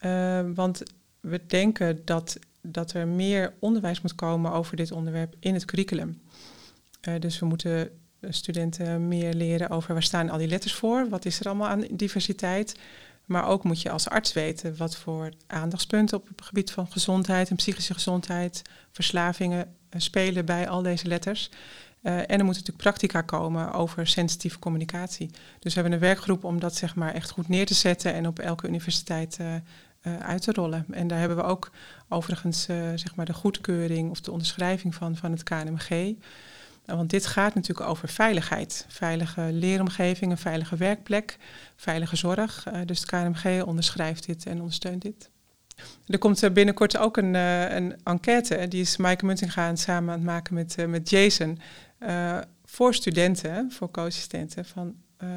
Uh, 0.00 0.40
want 0.54 0.82
we 1.20 1.46
denken 1.46 2.04
dat, 2.04 2.38
dat 2.62 2.92
er 2.92 3.08
meer 3.08 3.54
onderwijs 3.58 4.00
moet 4.00 4.14
komen 4.14 4.52
over 4.52 4.76
dit 4.76 4.92
onderwerp 4.92 5.34
in 5.40 5.54
het 5.54 5.64
curriculum. 5.64 6.22
Uh, 7.08 7.14
dus 7.20 7.38
we 7.38 7.46
moeten 7.46 7.90
studenten 8.28 9.08
meer 9.08 9.34
leren 9.34 9.70
over 9.70 9.92
waar 9.92 10.02
staan 10.02 10.30
al 10.30 10.38
die 10.38 10.48
letters 10.48 10.74
voor, 10.74 11.08
wat 11.08 11.24
is 11.24 11.40
er 11.40 11.46
allemaal 11.46 11.68
aan 11.68 11.86
diversiteit. 11.90 12.76
Maar 13.24 13.46
ook 13.46 13.64
moet 13.64 13.82
je 13.82 13.90
als 13.90 14.08
arts 14.08 14.32
weten 14.32 14.76
wat 14.76 14.96
voor 14.96 15.32
aandachtspunten 15.46 16.18
op 16.18 16.28
het 16.28 16.42
gebied 16.42 16.70
van 16.70 16.86
gezondheid 16.86 17.50
en 17.50 17.56
psychische 17.56 17.94
gezondheid, 17.94 18.62
verslavingen 18.92 19.74
uh, 19.90 20.00
spelen 20.00 20.44
bij 20.44 20.68
al 20.68 20.82
deze 20.82 21.06
letters. 21.08 21.50
Uh, 22.04 22.18
en 22.18 22.26
er 22.26 22.44
moet 22.44 22.54
natuurlijk 22.54 22.76
practica 22.76 23.20
komen 23.20 23.72
over 23.72 24.06
sensitieve 24.06 24.58
communicatie. 24.58 25.30
Dus 25.58 25.74
we 25.74 25.80
hebben 25.80 25.92
een 25.92 26.06
werkgroep 26.06 26.44
om 26.44 26.60
dat 26.60 26.74
zeg 26.74 26.94
maar 26.94 27.14
echt 27.14 27.30
goed 27.30 27.48
neer 27.48 27.66
te 27.66 27.74
zetten 27.74 28.14
en 28.14 28.26
op 28.26 28.38
elke 28.38 28.68
universiteit 28.68 29.38
uh, 29.40 29.54
uh, 29.54 30.18
uit 30.18 30.42
te 30.42 30.52
rollen. 30.52 30.86
En 30.90 31.06
daar 31.08 31.18
hebben 31.18 31.36
we 31.36 31.42
ook 31.42 31.70
overigens 32.08 32.64
zeg 32.94 33.14
maar 33.14 33.26
de 33.26 33.32
goedkeuring 33.32 34.10
of 34.10 34.20
de 34.20 34.30
onderschrijving 34.30 34.94
van, 34.94 35.16
van 35.16 35.30
het 35.30 35.42
KNMG. 35.42 36.14
Want 36.84 37.10
dit 37.10 37.26
gaat 37.26 37.54
natuurlijk 37.54 37.88
over 37.88 38.08
veiligheid. 38.08 38.86
Veilige 38.88 39.48
leeromgeving, 39.52 40.30
een 40.30 40.38
veilige 40.38 40.76
werkplek, 40.76 41.36
veilige 41.76 42.16
zorg. 42.16 42.66
dus 42.84 43.00
het 43.00 43.08
KNMG 43.08 43.62
onderschrijft 43.62 44.26
dit 44.26 44.46
en 44.46 44.58
ondersteunt 44.58 45.02
dit. 45.02 45.30
Er 46.06 46.18
komt 46.18 46.52
binnenkort 46.52 46.96
ook 46.96 47.16
een, 47.16 47.34
een 47.34 47.96
enquête. 48.02 48.68
Die 48.68 48.80
is 48.80 48.96
Maaike 48.96 49.26
Muntinga 49.26 49.76
samen 49.76 50.12
aan 50.12 50.18
het 50.18 50.28
maken 50.28 50.54
met, 50.54 50.76
met 50.88 51.10
Jason. 51.10 51.58
Uh, 52.06 52.38
voor 52.64 52.94
studenten, 52.94 53.72
voor 53.72 53.90
co-assistenten, 53.90 54.64
van 54.64 54.94
uh, 55.22 55.28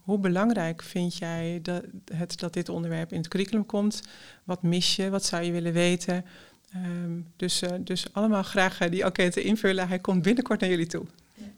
hoe 0.00 0.18
belangrijk 0.18 0.82
vind 0.82 1.16
jij 1.16 1.58
dat, 1.62 1.84
het, 2.14 2.38
dat 2.38 2.52
dit 2.52 2.68
onderwerp 2.68 3.12
in 3.12 3.18
het 3.18 3.28
curriculum 3.28 3.66
komt? 3.66 4.00
Wat 4.44 4.62
mis 4.62 4.96
je? 4.96 5.10
Wat 5.10 5.24
zou 5.24 5.42
je 5.42 5.52
willen 5.52 5.72
weten? 5.72 6.24
Um, 6.76 7.26
dus, 7.36 7.62
uh, 7.62 7.70
dus 7.80 8.12
allemaal 8.12 8.42
graag 8.42 8.78
die 8.78 9.02
enquête 9.02 9.42
invullen. 9.42 9.88
Hij 9.88 9.98
komt 9.98 10.22
binnenkort 10.22 10.60
naar 10.60 10.70
jullie 10.70 10.86
toe. 10.86 11.04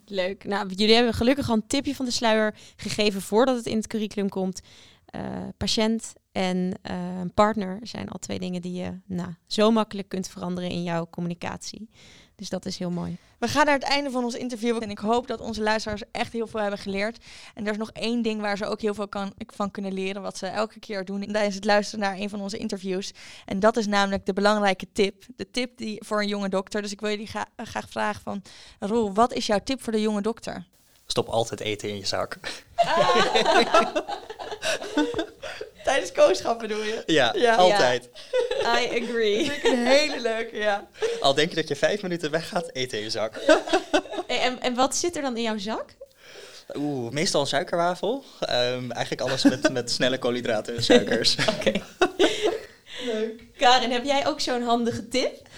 Leuk. 0.07 0.45
Nou, 0.45 0.69
jullie 0.69 0.95
hebben 0.95 1.15
gelukkig 1.15 1.49
al 1.49 1.55
een 1.55 1.67
tipje 1.67 1.95
van 1.95 2.05
de 2.05 2.11
sluier 2.11 2.55
gegeven 2.77 3.23
voordat 3.23 3.57
het 3.57 3.67
in 3.67 3.77
het 3.77 3.87
curriculum 3.87 4.29
komt. 4.29 4.61
patiënt 5.57 6.13
en 6.33 6.81
partner 7.35 7.79
zijn 7.83 8.09
al 8.09 8.19
twee 8.19 8.39
dingen 8.39 8.63
die 8.63 8.73
je 8.73 8.93
nou, 9.07 9.31
zo 9.47 9.71
makkelijk 9.71 10.09
kunt 10.09 10.29
veranderen 10.29 10.71
in 10.71 10.83
jouw 10.83 11.09
communicatie. 11.11 11.89
Dus 12.37 12.49
dat 12.49 12.67
is 12.67 12.79
heel 12.79 12.91
mooi. 12.91 13.17
We 13.39 13.49
gaan 13.49 13.65
naar 13.65 13.75
het 13.75 13.83
einde 13.83 14.11
van 14.11 14.25
ons 14.25 14.35
interview. 14.35 14.83
En 14.83 14.91
ik 14.91 14.99
hoop 14.99 15.27
dat 15.27 15.41
onze 15.41 15.63
luisteraars 15.63 16.03
echt 16.11 16.33
heel 16.33 16.47
veel 16.47 16.61
hebben 16.61 16.79
geleerd. 16.79 17.25
En 17.55 17.67
er 17.67 17.73
is 17.73 17.79
nog 17.79 17.91
één 17.93 18.23
ding 18.23 18.41
waar 18.41 18.57
ze 18.57 18.67
ook 18.67 18.81
heel 18.81 18.95
veel 18.95 19.09
kan, 19.09 19.33
van 19.47 19.71
kunnen 19.71 19.93
leren. 19.93 20.23
Wat 20.23 20.39
ze 20.39 20.47
elke 20.47 20.79
keer 20.79 21.05
doen 21.05 21.33
tijdens 21.33 21.55
het 21.55 21.65
luisteren 21.65 22.05
naar 22.05 22.17
een 22.17 22.29
van 22.29 22.41
onze 22.41 22.59
interviews. 22.59 23.13
En 23.45 23.61
dat 23.61 23.77
is 23.77 23.87
namelijk 23.87 24.27
de 24.27 24.33
belangrijke 24.33 24.87
tip. 24.93 25.25
De 25.37 25.51
tip 25.51 25.77
die, 25.77 26.03
voor 26.05 26.21
een 26.21 26.29
jonge 26.29 26.49
dokter. 26.49 26.83
Dus 26.83 26.93
ik 26.93 27.01
wil 27.01 27.11
jullie 27.11 27.31
graag 27.57 27.89
vragen 27.89 28.23
van... 28.23 28.43
Roel, 28.79 29.13
wat 29.13 29.33
is 29.33 29.47
jouw 29.47 29.61
tip 29.65 29.83
voor 29.83 29.93
de 29.93 30.01
jonge 30.01 30.23
dokter? 30.23 30.65
Stop 31.07 31.29
altijd 31.29 31.61
eten 31.61 31.89
in 31.89 31.97
je 31.97 32.07
zak. 32.07 32.39
Tijdens 35.93 36.13
kooschap 36.13 36.59
bedoel 36.59 36.83
je? 36.83 37.03
Ja, 37.07 37.35
ja. 37.37 37.55
altijd. 37.55 38.09
I 38.63 39.03
agree. 39.03 39.37
Dat 39.37 39.47
vind 39.47 39.65
ik 39.65 39.65
een 39.65 39.87
hele 39.87 40.21
leuke, 40.21 40.57
ja. 40.57 40.89
Al 41.21 41.35
denk 41.35 41.49
je 41.49 41.57
dat 41.57 41.69
je 41.69 41.77
vijf 41.77 42.03
minuten 42.03 42.31
weggaat, 42.31 42.71
eten 42.73 42.99
in 42.99 43.05
je 43.05 43.11
zak. 43.11 43.37
en, 44.27 44.61
en 44.61 44.75
wat 44.75 44.97
zit 44.97 45.17
er 45.17 45.23
dan 45.23 45.37
in 45.37 45.43
jouw 45.43 45.59
zak? 45.59 45.85
Oeh, 46.75 47.13
meestal 47.13 47.41
een 47.41 47.47
suikerwafel. 47.47 48.25
Um, 48.41 48.93
eigenlijk 48.93 49.21
alles 49.21 49.43
met, 49.43 49.73
met 49.73 49.91
snelle 49.91 50.19
koolhydraten 50.19 50.77
en 50.77 50.83
suikers. 50.83 51.37
Oké. 51.57 51.73
Leuk. 53.05 53.43
Karen, 53.57 53.91
heb 53.91 54.05
jij 54.05 54.27
ook 54.27 54.41
zo'n 54.41 54.63
handige 54.63 55.09
tip? 55.09 55.49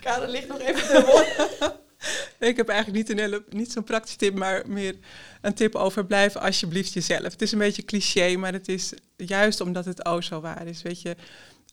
Karen 0.00 0.28
ligt 0.28 0.48
nog 0.48 0.60
even 0.60 0.86
te 0.86 1.72
Ik 2.38 2.56
heb 2.56 2.68
eigenlijk 2.68 2.98
niet, 2.98 3.10
een 3.10 3.24
hele, 3.24 3.44
niet 3.50 3.72
zo'n 3.72 3.84
praktische 3.84 4.18
tip, 4.18 4.34
maar 4.34 4.62
meer 4.66 4.96
een 5.40 5.54
tip 5.54 5.74
over 5.74 6.06
blijf 6.06 6.36
alsjeblieft 6.36 6.92
jezelf. 6.92 7.22
Het 7.32 7.42
is 7.42 7.52
een 7.52 7.58
beetje 7.58 7.84
cliché, 7.84 8.36
maar 8.36 8.52
het 8.52 8.68
is 8.68 8.92
juist 9.16 9.60
omdat 9.60 9.84
het 9.84 10.08
zo 10.20 10.40
waar 10.40 10.66
is. 10.66 10.82
Weet 10.82 11.02
je, 11.02 11.16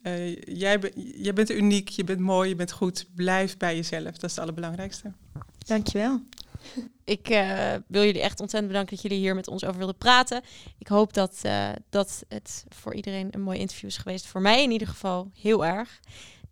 uh, 0.03 0.35
jij, 0.35 0.79
jij 1.15 1.33
bent 1.33 1.49
uniek, 1.49 1.89
je 1.89 2.03
bent 2.03 2.19
mooi, 2.19 2.49
je 2.49 2.55
bent 2.55 2.71
goed. 2.71 3.05
Blijf 3.15 3.57
bij 3.57 3.75
jezelf, 3.75 4.11
dat 4.11 4.23
is 4.23 4.31
het 4.31 4.39
allerbelangrijkste. 4.39 5.11
Dankjewel. 5.57 6.21
Ik 7.05 7.29
uh, 7.29 7.73
wil 7.87 8.03
jullie 8.03 8.21
echt 8.21 8.39
ontzettend 8.39 8.71
bedanken 8.71 8.95
dat 8.95 9.03
jullie 9.03 9.17
hier 9.17 9.35
met 9.35 9.47
ons 9.47 9.65
over 9.65 9.77
wilden 9.77 9.97
praten. 9.97 10.41
Ik 10.77 10.87
hoop 10.87 11.13
dat, 11.13 11.41
uh, 11.45 11.69
dat 11.89 12.23
het 12.27 12.65
voor 12.69 12.93
iedereen 12.93 13.27
een 13.31 13.41
mooi 13.41 13.59
interview 13.59 13.89
is 13.89 13.97
geweest. 13.97 14.25
Voor 14.25 14.41
mij 14.41 14.63
in 14.63 14.71
ieder 14.71 14.87
geval 14.87 15.31
heel 15.33 15.65
erg. 15.65 15.99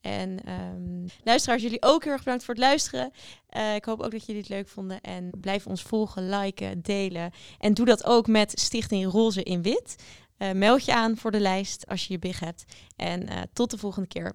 En 0.01 0.39
um, 0.49 1.05
luisteraars, 1.23 1.61
jullie 1.61 1.81
ook 1.81 2.03
heel 2.03 2.13
erg 2.13 2.23
bedankt 2.23 2.43
voor 2.43 2.53
het 2.53 2.63
luisteren. 2.63 3.11
Uh, 3.57 3.75
ik 3.75 3.85
hoop 3.85 4.01
ook 4.01 4.11
dat 4.11 4.25
jullie 4.25 4.41
het 4.41 4.49
leuk 4.49 4.67
vonden. 4.67 5.01
En 5.01 5.29
blijf 5.41 5.67
ons 5.67 5.81
volgen, 5.81 6.29
liken, 6.29 6.81
delen. 6.81 7.31
En 7.59 7.73
doe 7.73 7.85
dat 7.85 8.05
ook 8.05 8.27
met 8.27 8.59
Stichting 8.59 9.11
Roze 9.11 9.43
in 9.43 9.61
Wit. 9.61 9.95
Uh, 10.37 10.51
meld 10.51 10.85
je 10.85 10.93
aan 10.93 11.17
voor 11.17 11.31
de 11.31 11.39
lijst 11.39 11.87
als 11.87 12.07
je 12.07 12.13
je 12.13 12.19
big 12.19 12.39
hebt. 12.39 12.63
En 12.95 13.21
uh, 13.21 13.37
tot 13.53 13.71
de 13.71 13.77
volgende 13.77 14.07
keer. 14.07 14.33